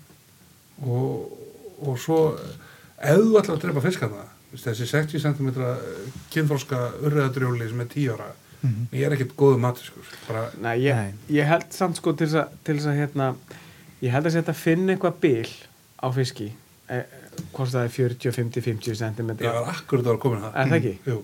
[0.82, 1.38] og,
[1.86, 4.24] og svo ef þú ætlar að drepa fiskana
[4.56, 5.48] þessi 60 cm
[6.32, 8.32] kynþróska urriðadrjóli sem er 10 ára
[8.64, 8.86] Mhm.
[8.92, 12.48] ég er ekkert góðu matiskur bara, Nei, ég, ég held samt sko til þess að,
[12.64, 13.26] til þess að hérna,
[14.02, 15.50] ég held að að finna eitthvað bil
[16.02, 16.48] á fiski
[16.88, 17.02] eh,
[17.52, 20.66] hvort það er 40, 50, 50 cm ég var akkurat að vera komin að Er
[20.72, 20.94] það ekki?
[21.06, 21.18] Jú.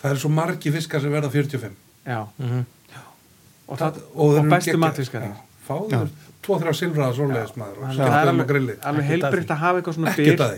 [0.00, 1.76] það eru svo margi fiskar sem verða 45
[2.06, 2.64] Já, Mhm.
[3.68, 4.78] Og, það, og eru bestu
[5.28, 5.36] Já,
[5.68, 6.08] fáður
[6.42, 8.46] tvo þrjá silfraða svoleiðis maður og það er þeim á alveg,
[9.04, 10.54] Ekkert að að hafa eitthvað svona bil það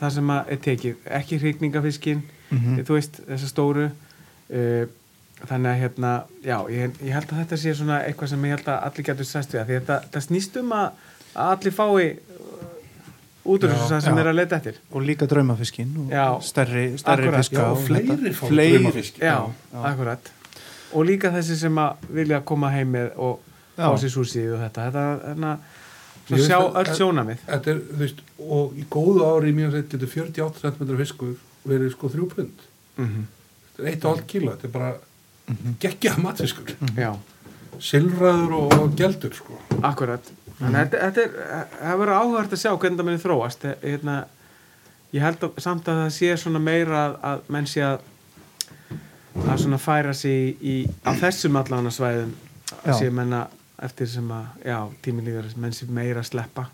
[0.00, 2.22] það sem að er tekið, ekki hrygningafiskinn
[2.54, 2.84] Mhm.
[2.86, 4.84] þú veist, þessa stóru uh,
[5.48, 6.10] þannig að hérna
[6.44, 9.26] já, ég, ég held að þetta sé svona eitthvað sem ég held að allir getur
[9.26, 10.86] sæst við að því þetta, það snýst um að,
[11.34, 12.68] að allir fái uh,
[13.44, 14.20] út úr þessu það sem Já.
[14.22, 16.26] er að leita eftir Og líka draumafiskinn og Já.
[16.46, 17.42] stærri, stærri Akkurat.
[17.42, 18.34] fiska Já, og fleiri þetta.
[18.38, 19.18] fá Fleiri- draumafisk.
[19.18, 19.34] já,
[19.74, 19.82] já.
[19.90, 20.30] akkurat
[20.94, 23.40] og líka þessi sem að vilja koma heim með og
[23.76, 24.84] fá sér súsið og þetta.
[24.88, 25.54] Þetta, hérna,
[26.26, 29.56] svo veist sjá að- öll sjónamið Þetta er, þú veist, og í góðu ári í
[29.58, 31.34] mjög sett getur 48 cm fiskur
[31.64, 32.64] verið sko 3 pund.
[32.96, 33.24] Mm -hmm.
[33.76, 34.94] þetta er 1,5 kíló, þetta er bara
[35.80, 37.16] geggjað matfiskur já,
[37.80, 39.58] silfraður og, og geldur sko.
[39.82, 40.32] Akkurat.
[40.58, 43.66] Þannig að þetta, þetta er, það verður áhugart að sjá hvernig það muni þróast.
[43.82, 44.16] Hérna,
[45.12, 47.98] ég held að, samt að það sé svona meira að, að menn sé að
[49.34, 52.32] að svona færa sig í, í á þessum allan svæðum
[52.84, 52.92] Já.
[52.98, 53.46] sé menna
[53.84, 56.68] eftir sem að, já, tíminn líður menn sem meira að sleppa.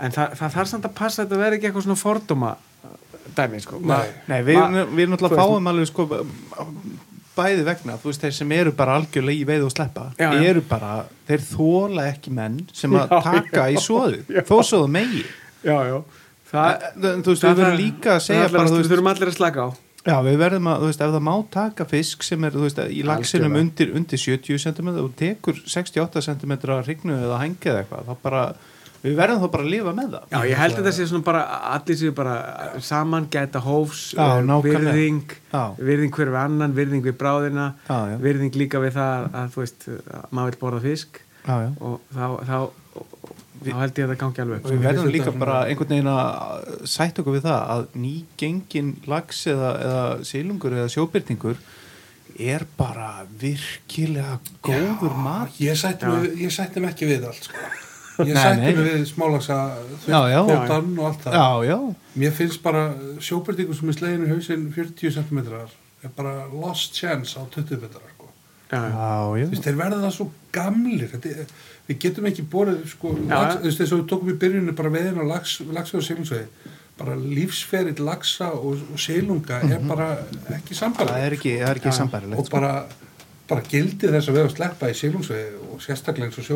[0.00, 2.54] En það, það þarf samt að passa að þetta verði ekki eitthvað svona fordóma
[3.36, 3.78] dæmi, sko.
[3.84, 4.08] Nei.
[4.28, 4.58] Nei, við,
[4.96, 6.06] við, náttúrulega veist- fáum alveg sko
[7.36, 10.42] bæði vegna, þú veist, þeir sem eru bara algjörlega í veið og sleppa, Já, já.
[10.50, 10.92] eru bara
[11.28, 15.24] þeir þóla ekki menn sem að taka í svoðu, þó svo það megi.
[15.66, 15.98] Já, já.
[16.46, 19.36] Það, En, þú veist, við verðum líka að segja bara, þú við þurfum allir að
[19.36, 19.68] slaka á
[20.06, 22.80] já, við verðum að, þú veist, ef það má taka fisk sem er, þú veist,
[22.86, 26.56] í lagsinum undir, undir 70 cm og tekur 68 cm
[26.86, 28.46] hrygnu eða hengið eða eitthvað, þá bara
[29.06, 30.24] við verðum þá bara að lifa með það.
[30.32, 31.42] Já, ég held að þetta sé svona bara
[31.74, 32.36] allir séu bara
[32.82, 35.36] saman gæta hófs Já, eh, virðing,
[35.78, 38.16] virðing hver við annan virðing við bráðina, Já, já.
[38.24, 41.22] virðing líka við það að þú veist, að maður vil borða fisk.
[41.46, 41.70] Já, já.
[41.78, 42.58] og þá, þá,
[43.72, 46.86] þá held ég að það gangi alveg og við verðum líka bara einhvern veginn að
[46.92, 51.58] sætt okkur við það að nýgengin lags eða, eða sílungur eða sjóbyrtingur
[52.36, 53.10] er bara
[53.40, 56.10] virkilega góður mat Ég sætti
[56.82, 57.64] mig, ekki við allt sko.
[58.26, 58.76] Ég Nei, sætti nei.
[58.76, 59.56] mig við smálagsa
[60.06, 61.34] þóttan og allt það.
[61.36, 61.78] Já, já,
[62.16, 62.84] Mér finnst bara
[63.20, 65.42] sjóbyrtingur sem er slegin í hausinn 40 cm
[66.06, 68.15] er bara lost chance á 20 metrar
[69.46, 70.26] Þú veist, þeir verða það svo
[70.56, 71.54] gamlir Þetta, er-
[71.86, 73.36] við getum ekki borið sko, já.
[73.54, 76.72] þú veist, þess að við tókum í byrjunni bara veðin á lax, laxa og silungsvegi
[76.96, 80.08] bara lífsferill laxa og, og silunga er bara
[80.56, 80.74] ekki
[81.12, 81.96] það er ekki, það er ekki Já.
[82.00, 82.72] sambærilegt og bara,
[83.50, 86.46] bara gildi þess að við að sleppa í silungsvegi og sérstaklega eins og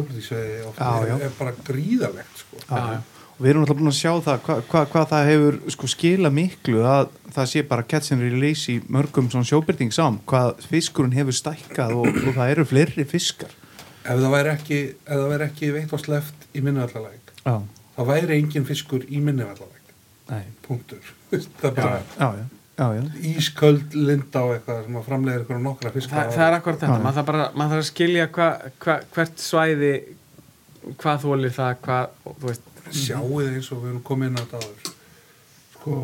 [1.06, 1.14] já.
[1.18, 2.62] er, er bara gríðalegt sko.
[2.64, 3.19] Já, já.
[3.40, 6.30] Og við erum alltaf búin að sjá það hvað hva, hva það hefur sko skila
[6.36, 11.16] miklu að það sé bara catch and release í mörgum svona sjóbyrting sám hvað fiskurinn
[11.16, 13.56] hefur stækkað og, og það eru fleiri fiskar.
[14.04, 17.56] Ef það væri ekki, ef það væri ekki veitt og sleft í minnivallalæk já,
[17.96, 19.96] þá væri engin fiskur í minnivallalæk
[20.30, 21.12] nei, punktur.
[21.60, 22.46] Það er bara já, já,
[22.76, 23.02] já, já.
[23.32, 27.02] ísköld linda á eitthvað sem að framlega ykkur nokkra fiska Það, það er akkurat þetta,
[27.04, 28.48] maður þarf bara maður þarf að skilja hva,
[28.84, 29.92] hva, hvert svæði
[31.00, 34.60] hvað þólir það hvað, þú veist, sjáuð eins og við erum komið inn á þetta
[34.60, 34.92] áður.
[35.74, 35.96] Sko,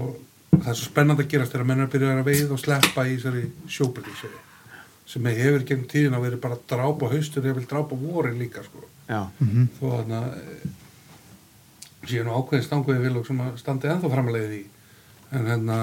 [0.56, 3.16] það er svo spennandi að gerast þegar menn er að að veið og sleppa í
[3.16, 3.46] þessari
[3.76, 4.42] sjóbyrtingsvegi
[5.06, 8.64] sem hefur gegnum tíðin að veri bara að drápa haustur eða vil drápa vorin líka
[8.66, 8.82] sko.
[9.06, 10.22] Mm þó þarna
[12.06, 14.62] síðan ákveðin stanguði vil og sem að standi ennþá framlega því
[15.36, 15.78] en hérna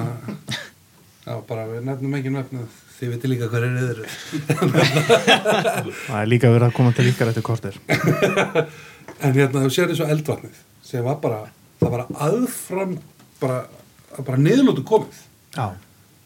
[1.27, 2.67] já bara við nefnum ekki nefnum
[2.97, 3.99] þið veitir líka hver er yfir
[6.07, 7.79] það er líka verið að koma til ykkar eftir kortir
[9.23, 11.45] en hérna þú sér þessu eldvatnið sem var bara,
[11.81, 12.97] það var aðfram
[13.41, 13.61] bara,
[14.19, 15.21] bara niðurlótu komið.
[15.55, 15.71] Já,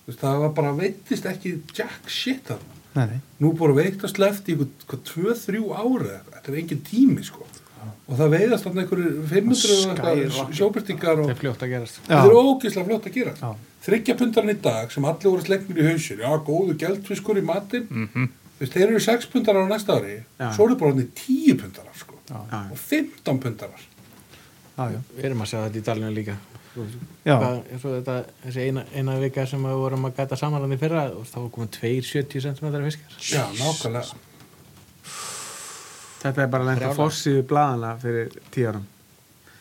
[0.07, 2.73] það var bara veittist ekki jack shit þarna.
[2.97, 7.25] Nei, nú búið að veitt að sleft í eitthvað 2-3 ári þetta er engin tími
[7.25, 7.45] sko.
[8.07, 10.57] Og það veiðast þarna einhverju 500 og eitthvað Skyrocket.
[10.57, 11.33] sjóbyrtingar og það
[11.67, 13.33] er þetta er ógeðslega fljótt að gera.
[13.41, 13.51] Já.
[13.87, 17.85] þryggja pundarinn í dag sem allir voru slegnir í hausir já, góðu geldfiskur í matinn.
[17.91, 18.09] Mm.
[18.13, 18.31] -hmm.
[18.63, 20.17] þeir eru 6 pundarar á næsta ári.
[20.39, 20.49] Já.
[20.55, 22.17] svo eru bara hann 10 pundarar sko.
[22.71, 23.85] Og 15 pundarar
[24.77, 26.37] já, við erum að sjá þetta í dalinu líka.
[26.77, 31.07] Hvað, þetta, þessi eina, eina vika sem við vorum að gæta saman hann í fyrra
[31.17, 33.15] og þá var komið 2-70 cm fiskar.
[33.31, 34.19] Já, nákvæmlega.
[36.17, 38.37] Þetta er bara lengt að fórsíðu blaðana fyrir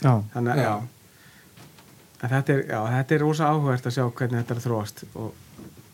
[0.03, 0.13] já.
[0.35, 0.69] þannig að, Já.
[0.69, 0.77] já
[2.23, 5.43] en þetta er, er rosa áhugavert að sjá hvernig þetta er að þróast og,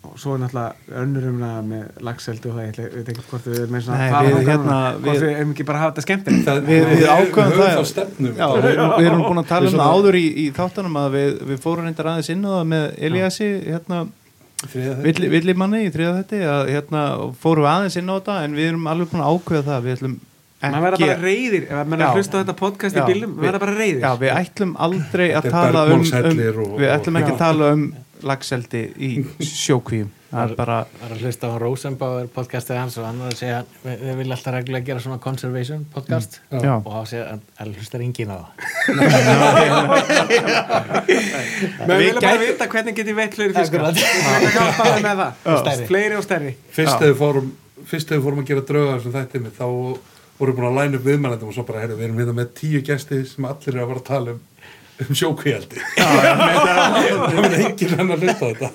[0.02, 3.44] og svo er náttúrulega önnur umræða með lagseldu og það, ég ætla- veit ekki hvort
[3.48, 5.92] við erum eins og Nei, við þangað hérna- hvort við- erum ekki bara að hafa
[5.92, 6.44] þetta skemmtilegt?
[6.48, 9.72] Það- Við- við ákveðum höfum það- Já, við, erum- við erum búin að tala um
[9.72, 12.66] það svona- áður í, í þáttunum að við, við fórum reyndar aðeins inn á það
[12.72, 14.00] með Eliassi hérna,
[14.62, 15.02] Þriðja þetta.
[15.02, 17.00] villi, villimanni í þriða þetta að hérna,
[17.42, 19.96] fórum við aðeins inn á þetta en við erum alveg búin að ákveða það við
[19.96, 20.20] ætlum
[20.62, 23.58] maður verða ekki bara reyðir ef maður hlusta á þetta podcast í bílum maður verða
[23.64, 27.72] bara reyðir Já, við ætlum aldrei að tala um, um við ætlum ekki að tala
[27.72, 27.82] um
[28.26, 29.10] lagseldi í
[29.42, 30.10] sjókvíum.
[30.32, 33.40] Það er bara Það er að hlusta á Rosenbauer podcastið hans og hann var að
[33.42, 36.84] segja við, við viljum alltaf reglulega gera svona conservation podcast Mm.
[36.86, 38.48] Og þá segja hann að hlustar enginn á það.
[41.82, 43.84] Við vilja bara vita hvernig getið veitt fleiri fiskar.
[43.88, 44.22] Akkurat.
[44.28, 45.82] Hvernig hjálpa það með það.
[45.90, 46.52] Fleiri og stærri.
[46.72, 47.48] Fyrst þegar við fórum
[47.88, 50.98] fyrst þegar við fórum að gera drauga þessum þættinni þá vorum við búin að læna
[50.98, 53.82] upp viðmælendum og svo bara, herru, við erum hérna með tíu gesti sem allir eru
[53.84, 54.40] að fara að tala um
[55.00, 58.68] um sjókvíaldi það er enginn hann að hlusta þetta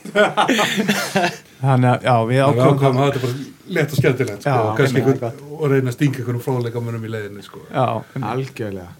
[1.62, 3.36] þannig að já, við ákvæmum að þetta bara
[3.78, 7.44] lett og skemmtilegt sko, og, einhvern, og reyna að stinga einhvern fróðleika munum í leiðinni
[7.46, 7.64] sko.
[7.72, 7.86] Já,
[8.32, 8.92] Algjörlega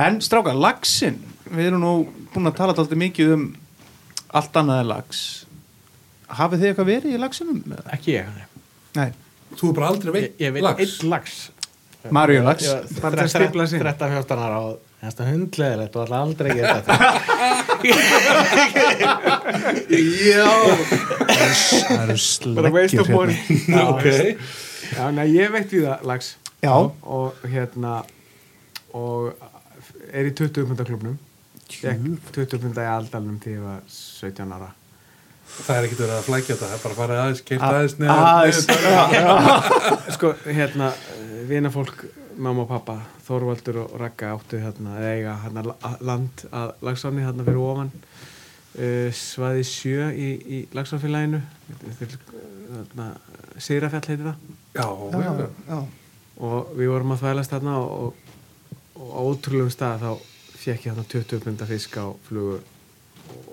[0.00, 1.18] En stráka, laxinn
[1.50, 1.92] Við erum nú
[2.30, 3.46] búin að tala alltaf mikið um
[4.38, 5.22] allt annað en lax
[6.38, 7.62] Hafið þið eitthvað verið í laxinum?
[7.96, 8.28] ekki ég
[8.96, 9.08] Nei,
[9.58, 11.40] þú er bara aldrei veit ég veit lax einn lax
[12.14, 13.82] Maríu lax Ég til að stifla sig.
[13.82, 16.96] 13-14 ára og þetta hundleðilegt og alltaf aldrei geta þetta.
[21.10, 23.84] Það eru sleggjur hérna.
[23.94, 24.06] ok,
[24.90, 28.00] Já, nei, ég veit við það, lags Já, og hérna
[28.96, 29.30] og
[30.10, 31.16] er í 20 punda klubnum
[31.70, 32.02] Fekk
[32.34, 34.72] 20 punda í aldalum því ég var 17 ára.
[35.50, 37.68] Það er ekkert verið að flækja þetta, það er bara að fara aðeins, keipt A-
[37.70, 38.16] aðeins niður-
[40.16, 40.88] sko, hérna,
[41.50, 41.98] vina fólk
[42.42, 42.96] mamma og pappa,
[43.26, 47.92] Þorvaldur og Ragga áttu hérna, eiga hérna la- land að lagsáni hérna fyrir ofan.
[48.70, 51.40] Uh, svaði sjö í, í lagsáfélaginu
[51.90, 53.06] hérna,
[53.58, 54.44] Sigrafjall heitir það.
[54.78, 55.80] Já, já, já, já.
[56.46, 58.36] og við vorum að þvælast þarna og, og,
[59.00, 60.12] og á ótrúlegum stað þá
[60.60, 62.60] fekk ég þarna 20 punda fisk á flugu.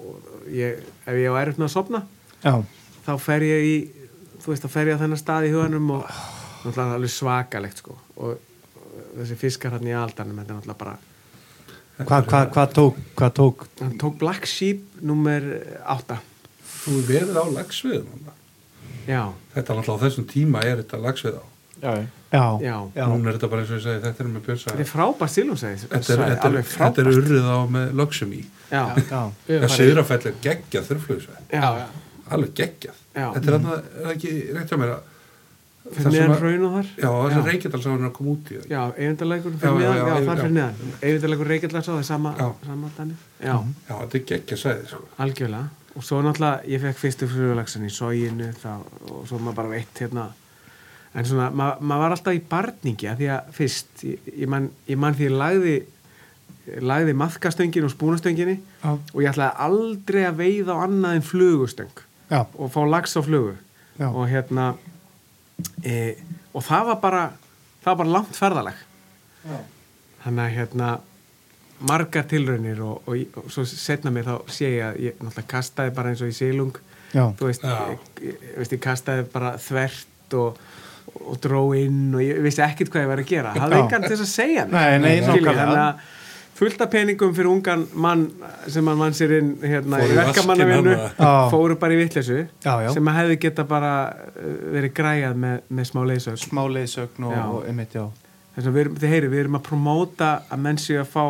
[0.06, 2.04] Og ég, ef ég á erfitt með að sopna
[2.46, 2.54] já.
[3.08, 3.76] þá fer ég í
[4.38, 6.06] þú veist, þá fer ég á þennan stað í huganum og
[6.62, 7.98] náttúrulega alveg svakalegt sko.
[8.22, 8.38] Og
[9.20, 10.98] þessi fiskar hann í aldanum þetta er náttúrulega bara
[11.98, 15.42] Hvað hva, hva tók, hvað tók hann tók Black Sheep nummer
[15.90, 16.20] 8
[16.78, 18.28] Þú er verið á lagsviðum.
[19.08, 19.24] já,
[19.56, 21.44] Þetta er alltaf á þessum tíma er þetta lagsvið á.
[21.82, 21.92] Já,
[22.62, 22.76] já.
[22.96, 23.06] Já.
[23.08, 24.70] Núna er þetta bara eins og ég segi, þetta er með björsa.
[24.72, 28.42] þetta er frábært Þetta er, þetta, er, er urrið á með lögsum í.
[28.72, 29.22] já, já.
[29.48, 31.44] Við Það farið- Sigrafell er geggjað þurrflugsveið.
[31.54, 31.86] já,
[32.30, 32.98] Alveg geggjað.
[33.16, 35.02] Þetta er, er ekki rétt hjá mér að
[35.94, 36.88] fyrir það neðan að- raun og þar.
[37.04, 38.68] Já, reykjadalsáðun er að koma út í það.
[38.70, 40.94] já, eigindaleikur Já, fyrir neðan, já, þar fyrir neðan.
[41.02, 42.32] Eigindaleikur reykjadlags á það er sama,
[42.66, 43.54] sama þannig, já,
[43.90, 45.04] Já, þetta er geggjað sæði, sko.
[45.20, 45.70] algjörlega.
[45.98, 48.50] Og svo náttúrulega, ég fekk fyrstu frugulagsan í sóginu
[49.10, 50.28] og svo maður bara veitt hérna.
[51.16, 54.70] En svona, ma maður var alltaf í barningi að því að fyrst, ég, ég, man,
[54.88, 55.78] ég man því ég lagði
[56.84, 58.90] lagði maðkastöngin og spúnastönginu Já.
[58.92, 62.42] og ég ætlaði aldrei að veiða á annað en flugustöng Já.
[62.60, 63.56] og fá lags á flugu.
[63.98, 64.12] Já.
[64.14, 64.76] og hérna
[65.84, 66.16] e,
[66.54, 67.24] og það var bara
[67.84, 68.84] það var bara langt ferðaleg
[70.24, 70.90] þannig að hérna
[71.88, 75.94] margar tilraunir og, og, og svo setna mér þá sé ég að ég náttúrulega kastaði
[75.98, 76.74] bara eins og í sílung
[77.14, 77.24] Já.
[77.38, 77.96] þú veist, Já.
[78.24, 80.62] ég, veist, ég kastaði bara þvert og,
[81.22, 83.84] og dró inn og ég vissi ekkert hvað ég var að gera hafði Já.
[83.86, 84.78] engan til þess að segja mér.
[84.78, 86.02] Nei, nei, þannig að
[86.58, 88.28] fullt af peningum fyrir ungan mann
[88.68, 91.34] sem hann mann sér inn hérna, í verkamannavinnu Já.
[91.54, 92.92] fóru bara í vitleysu Já, já.
[92.96, 97.36] sem að hefði geta bara uh, verið græjað með, með smá leysög Smá leiðsögn og,
[97.38, 97.44] Já.
[97.54, 98.08] og einmitt, já.
[98.58, 101.26] þess að við erum, þið heyri, við erum að promóta að menn séu að fá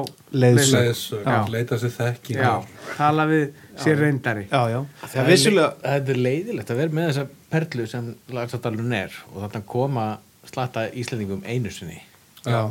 [1.28, 1.38] Já.
[1.52, 2.40] leita sér þekking.
[2.40, 2.54] já,
[2.96, 3.44] tala við
[3.84, 4.80] sér reyndari Já, já.
[5.02, 8.94] Það Það er, vissulega, le- þetta er leiðilegt að vera með þessa perlu sem lagsadalun
[9.04, 10.08] er og þarna koma
[10.48, 12.00] slatta Íslendingum einu sinni
[12.48, 12.62] já,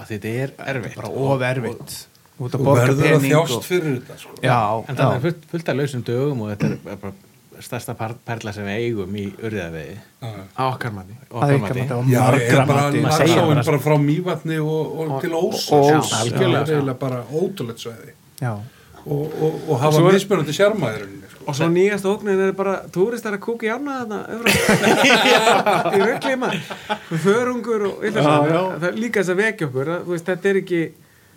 [0.00, 1.96] að þetta er erfitt bara of erfitt.
[2.36, 3.62] Borga verður að þjást og...
[3.64, 4.34] fyrir þetta, sko.
[4.44, 5.22] Já, en það er já.
[5.24, 7.12] fullt, fullt af lausum dögum og þetta er bara
[7.64, 12.66] stærsta par- perla sem við eigum í urðavegi á okkar manni Það er er
[13.64, 15.46] bara frá Mývatni og, og Og- til Ósa.
[15.48, 15.80] og sko.
[15.80, 16.90] Ós, Það algjörlega.
[16.90, 18.12] er bara ótrúlegt svæði.
[18.42, 18.52] Já,
[19.06, 21.44] Og, og, og hafa mismunandi sjarmaðurinn, sko.
[21.46, 24.18] og svo nýjast ógnin er bara túristar að kúka í ána þarna
[25.94, 30.30] í röggli maður förungur og það er líka þess að vekja okkur að, þú veist,
[30.32, 30.80] þetta er ekki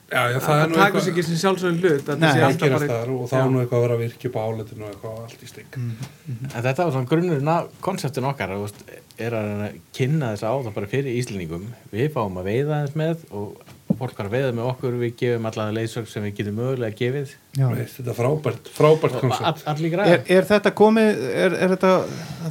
[0.10, 2.32] Já, já, það það er nú takur sig ekki sem sjálfsögum hlut að Nei, það
[2.34, 3.41] sé það alltaf gerast bara þar og þá Já.
[3.44, 5.76] er nú eitthvað að vera að virkja upp á áletinu og eitthvað allt í sting.
[5.78, 8.82] en þetta var svona grunnurinn af konseptin okkar þú veist,
[9.22, 12.80] er að reyna að kynna þess á það bara fyrir Íslendingum við fáum að veiða
[12.88, 13.62] þess með og
[13.98, 17.32] fólk var að veiða með okkur við gefum allavega leiðsögn sem við getum mögulega gefið.
[17.57, 17.66] Já.
[17.74, 19.64] Veist, þetta er frábært, frábært og koncept.
[20.06, 21.91] Er, er þetta komið, er, er þetta,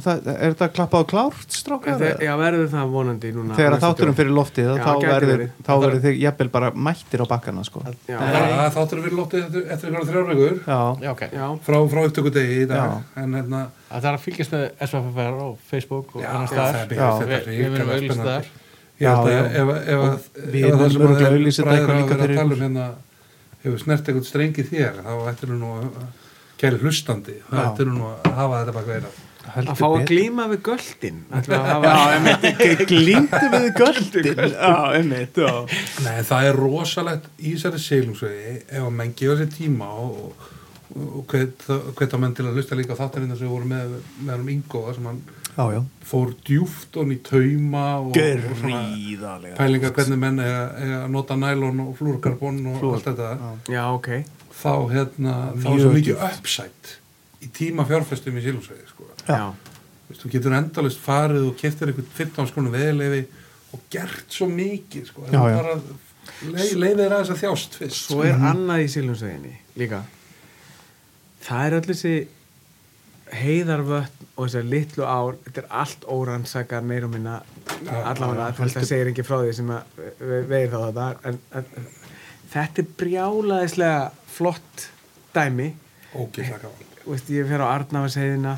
[0.03, 2.03] er þetta klappað klárt, strákar?
[2.19, 3.57] Já, verður það vonandi núna.
[3.57, 7.83] Þegar þátturum fyrir loftið, Já, þá verður, verður þið jafnvel bara mættir á bakkana, sko.
[8.09, 10.63] Já, Já, þáttur við lóttið eftir, eftir einhverja þrjárvegur
[11.65, 12.99] frá, frá upptökudegi í dag.
[13.17, 17.29] En hérna, Það er að fylgjast með SFFR á Facebook og Já, annars það staðar.
[17.29, 18.35] Við- við munum ríkala
[18.99, 19.39] Já, að já.
[19.39, 22.63] ef, ef, ef, við ef það sem að eitthvað að líka vera að tala um
[22.65, 22.87] hérna
[23.63, 25.89] hefur snert eitthvað strengi þér þá ættir nú að
[26.59, 29.11] kæri hlustandi þá ættir nú að hafa þetta baka veira
[29.49, 34.41] að fá að glíma við göldin að hafa Já, einmitt, glýmdu við göldin.
[34.53, 35.39] Já, einmitt.
[36.05, 40.19] Nei, það er rosalegt í þessari seilungsvegi ef að menn gefa sér tíma og,
[40.93, 43.95] og, og hvet að menn til að hlusta líka á þáttarinn sem við vorum með
[44.19, 45.23] með hann Ingo sem hann
[45.59, 45.79] Já, já.
[46.07, 48.83] fór djúft og í tauma og, og svona
[49.57, 53.49] pælinga hvernig menn eiga, eiga að nota nælon og flúrkarbon og Flúor, allt þetta.
[53.67, 54.09] já, ok.
[54.59, 56.93] Þá hérna þá er svo mikið uppsætt
[57.43, 59.09] í tíma fjárfestum í sílungsvegi sko.
[60.09, 63.25] Þú getur endalist farið og keftir einhvern 15 skonum veðleifi
[63.75, 65.27] og gert svo mikið sko.
[65.27, 65.59] Já, já.
[65.59, 65.75] bara
[66.55, 68.07] leið, leiðir aðeins að þjást fyrst.
[68.07, 70.05] Svo er annað í Siljónsveginni líka.
[71.43, 72.15] Það er öll þessi
[73.35, 77.39] heiðarvötn og þessar litlu ár þetta er allt órannsaka meir og minna.
[77.89, 81.89] Allavega það segir ekki frá því sem að ve- veið þá þetta en, en
[82.53, 84.01] þetta er brjálaðislega
[84.33, 84.87] flott
[85.35, 85.69] dæmi.
[87.09, 88.55] Veist, ég fer á Arnavarsheiðina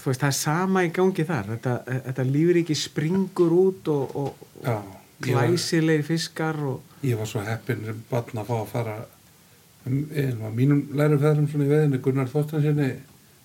[0.00, 1.50] þú veist, það er sama í gangi þar.
[1.54, 1.74] Þetta,
[2.08, 4.76] þetta lífriki springur út og, og, Já,
[5.24, 8.94] glæsilegir fiskar og ég var svo heppinn sem barn að fá að fara
[9.88, 12.88] um, einu af mínum lærufæðrum svona í veðinu Gunnar Þorstensinni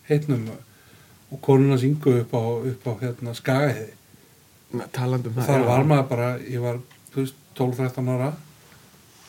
[0.09, 3.39] heitnum og konuna syngu upp á, upp á hérna og
[5.35, 6.79] það þar var maður bara, ég var
[7.13, 8.31] þú veist, 12-13 ára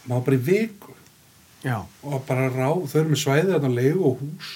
[0.07, 0.94] maður bara í viku.
[1.66, 4.51] Já, og bara rá, þau eru með svæði þarna leigu og hús.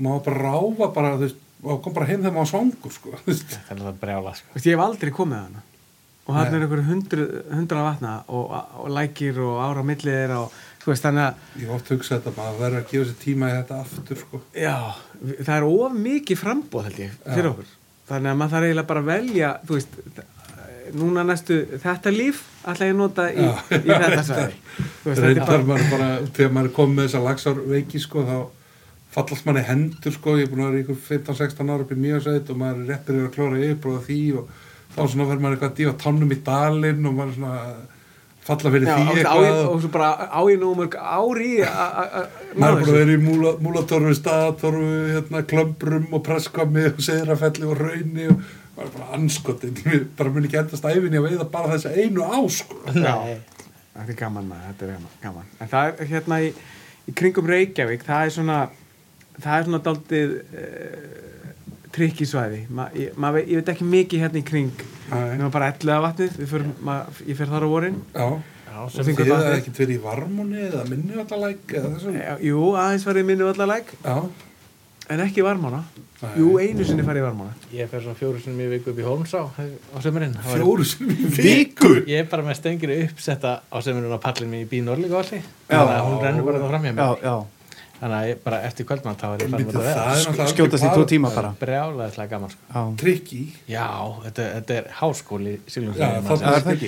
[0.00, 3.16] Maður bara ráfa bara, þú veist, og kom bara heim þegar maður svangur sko.
[3.26, 4.54] Það er það brjála sko.
[4.54, 5.66] Veist, ég hef aldrei komið að hana
[6.30, 6.84] og hann er einhverju
[7.50, 8.52] hundra vatna og,
[8.84, 10.58] og lækir og ára á milli þeirra og
[10.90, 13.54] veist þannig að ég hef oft hugsað þetta, maður verður að gefa sér tíma í
[13.56, 14.42] þetta aftur sko.
[14.54, 14.76] já,
[15.40, 17.52] það er of mikið frambóð held ég fyrir Já.
[17.54, 17.72] okkur
[18.10, 19.98] þannig að maður þarf eiginlega bara að velja þú veist,
[21.00, 23.52] núna næstu þetta líf ætla ég að nota í, Já.
[23.78, 26.08] í þetta sæði reyndar maður bara,
[26.38, 28.38] þegar maður er komið með þessa lagsárveiki sko, þá
[29.10, 31.98] fallast manni hendur sko, ég er búin að vera í ykkur 15-16 ára upp í
[31.98, 34.52] mjögsætt og maður er yfir að klóra yfirbróða því og
[34.94, 37.80] þá svona verður maður eitthvað að dífa tannum í dalinn og maður svona að
[38.46, 41.98] falla fyrir Já, því eitthvað ég, og svo bara á ég nú mörg ári að-
[42.00, 47.68] að að maður að vera í múla, múlatorfu, staðatorfu hérna, klömbrum og presskami og seðrafelli
[47.68, 48.40] og rauni og
[48.76, 52.38] maður bara anskotin, ég bara muni ekki endast æfinni að veiða bara þessa einu á
[52.48, 52.80] sko.
[52.96, 53.38] Nei.
[53.90, 55.48] Þetta er gaman maður, þetta er gaman- gaman.
[55.60, 56.52] En það er hérna í,
[57.10, 58.58] í kringum Reykjavík, það er svona,
[59.40, 61.39] það er svona daldið uh,
[61.94, 62.60] trikkisvæði.
[62.70, 65.36] Ma, ég, ma, ég veit ekki mikið hérna í kring, Nei.
[65.40, 67.96] nema bara ellega vatnið, við förum, ma, ég fer þar á vorin.
[68.14, 68.28] Já,
[68.70, 69.56] Já, sem þið það vatnið.
[69.58, 74.14] ekkert verið í varmunni eða minnivallalæk eða þessum jú, aðeins farið minni vallalæk, Já,
[75.10, 75.82] en ekki varmána.
[76.20, 76.34] Nei.
[76.36, 77.54] Jú, einu sinni farið í varmána.
[77.72, 80.34] Ég fer svona fjóru sinni í viku upp í Holmsá á sömurinn.
[80.36, 84.20] Það var- fjóru sem í viku Ég er bara með stengri uppsetta á sömurinn á
[84.20, 85.40] pallin mér í bí Norlíkvalli.
[85.70, 87.24] Þannig að hún rennur bara það fram hjá já, mér.
[87.24, 87.34] já,
[88.00, 90.04] Þannig að bara eftir kvöldmann þá er ég farin Einmitt, út að það vera.
[90.14, 91.50] náttúrulega skjótast í tvo tíma bara.
[91.60, 92.84] Brjálaðislega gaman sko.
[93.02, 93.40] trikki.
[93.68, 93.88] Já,
[94.24, 95.52] þetta, þetta er háskóli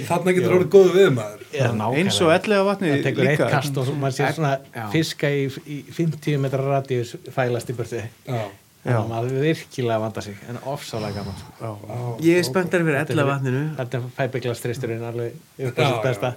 [0.09, 3.93] þarna getur orðið góðu við maður eins og ellega vatni Það tekur eitt kast og
[4.01, 7.77] maður sér svona fiska í, í 50 metra radíus fælast í.
[7.83, 8.43] Já,
[8.83, 11.37] Þannig að maður virkilega vanda sig, en ofsálega gaman.
[11.39, 11.53] Sko.
[11.63, 13.61] já, Ég er spenntar fyrir ella vatninu.
[13.79, 15.37] Þetta er fæbygglasstristurinn alveg
[15.69, 16.33] upp á sitt besta.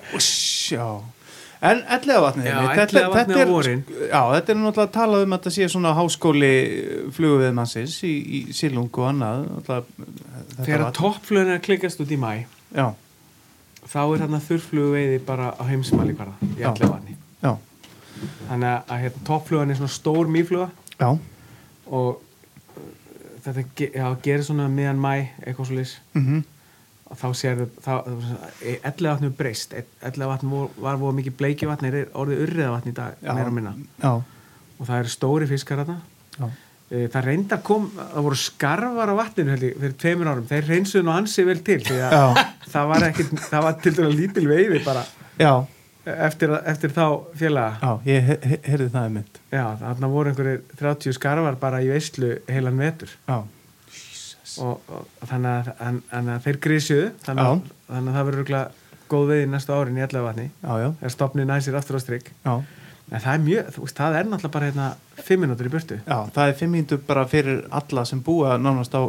[0.75, 0.89] Já
[1.65, 3.81] En ellega vatni Já, Elliðavatnið á vorin.
[4.09, 6.51] Já, þetta er náttúrulega að tala um að þetta sé svona háskóli
[7.15, 9.45] fluguviðmannsins í, í Silung og annað.
[9.67, 9.79] Þetta
[10.59, 10.93] Þegar er að
[11.65, 12.31] klikast út í mæ,
[12.75, 12.87] Já,
[13.85, 17.17] þá er hérna þurrflugu veiði bara á heimsmæli hverða, í ella vatni.
[17.43, 17.53] já,
[18.49, 20.69] Þannig að- hérna, toppflugan er svona stór mýfluga.
[20.99, 21.09] Já.
[21.91, 22.21] Og
[22.77, 22.83] uh,
[23.45, 23.65] þetta
[24.23, 25.13] gerir svona miðan mæ
[25.45, 26.54] eitthvað svo lis mm og
[27.19, 28.11] þá sér það
[28.81, 29.73] ellega vatnum breyst.
[30.01, 33.31] Ellega vatn var, voru mikið bleiki vatn er orðið urriða vatn í dag Já.
[34.03, 34.11] Já,
[34.79, 35.99] og það eru stóri fiskar þarna.
[36.91, 40.67] Eh, það reyndar kom, það voru skarfar á vatninu held ég, fyrir tveimur árum, þeir
[40.69, 42.41] reynsuðu nú ansi vel til því að
[42.75, 45.01] það var ekki það var til dæla lítil veiði bara
[46.05, 47.05] eftir, eftir þá
[47.41, 47.79] félaga.
[47.81, 51.81] Já ég he he heyrði það í mynd já, þarna voru einhverjir 30 skarfar bara
[51.81, 53.15] í veislu heilan vetur.
[53.25, 53.39] Já,
[54.63, 58.39] og, og þannig að, en, en að þeir grísuðu þannig, að- þannig að það verður
[58.41, 58.71] örugglega
[59.11, 62.31] góð veið næstu árin í allavega vatni já, já, þegar stopnið næsir aftur á strikk
[62.45, 64.85] en það er mjög, þú veist, það er náttúrulega bara hérna
[65.25, 65.97] fimm minútur í burtu.
[66.09, 69.01] Já, það er fimm mínútur bara fyrir alla sem búa nánast á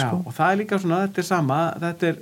[0.00, 0.22] Já, sko.
[0.24, 2.18] og það er líka svona, þetta er sama þetta er,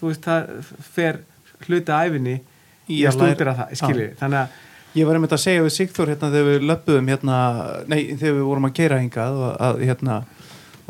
[0.00, 1.20] þú veist, það fer
[1.68, 4.62] hluti af æfinni í Í að að stúdira það, skilji þannig að,
[4.96, 7.38] Ég var einmitt að segja við Sigþór hérna þegar við löppuðum hérna,
[7.90, 10.14] nei þegar við vorum að keira hingað og að hérna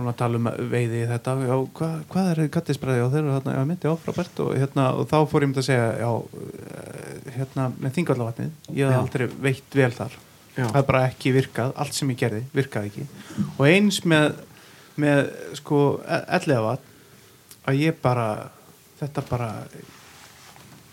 [0.05, 1.35] að tala um veiði þetta.
[1.48, 5.16] Já, hva, hvað er gattisbræði og þeir eru já, myndi áfrabært og hérna og þá
[5.31, 6.10] fór ég myndi að segja, já
[6.43, 10.18] eh, hérna með þingallavatnið, ég hef aldrei veitt vel þar,
[10.52, 13.09] já, það er bara ekki virkað allt sem ég gerði, virkaði ekki.
[13.56, 14.40] Og eins með,
[15.01, 15.23] með
[15.62, 16.94] sko, ellega vatn
[17.66, 18.28] að ég bara
[19.01, 19.51] þetta bara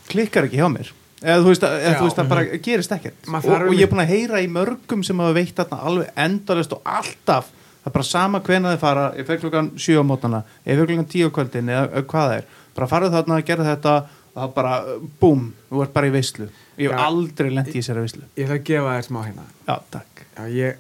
[0.10, 0.94] klikkar ekki hjá mér.
[1.24, 1.94] Eða þú veist, að, Já.
[1.96, 3.28] þú veist það bara gerist ekkert.
[3.30, 6.74] Og, og ég er búin að heyra í mörgum sem hafa veitt þarna alveg endalist
[6.76, 7.52] og alltaf
[7.84, 10.90] það er bara sama hvena þið fara ég fer klukkan 7 á mótana, ég fer
[10.90, 13.96] klukkan 10 á kvöldin eða hvað það er, bara farið þarna að gera þetta
[14.34, 14.74] og það bara,
[15.22, 16.48] búm, þú ert bara í veislu.
[16.82, 18.24] Ég hef aldrei lent í þessari veislu.
[18.34, 19.46] Ég ætla að gefa þér smá hérna.
[19.68, 20.24] Já, takk.
[20.34, 20.80] Já, ég,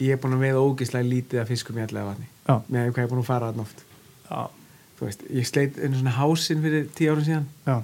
[0.00, 2.28] ég er búin að veiða ógislega lítið af fiskum í allega vatni.
[2.46, 3.84] Já, með hvað ég er búin að fara þarna oft.
[4.30, 4.40] Já,
[4.96, 7.76] þú veist, ég sleit einu svona hásinn fyrir tíu árum síðan já,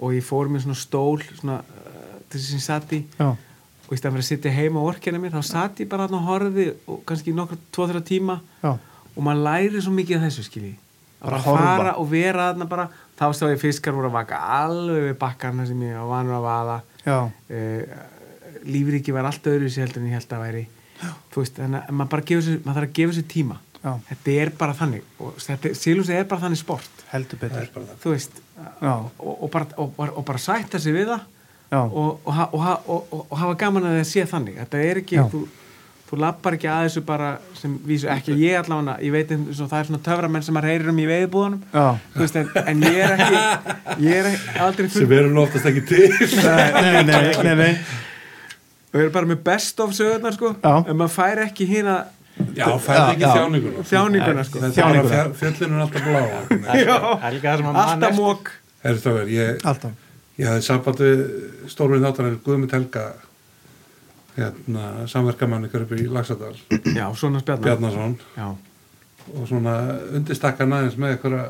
[0.00, 3.02] og ég fór með svona stól svona, uh, til þess að ég satt í.
[3.20, 3.28] Já,
[3.90, 6.20] og í stæðan fyrir að sitja heima og orkina mér þá satt ég bara þarna
[6.20, 8.70] og horfði og kannski nokkur, tvo-þrjá tíma já.
[8.70, 10.76] og maður læri svo mikið af þessu skilji.
[11.20, 12.84] Að Bara fara og vera þarna bara
[13.18, 16.46] þá sá ég fiskar voru að vaka alveg við bakkarna sem ég var vanur að
[16.46, 16.76] vaða.
[17.50, 17.98] Uh,
[18.70, 20.62] lífriki var allt öðru sér heldur en ég held að væri.
[21.34, 23.58] Veist, þannig að maður bara gefur sér, maður þarf að gefa sér tíma.
[23.80, 25.42] Já, þetta er bara þannig og
[25.80, 27.04] sílúsi er bara þannig sport.
[27.10, 27.70] Heldur betur.
[29.18, 31.28] Og, og, bara, og, bara, og bara sætta sig við það
[31.70, 34.56] og, og, og, og, og, og hafa gaman að það sé þannig.
[34.64, 35.24] Þetta er ekki, Já.
[35.30, 35.42] þú,
[36.10, 39.70] þú lappar ekki að þessu bara sem vísu, ekki ég allavega ég veit eins og
[39.70, 41.60] það er svona töframenn sem maður heyrir um í veiðbúðunum
[42.16, 45.84] veist, en, en ég er ekki ég er ekki, aldrei full sem nú oftast ekki
[45.86, 46.08] til.
[46.40, 47.70] Nei, nei, nei, nei, nei.
[48.90, 50.54] við erum bara með best of sögurnar sko.
[50.58, 50.74] Já.
[50.82, 52.00] en maður fær ekki hérna
[52.58, 53.34] já, færði ekki Já, já.
[53.38, 53.88] þjáninguna.
[53.94, 54.66] Þjáninguna sko.
[54.66, 56.20] Þetta er bara fjall- fjöllin er alltaf blá
[57.30, 61.24] er að alltaf mók Alltaf ég hafði samband við
[61.72, 63.04] stórvinn þáttanir Guðmund Helga
[64.36, 66.54] hérna, samverkamann ykkur upp í Laxadal
[66.94, 68.14] já, svona spjarnar Bjarnason.
[68.36, 68.48] Já,
[69.34, 69.76] og svona
[70.16, 71.44] undirstakkan aðeins með einhverja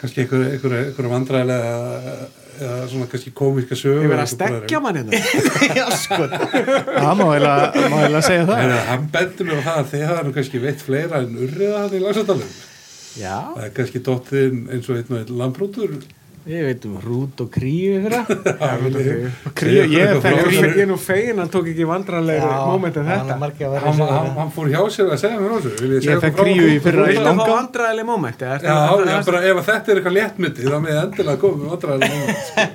[0.00, 2.14] kannski einhverja, vandræðilega eða,
[2.58, 5.22] eða svona kannski komíska sögur ég verið að stekja mann hérna.
[5.80, 6.28] Já, sko.
[6.28, 8.60] Það má eiginlega segja það.
[8.60, 11.80] Heyrðu, hann bendi mér á það að þið hafa nú kannski veitt fleira en urriða
[11.86, 12.54] hann í Laxadalum
[13.14, 15.96] Já, það er kannski dottin eins og einn og einn landbrútur
[16.44, 18.14] ég veit um rút og kríu fyrir
[18.60, 18.82] það
[19.56, 20.12] Kríu, ég
[20.82, 23.38] er nú fegin hann tók ekki vandranlegri moment en þetta.
[23.86, 25.88] hann, hann, hann fór hjá sér að segja mér á þessu.
[25.88, 27.48] Ég segja fekk kríu í fyrra í langa
[29.08, 32.68] já, bara ef þetta er eitthvað léttmyndi þá með endilega komið vandræðilega moment, sko.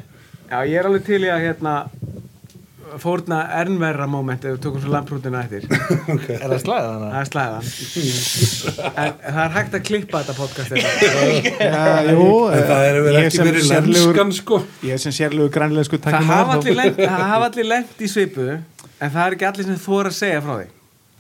[0.50, 1.76] Já, ég er alveg til í að hérna
[3.02, 5.68] fórna ernverra moment ef við tökum svo lamprútina eftir.
[6.40, 7.70] Er það slæðið það er slæðan.
[9.04, 10.96] En það er hægt að klippa þetta podcast hérna.
[11.70, 14.62] Já, jú en það er verið ég ekki verið lenskan sko.
[14.90, 18.50] Ég sem sérlegu grænlegsku það hafa allir lent í svipu
[19.00, 20.68] en það er ekki allir sem þóra að segja frá því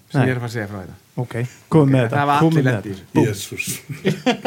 [0.09, 0.25] sem Nei.
[0.25, 1.33] ég er að fara að segja frá þetta Ok,
[1.73, 3.23] komum með þetta komum allir með þetta.
[3.25, 3.65] Jésús,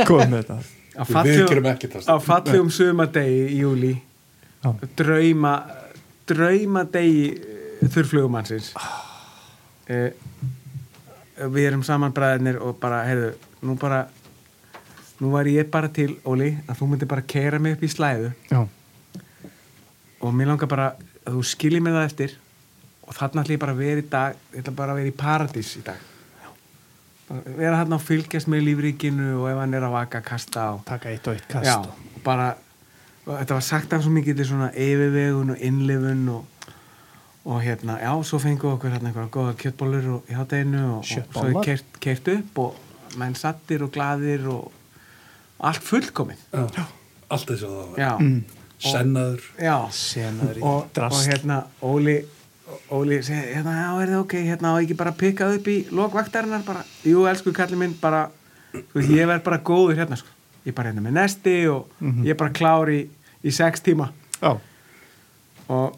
[0.09, 0.57] Komum með þetta.
[0.93, 3.93] Á við fallegum, gerum ekki það á fallegum sumadegi í júli
[4.63, 4.71] Já.
[5.01, 5.53] drauma
[6.29, 7.25] draumadegi
[7.83, 8.73] þurrflugumannsins.
[9.91, 10.13] Eh,
[11.43, 13.33] við erum saman bræðinir og bara, heyrðu,
[13.67, 14.05] nú bara
[15.23, 18.33] nú var ég bara til, Óli að þú myndir bara keira mig upp í slæðu.
[18.51, 18.63] Já,
[20.23, 20.93] og mér langar bara
[21.27, 22.35] að þú skiljið mér það eftir
[23.03, 25.17] og þarna ætla ég bara að vera í dag ég ætla bara að vera í
[25.19, 26.09] paradís í dag.
[27.57, 31.11] Vera þarna og fylgjast með lífríkinu og ef hann er að vaka kasta og taka
[31.11, 32.53] eitt og eitt já, kast og bara
[33.27, 36.71] þetta var sagt af svo mikið til svona yfirvegun og innlifun og,
[37.45, 41.37] og hérna, já, svo fengu okkur hérna einhverja góða kjöttbólur og, í hátteginu og, og
[41.37, 44.73] svo er kert, kert upp og menn sattir og glaðir og
[45.63, 46.43] allt fullkomið.
[46.51, 46.85] Já,
[47.31, 48.23] allt þess að það var.
[48.23, 48.61] Mm.
[48.83, 49.49] sennaður.
[49.63, 49.77] Já.
[49.95, 52.21] Senaður í og, og hérna Óli
[52.93, 54.35] Óli segi, hérna, já, er það ok?
[54.47, 58.31] Hérna, og ekki bara pikkað upp í lokvaktarinnar bara, jú, elsku kallið minn, bara
[58.73, 60.33] þú veist, ég verð bara góður hérna, sko
[60.65, 62.23] ég er bara hérna með nesti og Mhm.
[62.25, 63.07] ég er bara klár í,
[63.45, 64.09] í sex tíma.
[64.43, 64.59] Já,
[65.69, 65.95] og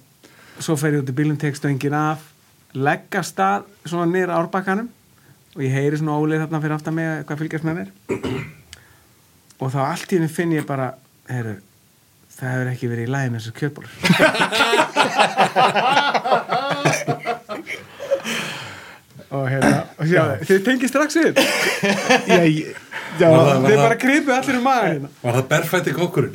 [0.60, 2.18] svo fer ég út í bílum, tek stöngin af
[2.74, 4.88] legg af stað svona niður árbakkanum
[5.56, 7.88] og ég heyri svona Óli þarna fyrir aftan mig hvað fylgjast með mér.
[9.60, 10.94] Og þá allt í henni finn ég bara
[11.30, 11.56] heyrðu,
[12.36, 13.90] það hefur ekki verið í lagi með þessar kjötbólur
[19.34, 21.32] og hérna og sjá, þið tengið strax við?
[22.28, 22.76] Já, ég-
[23.20, 26.34] já Var það- þið bara gripu allir um maður hérna Var það berfætti kokkurinn?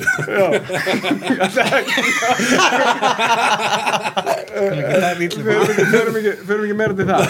[4.80, 6.32] förum ekki,
[6.64, 7.22] ekki meira til það.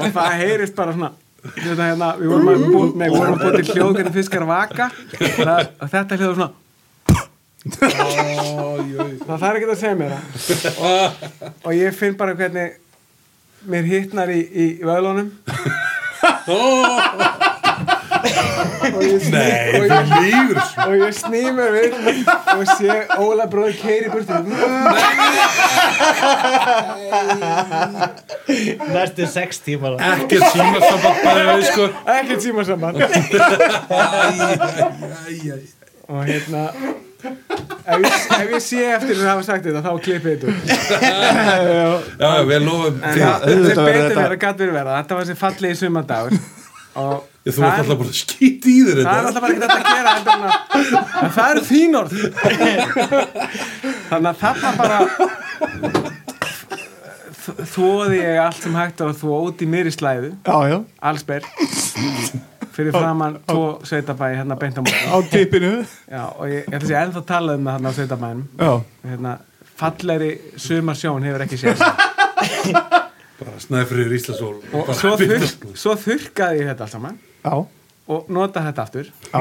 [0.00, 1.10] Og það heyrist bara svona
[1.44, 4.44] þetta hérna, við vorum að búið, nei, við vorum að búið til hljóð hvernig fiskar
[4.48, 4.86] vaka.
[5.18, 6.52] Og, það, og þetta hljóð svona
[9.24, 10.22] það þarf ekki að segja mér það.
[10.84, 11.28] Og,
[11.64, 12.68] og ég finn bara hvernig
[13.72, 15.30] mér hittnar í, í vöðlunum
[19.34, 21.92] Nei, þú ég, lígur svo og ég sný mér við
[22.54, 24.34] og sé Óla bróði keiri burtu.
[28.94, 29.92] Næstu sex tímar.
[29.98, 30.44] Ekkert
[31.58, 31.84] við sko.
[32.16, 32.94] Ekkert æ.
[36.08, 36.62] og hérna
[37.24, 40.48] ef ég, ef ég sé eftir að hafa sagt þetta þá klippið þetta.
[41.04, 41.90] Já,
[42.20, 45.38] já, við lofum sem verður betur þetta- verið að gæti verið verða þetta var þessi
[45.44, 46.32] fallegi sumandagur
[47.04, 49.28] og Ég, Þú ert alltaf bara að skýta í þér það er þetta.
[49.28, 50.12] alltaf bara ekki þetta að gera
[51.34, 52.14] það eru þín orð.
[54.08, 54.98] Þannig að þarna bara
[57.44, 59.04] þ- þvoði ég allt sem hægt
[59.50, 60.30] út í mér í slæðu.
[60.48, 61.44] Já, já, allsber
[62.74, 65.00] fyrir framann tvo sveitabæi hérna beint á móti.
[65.08, 65.72] Á tippinu?
[66.10, 68.46] Já, og ég, ætla að sé ennþá talað um það hérna á sveitabænum.
[68.58, 68.72] Já,
[69.10, 69.34] hérna,
[69.80, 70.30] fallegri
[70.66, 71.84] sumarsjón hefur ekki séð
[73.40, 77.16] Bara snæfriður Íslasól og svo, þurr, svo þurrkaði ég þetta allt saman.
[77.42, 77.54] Já,
[78.14, 79.12] og notaði þetta aftur.
[79.32, 79.40] Já.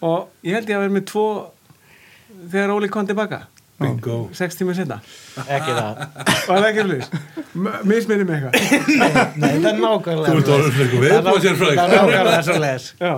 [0.00, 1.26] Og ég held ég að vera með tvo
[2.48, 3.42] þegar Óli kom tilbaka
[3.80, 4.16] Bingo.
[4.36, 4.98] sex tíma setna
[5.46, 6.02] ekki það.
[6.48, 7.06] Var það ekki flýs
[7.88, 8.52] misminni mig eitthvað.
[9.40, 11.80] Nei, það er nákvæmlega Þú ert orðin fyrir eitthvað viðbúðsérfræðingur.
[11.80, 13.14] Það er nákvæmlega svo les Já.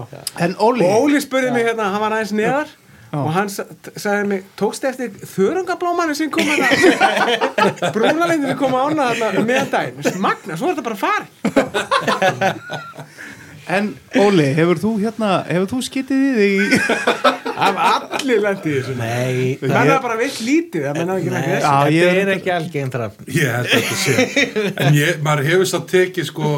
[0.46, 2.68] En Óli, og Óli spurði mig hérna, hann var aðeins neðar
[3.12, 6.68] og hann sagði mig, tókst eftir þörungablómanu sem kom hérna?
[7.94, 11.26] Brúnalindin sem kom ána hérna meðan daginn, magna, svo er þetta bara fari
[13.68, 16.80] en Óli, hefur þú hérna, hefur þú skitið í þig í...
[17.56, 17.80] af
[18.18, 21.64] allir lendi í þessu Nei, það er bara veitt lítið, það menna ekki Nei, ekki
[21.64, 24.14] Já, ég þetta er- ekki algengt rafn Ég held að þetta sé.
[24.86, 26.52] En ég, maður hefur satt tekið sko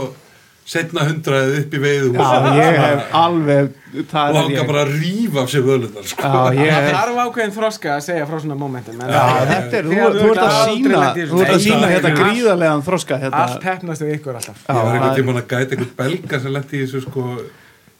[0.65, 3.67] setna hundraðið upp í veiðu Já, ég hef alveg,
[4.09, 4.69] það langa ég.
[4.71, 6.23] bara að rífa af sér völunar sko.
[6.25, 9.91] Já, ég það þarf ákveðin þroska að segja frá svona momentum en já, þetta er,
[9.91, 9.99] þú,
[10.31, 13.43] ert að sína, þú ert að sína hérna nei, gríðarlegan þroska hérna.
[13.45, 16.81] allt hefnast við ykkur alltaf Ég var einhvern tímann að gæta einhvern belga sem lendi
[16.81, 17.27] í þessu sko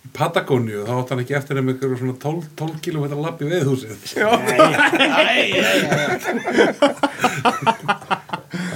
[0.05, 3.49] í Patagóniu, þá átt hann ekki eftir þeim einhverjum svona 12, 12 km lapp í
[3.51, 3.95] veiðhúsið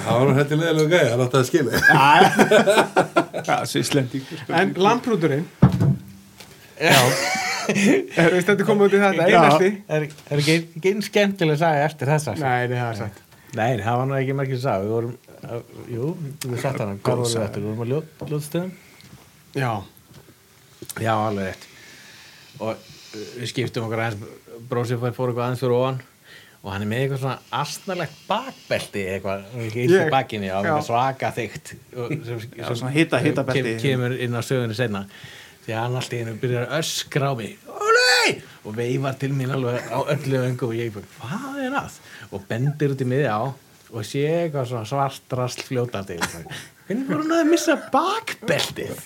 [0.09, 1.77] Það var nú hætti leðilega gæði, það átti að skilja.
[3.49, 4.41] Já, svislendingur.
[4.59, 5.47] en lamprúturinn
[6.79, 9.29] þú veist þetta kom út í þetta?
[9.29, 13.25] Einasti Er, er ekki, einn skemmtileg saga eftir þessa nei, nei, það er
[13.57, 14.85] Nei, það var nú ekki margir saga.
[14.85, 16.09] Við vorum, uh, jú,
[16.45, 17.55] við satt vorum við?
[17.57, 18.73] Við vorum að ljót, ljótstöðum.
[19.57, 19.71] Já,
[21.05, 21.67] Já, alveg rétt.
[22.59, 24.39] Og uh, við skiptum okkur aðeins
[24.69, 26.01] Brósið fór eitthvað aðeins fyrir ofan
[26.59, 31.71] Og hann er með eitthvað svona astnalegt bakbelti eitthvað, eitthvað svaka þygt
[32.27, 33.63] sem, hita- hitabelti.
[33.63, 35.05] kem, kemur inn á sögunni senna
[35.63, 37.55] því að hann allt í hennu byrjar að öskra á mig.
[38.67, 41.99] Og veifar til mín alveg á öllu öngum og ég bara, hvað er það?
[42.33, 46.19] og bendir út í miði á og sé eitthvað svona svart rast fljótandi
[46.89, 49.01] hvernig voru hann að missa bakbeltið?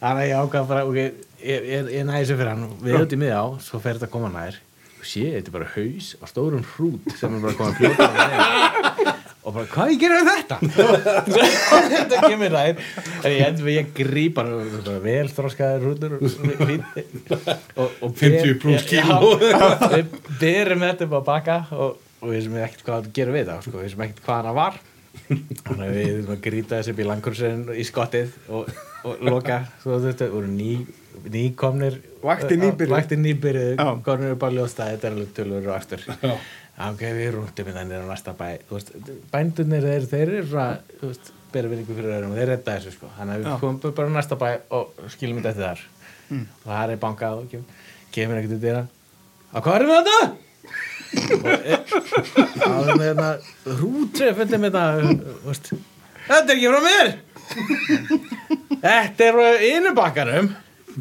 [0.00, 2.64] þannig að ég ákvað bara ok, ég, ég, ég næði þessu fyrir hann.
[2.82, 4.58] Við út í á, svo fer þetta að koma nær.
[4.98, 9.14] Og sé, þetta er bara haus á stórum hrút sem er bara að koma fljótandi
[9.48, 10.56] og bara, hvað ég gerir við þetta?
[11.94, 12.82] þetta kemur nær.
[13.22, 16.18] En ég endur við ég bara vel þroskaður hrútur
[17.78, 19.38] og, og 50 plús kíló.
[19.38, 20.12] Við
[20.42, 23.80] berum þetta á baka og, og við sem ekkert hvað að gera við það sko,
[23.86, 24.80] við sem ekkert hvað hann var
[25.28, 28.70] þannig að við erum að grýta þessi upp í langkursin í skottið og,
[29.08, 30.72] og loka svo þetta voru ný
[31.28, 32.92] nýkomnir Vaktin nýbyrjuð.
[32.94, 33.88] vaktin nýbyrjuð Já.
[34.06, 36.04] konur upp á ljósta þetta er alveg tölur og aftur.
[36.78, 38.48] Ok, við rúndum hérna niður á næsta bæ.
[38.68, 38.92] Þú veist,
[39.32, 40.64] bændunir þeir, þeir eru
[41.00, 43.96] þú veist, bera vinningu fyrir öðrum og þeir redda þessu, sko, þannig að við komum
[43.98, 44.48] bara á næsta bæ
[44.78, 45.82] og skilum þetta þar.
[46.38, 47.56] Og það er bankað og
[48.14, 48.84] kemur, ekkert út í það
[49.48, 50.47] að hvað erum við þetta?
[51.08, 51.78] E-
[52.58, 53.28] á þeim hérna
[54.60, 55.70] með þetta þú veist,
[56.28, 57.08] þetta er ekki frá mér!
[58.82, 60.50] Þetta er frá innubakkanum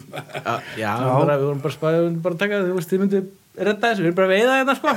[0.07, 2.89] já, já, við Bara, við vorum bara spæðið, við vorum bara að taka þú veist,
[2.91, 3.19] þið myndu
[3.57, 4.89] redda þessu, við erum bara að veiða þetta sko.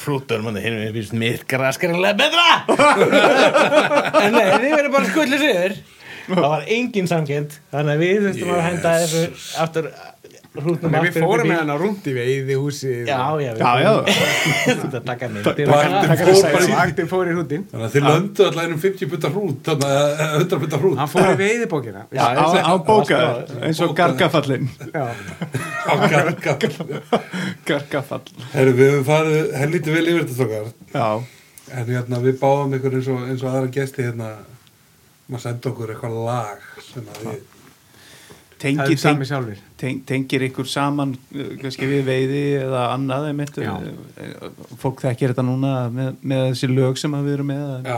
[0.00, 2.48] Hrútur manni hinn við finnst mitt graskarilega betra!
[4.24, 5.72] En nei, þið verður bara skullir sigur
[6.30, 9.22] það var engin samkend þannig að við þurftum að henda þessu
[9.64, 9.88] aftur
[10.58, 13.70] hrútnum Nei, við í fórum með hann á rúndi veiði húsi já, já, við Já,
[13.84, 13.92] já.
[14.80, 18.66] þetta að taka myndir Vaktin og- fór í í hrúndin Þannig að þið löndu allar
[18.66, 20.96] einum 50 putta hrút þannig að eh, 100 putta hrút.
[21.00, 22.02] Hann fór í veiðibókina.
[22.10, 24.66] Já, Á, var- eins og gargafallin.
[24.90, 25.06] Já.
[25.86, 26.56] á garga
[27.70, 28.26] Gargafall.
[28.54, 31.08] Herru, við höfum farið helviti vel yfir þetta strókar Já,
[31.78, 34.32] en hérna við báðum ykkur eins og, eins og aðra gesti hérna.
[35.30, 37.42] Maður senda okkur eitthvað lag sem að við
[38.60, 44.50] tengir, teng, sjálfur teng, tengir ykkur saman uh, kannski við veiði eða annað einmitt, uh,
[44.80, 47.96] fólk þekkir þetta núna með, með þessi lög sem við erum með Já,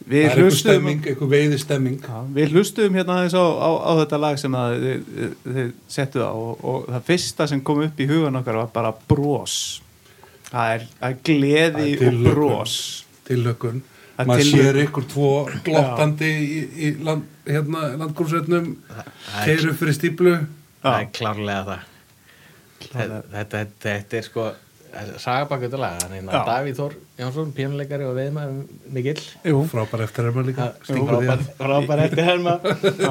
[0.00, 3.44] við það er eitthvað hlustuðum stemming, eitthvað veiði stemming Já, við hlustuðum hérna aðeins á,
[3.44, 5.62] á, á þetta lag sem þið,
[5.98, 9.60] settu það og, og það fyrsta sem kom upp í hugan okkar var bara bros.
[10.50, 12.10] Það er, er gleði og
[13.28, 15.28] tilökun Það er maður sér ykkur tvo
[15.66, 19.12] glottandi í, í land, hérna, landgúrsveitnum er-
[19.46, 20.34] keiru fyrir stíplu
[20.82, 21.86] það er klárlega það.
[22.90, 24.48] Þetta, þetta, þetta er sko
[24.90, 28.56] laga þannig að Davíð Þór Jónsson, pínuleikari og veðmaður
[28.96, 29.20] mikill.
[29.46, 30.66] Jú, frábær eftir herma líka.
[30.88, 32.56] Því frábær að frábær eftir herma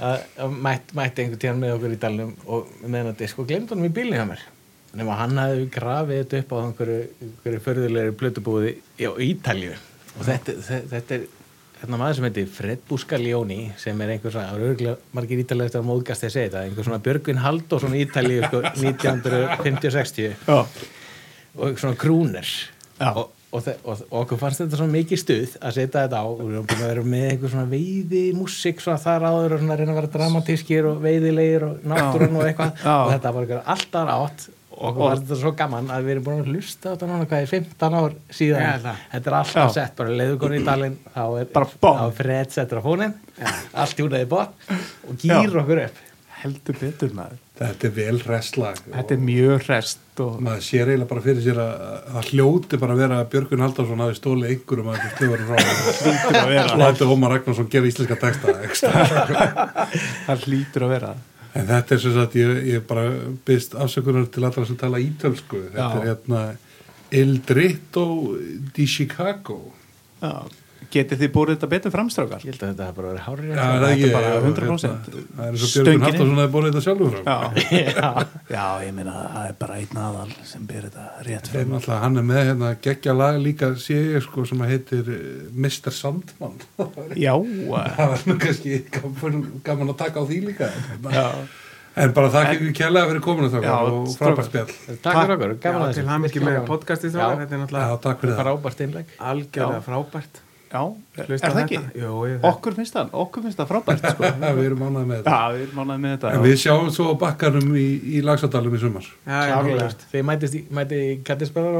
[0.00, 3.42] að- að mætt, mætti einhvern tíðan með okkur í dalnum og með hennar disk.
[3.42, 4.46] Og glemt honum í bílni hjá mér.
[4.96, 8.72] Nema hann hafði grafið þetta upp á einhverju, einhverju förðulegri plötubúði
[9.04, 9.74] á Ítalju
[10.18, 10.56] og þetta,
[10.90, 11.28] þetta, er
[11.80, 15.70] hérna maður sem heitir Fred Buscalioni sem er einhver svona, það eru örgulega margir ítalega
[15.70, 20.58] eftir að móðgast að segja þetta, einhver svona Björgvin Halldórsson í Ítalju sko, 1950-60 já,
[21.56, 22.50] og svona krúner
[23.00, 26.42] og, og, og, og okkur fannst þetta svona mikið stuð að setja þetta á og
[26.42, 29.80] við erum búin að vera með einhver svona veiði músík svona þar áður og svona
[29.80, 32.84] reyna að vera dramatískir og veiðilegir og náttúrun og eitthvað.
[32.84, 34.48] Og þetta var eitthvað alltaf átt
[34.80, 37.50] fannst þetta svo gaman að við erum búin að hlusta á þetta núna hvað er
[37.50, 38.62] 15 ár síðan.
[38.64, 39.02] Já, það.
[39.14, 39.74] þetta er alltaf Já.
[39.76, 40.96] sett, bara leiðu konið í dalinn
[41.40, 41.50] er
[42.38, 43.16] er settur á fónin
[43.84, 46.06] allt júnaði bort og gýr okkur upp.
[46.40, 47.40] Heldur betur maður.
[47.60, 51.58] Þetta er vel restlag þetta er mjög rest og maður sér eiginlega bara fyrir sér
[51.60, 51.82] að
[52.14, 55.58] það hljóti bara að vera að Björgun Haldarsson hafi stólið einhverjum að þetta frá
[55.98, 56.78] hlýtur að vera.
[56.80, 58.56] Læti Ómar Ragnarsson gera íslenska texta
[60.30, 61.12] það hlýtur að vera
[61.54, 63.08] en þetta er sem sagt ég, ég bara
[63.46, 66.00] byrst afsökunar til allra sem tala ítölsku þetta Já.
[66.00, 66.42] er hérna
[67.10, 68.36] Il Dritto
[68.76, 69.72] di Chicago
[70.22, 70.46] Já.
[70.94, 73.60] Getið þið búið þetta betur framstrákar ég held að þetta hafa bara verið hárið Já,
[73.60, 74.58] er það er bara ég- 100%.
[74.60, 75.44] hérna, það.
[75.46, 76.04] er eins og Björgun.
[76.04, 78.10] Haldarsson hafi búin þetta sjálfur fram Já.
[78.50, 81.72] Já, ég meina það er bara einn aðal sem ber þetta rétt fram.
[81.74, 85.24] Náttúrulega, hann er með hérna geggja lag líka sé ég sko sem að heitir eh,
[85.54, 85.94] Mr.
[85.94, 86.58] Sandman.
[87.26, 88.80] Já, það var nú kannski
[89.64, 90.70] gaman, að taka á því líka.
[91.14, 91.26] Já.
[92.00, 94.68] en bara þakka ykkur kærlega fyrir kominu þakka og frábært spjall.
[95.02, 97.98] Takk fyrir okkur, Já, gaman að til hann ekki með podcastið þráðar, þetta er náttúrulega
[98.30, 98.38] það.
[98.44, 100.82] frábært innleg algjörlega frábært Já,
[101.26, 101.78] Hlusta er það ekki?
[101.82, 102.00] þetta?
[102.00, 104.28] Jú, ég, Okkur finnst það, okkur finnst það frábært sko.
[104.54, 105.62] við erum ánægð með þetta Já, við
[106.04, 109.56] með þetta en við sjáum svo á bakkanum í, í lagsadalum í sumar Já, já,
[110.12, 110.60] þið mætist í,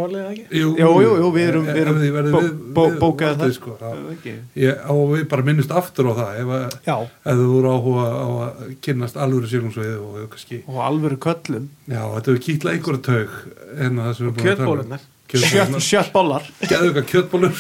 [0.00, 0.46] valið eða ekki?
[0.58, 2.98] jú, Jú, jú, jú, við erum- við erum við- bó-
[3.44, 3.54] það.
[3.60, 3.76] sko.
[3.78, 4.34] Er það ekki?
[4.64, 6.76] Ég, og við bara minnust aftur á það ef, að,
[7.30, 10.18] ef þú voru áhuga á að kynnast alvöru sílungsveið og
[10.66, 13.40] og alvöru köllum já, þetta hefur kýtla einhverju taug
[13.86, 14.02] en
[15.34, 15.80] það sem við erum búin að tala um.
[15.80, 15.80] Kjötbólurnar.
[15.80, 17.54] Sjött, Kjötbólurnar sjött bollar geðu eitthvað kjötbólur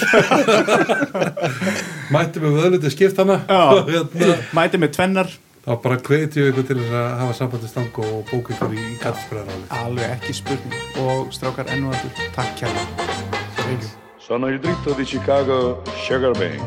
[2.14, 3.62] mætti með vöðluti skiptana Já.
[3.76, 5.28] og hérna Mæti með tvennar
[5.60, 9.66] þá bara hvetjum við ykkur til að hafa sambandi stang og bóka ykkur í kattisbreðaráli
[9.80, 10.74] Alveg ekki spurning
[11.04, 13.98] Og strákar enn og aftur, takk kærlega
[14.30, 16.60] Sono il dritto di Chicago Sugar Bang.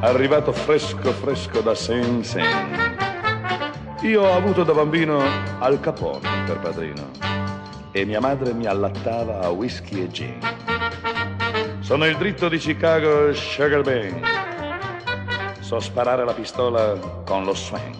[0.00, 2.44] Arrivato fresco fresco da Sing Sing.
[4.02, 5.22] Io ho avuto da bambino
[5.60, 7.29] Al Capone per padrino
[7.92, 10.38] e mia madre mi allattava a whisky e gin.
[11.80, 14.22] Sono il dritto di Chicago Sugar Bang.
[15.60, 17.96] So sparare la pistola con lo swing.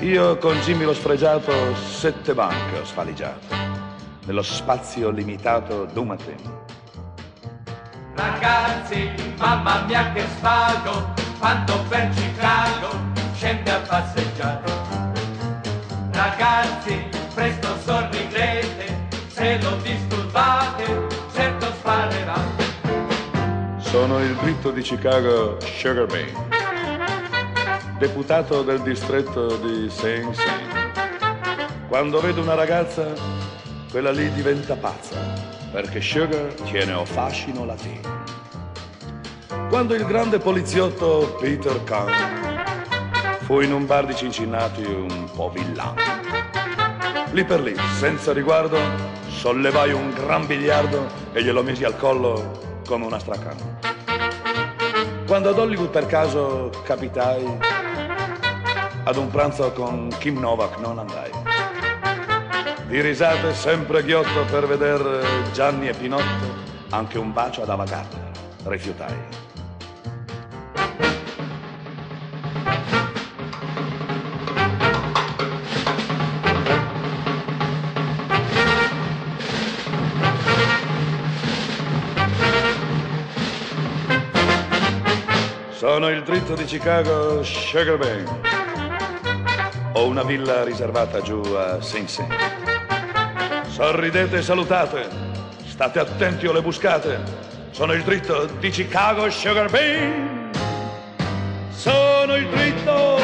[0.00, 3.62] Io con Jimmy lo sfregiato sette banche ho svaligiato
[4.24, 6.64] nello spazio limitato d'un mattino.
[8.14, 12.88] Ragazzi, mamma mia che svago, quando per Chicago
[13.34, 14.72] scende a passeggiare.
[16.12, 22.34] Ragazzi, presto sorridete, se lo disturbate, certo sparerà.
[23.78, 26.36] Sono il dritto di Chicago Sugar Bang,
[27.98, 30.80] deputato del distretto di Sing Sing.
[31.88, 33.12] Quando vedo una ragazza,
[33.90, 35.18] quella lì diventa pazza,
[35.70, 38.20] perché Sugar tiene o fascino latino.
[39.68, 42.10] Quando il grande poliziotto Peter Kahn
[43.40, 46.21] fu in un bar di Cincinnati un po' villano.
[47.32, 48.78] Lì per lì, senza riguardo,
[49.26, 53.78] sollevai un gran biliardo e glielo misi al collo come una stracana.
[55.26, 57.58] Quando ad Hollywood per caso capitai,
[59.04, 61.30] ad un pranzo con Kim Novak non andai.
[62.86, 66.54] Di risate sempre ghiotto per veder Gianni e Pinotto,
[66.90, 68.30] anche un bacio ad Ava Gardner
[68.64, 69.41] rifiutai.
[86.02, 88.28] Sono il dritto di Chicago Sugar Bang.
[89.92, 92.26] Ho una villa riservata giù a Sing Sing.
[93.68, 95.08] Sorridete e salutate.
[95.64, 97.20] State attenti o le buscate.
[97.70, 100.50] Sono il dritto di Chicago Sugar Bang.
[101.70, 103.18] Sono il dritto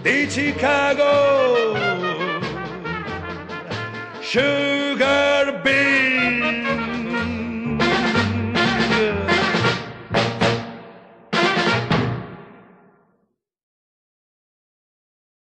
[0.00, 1.76] di Chicago
[4.20, 6.07] Sugar Bean.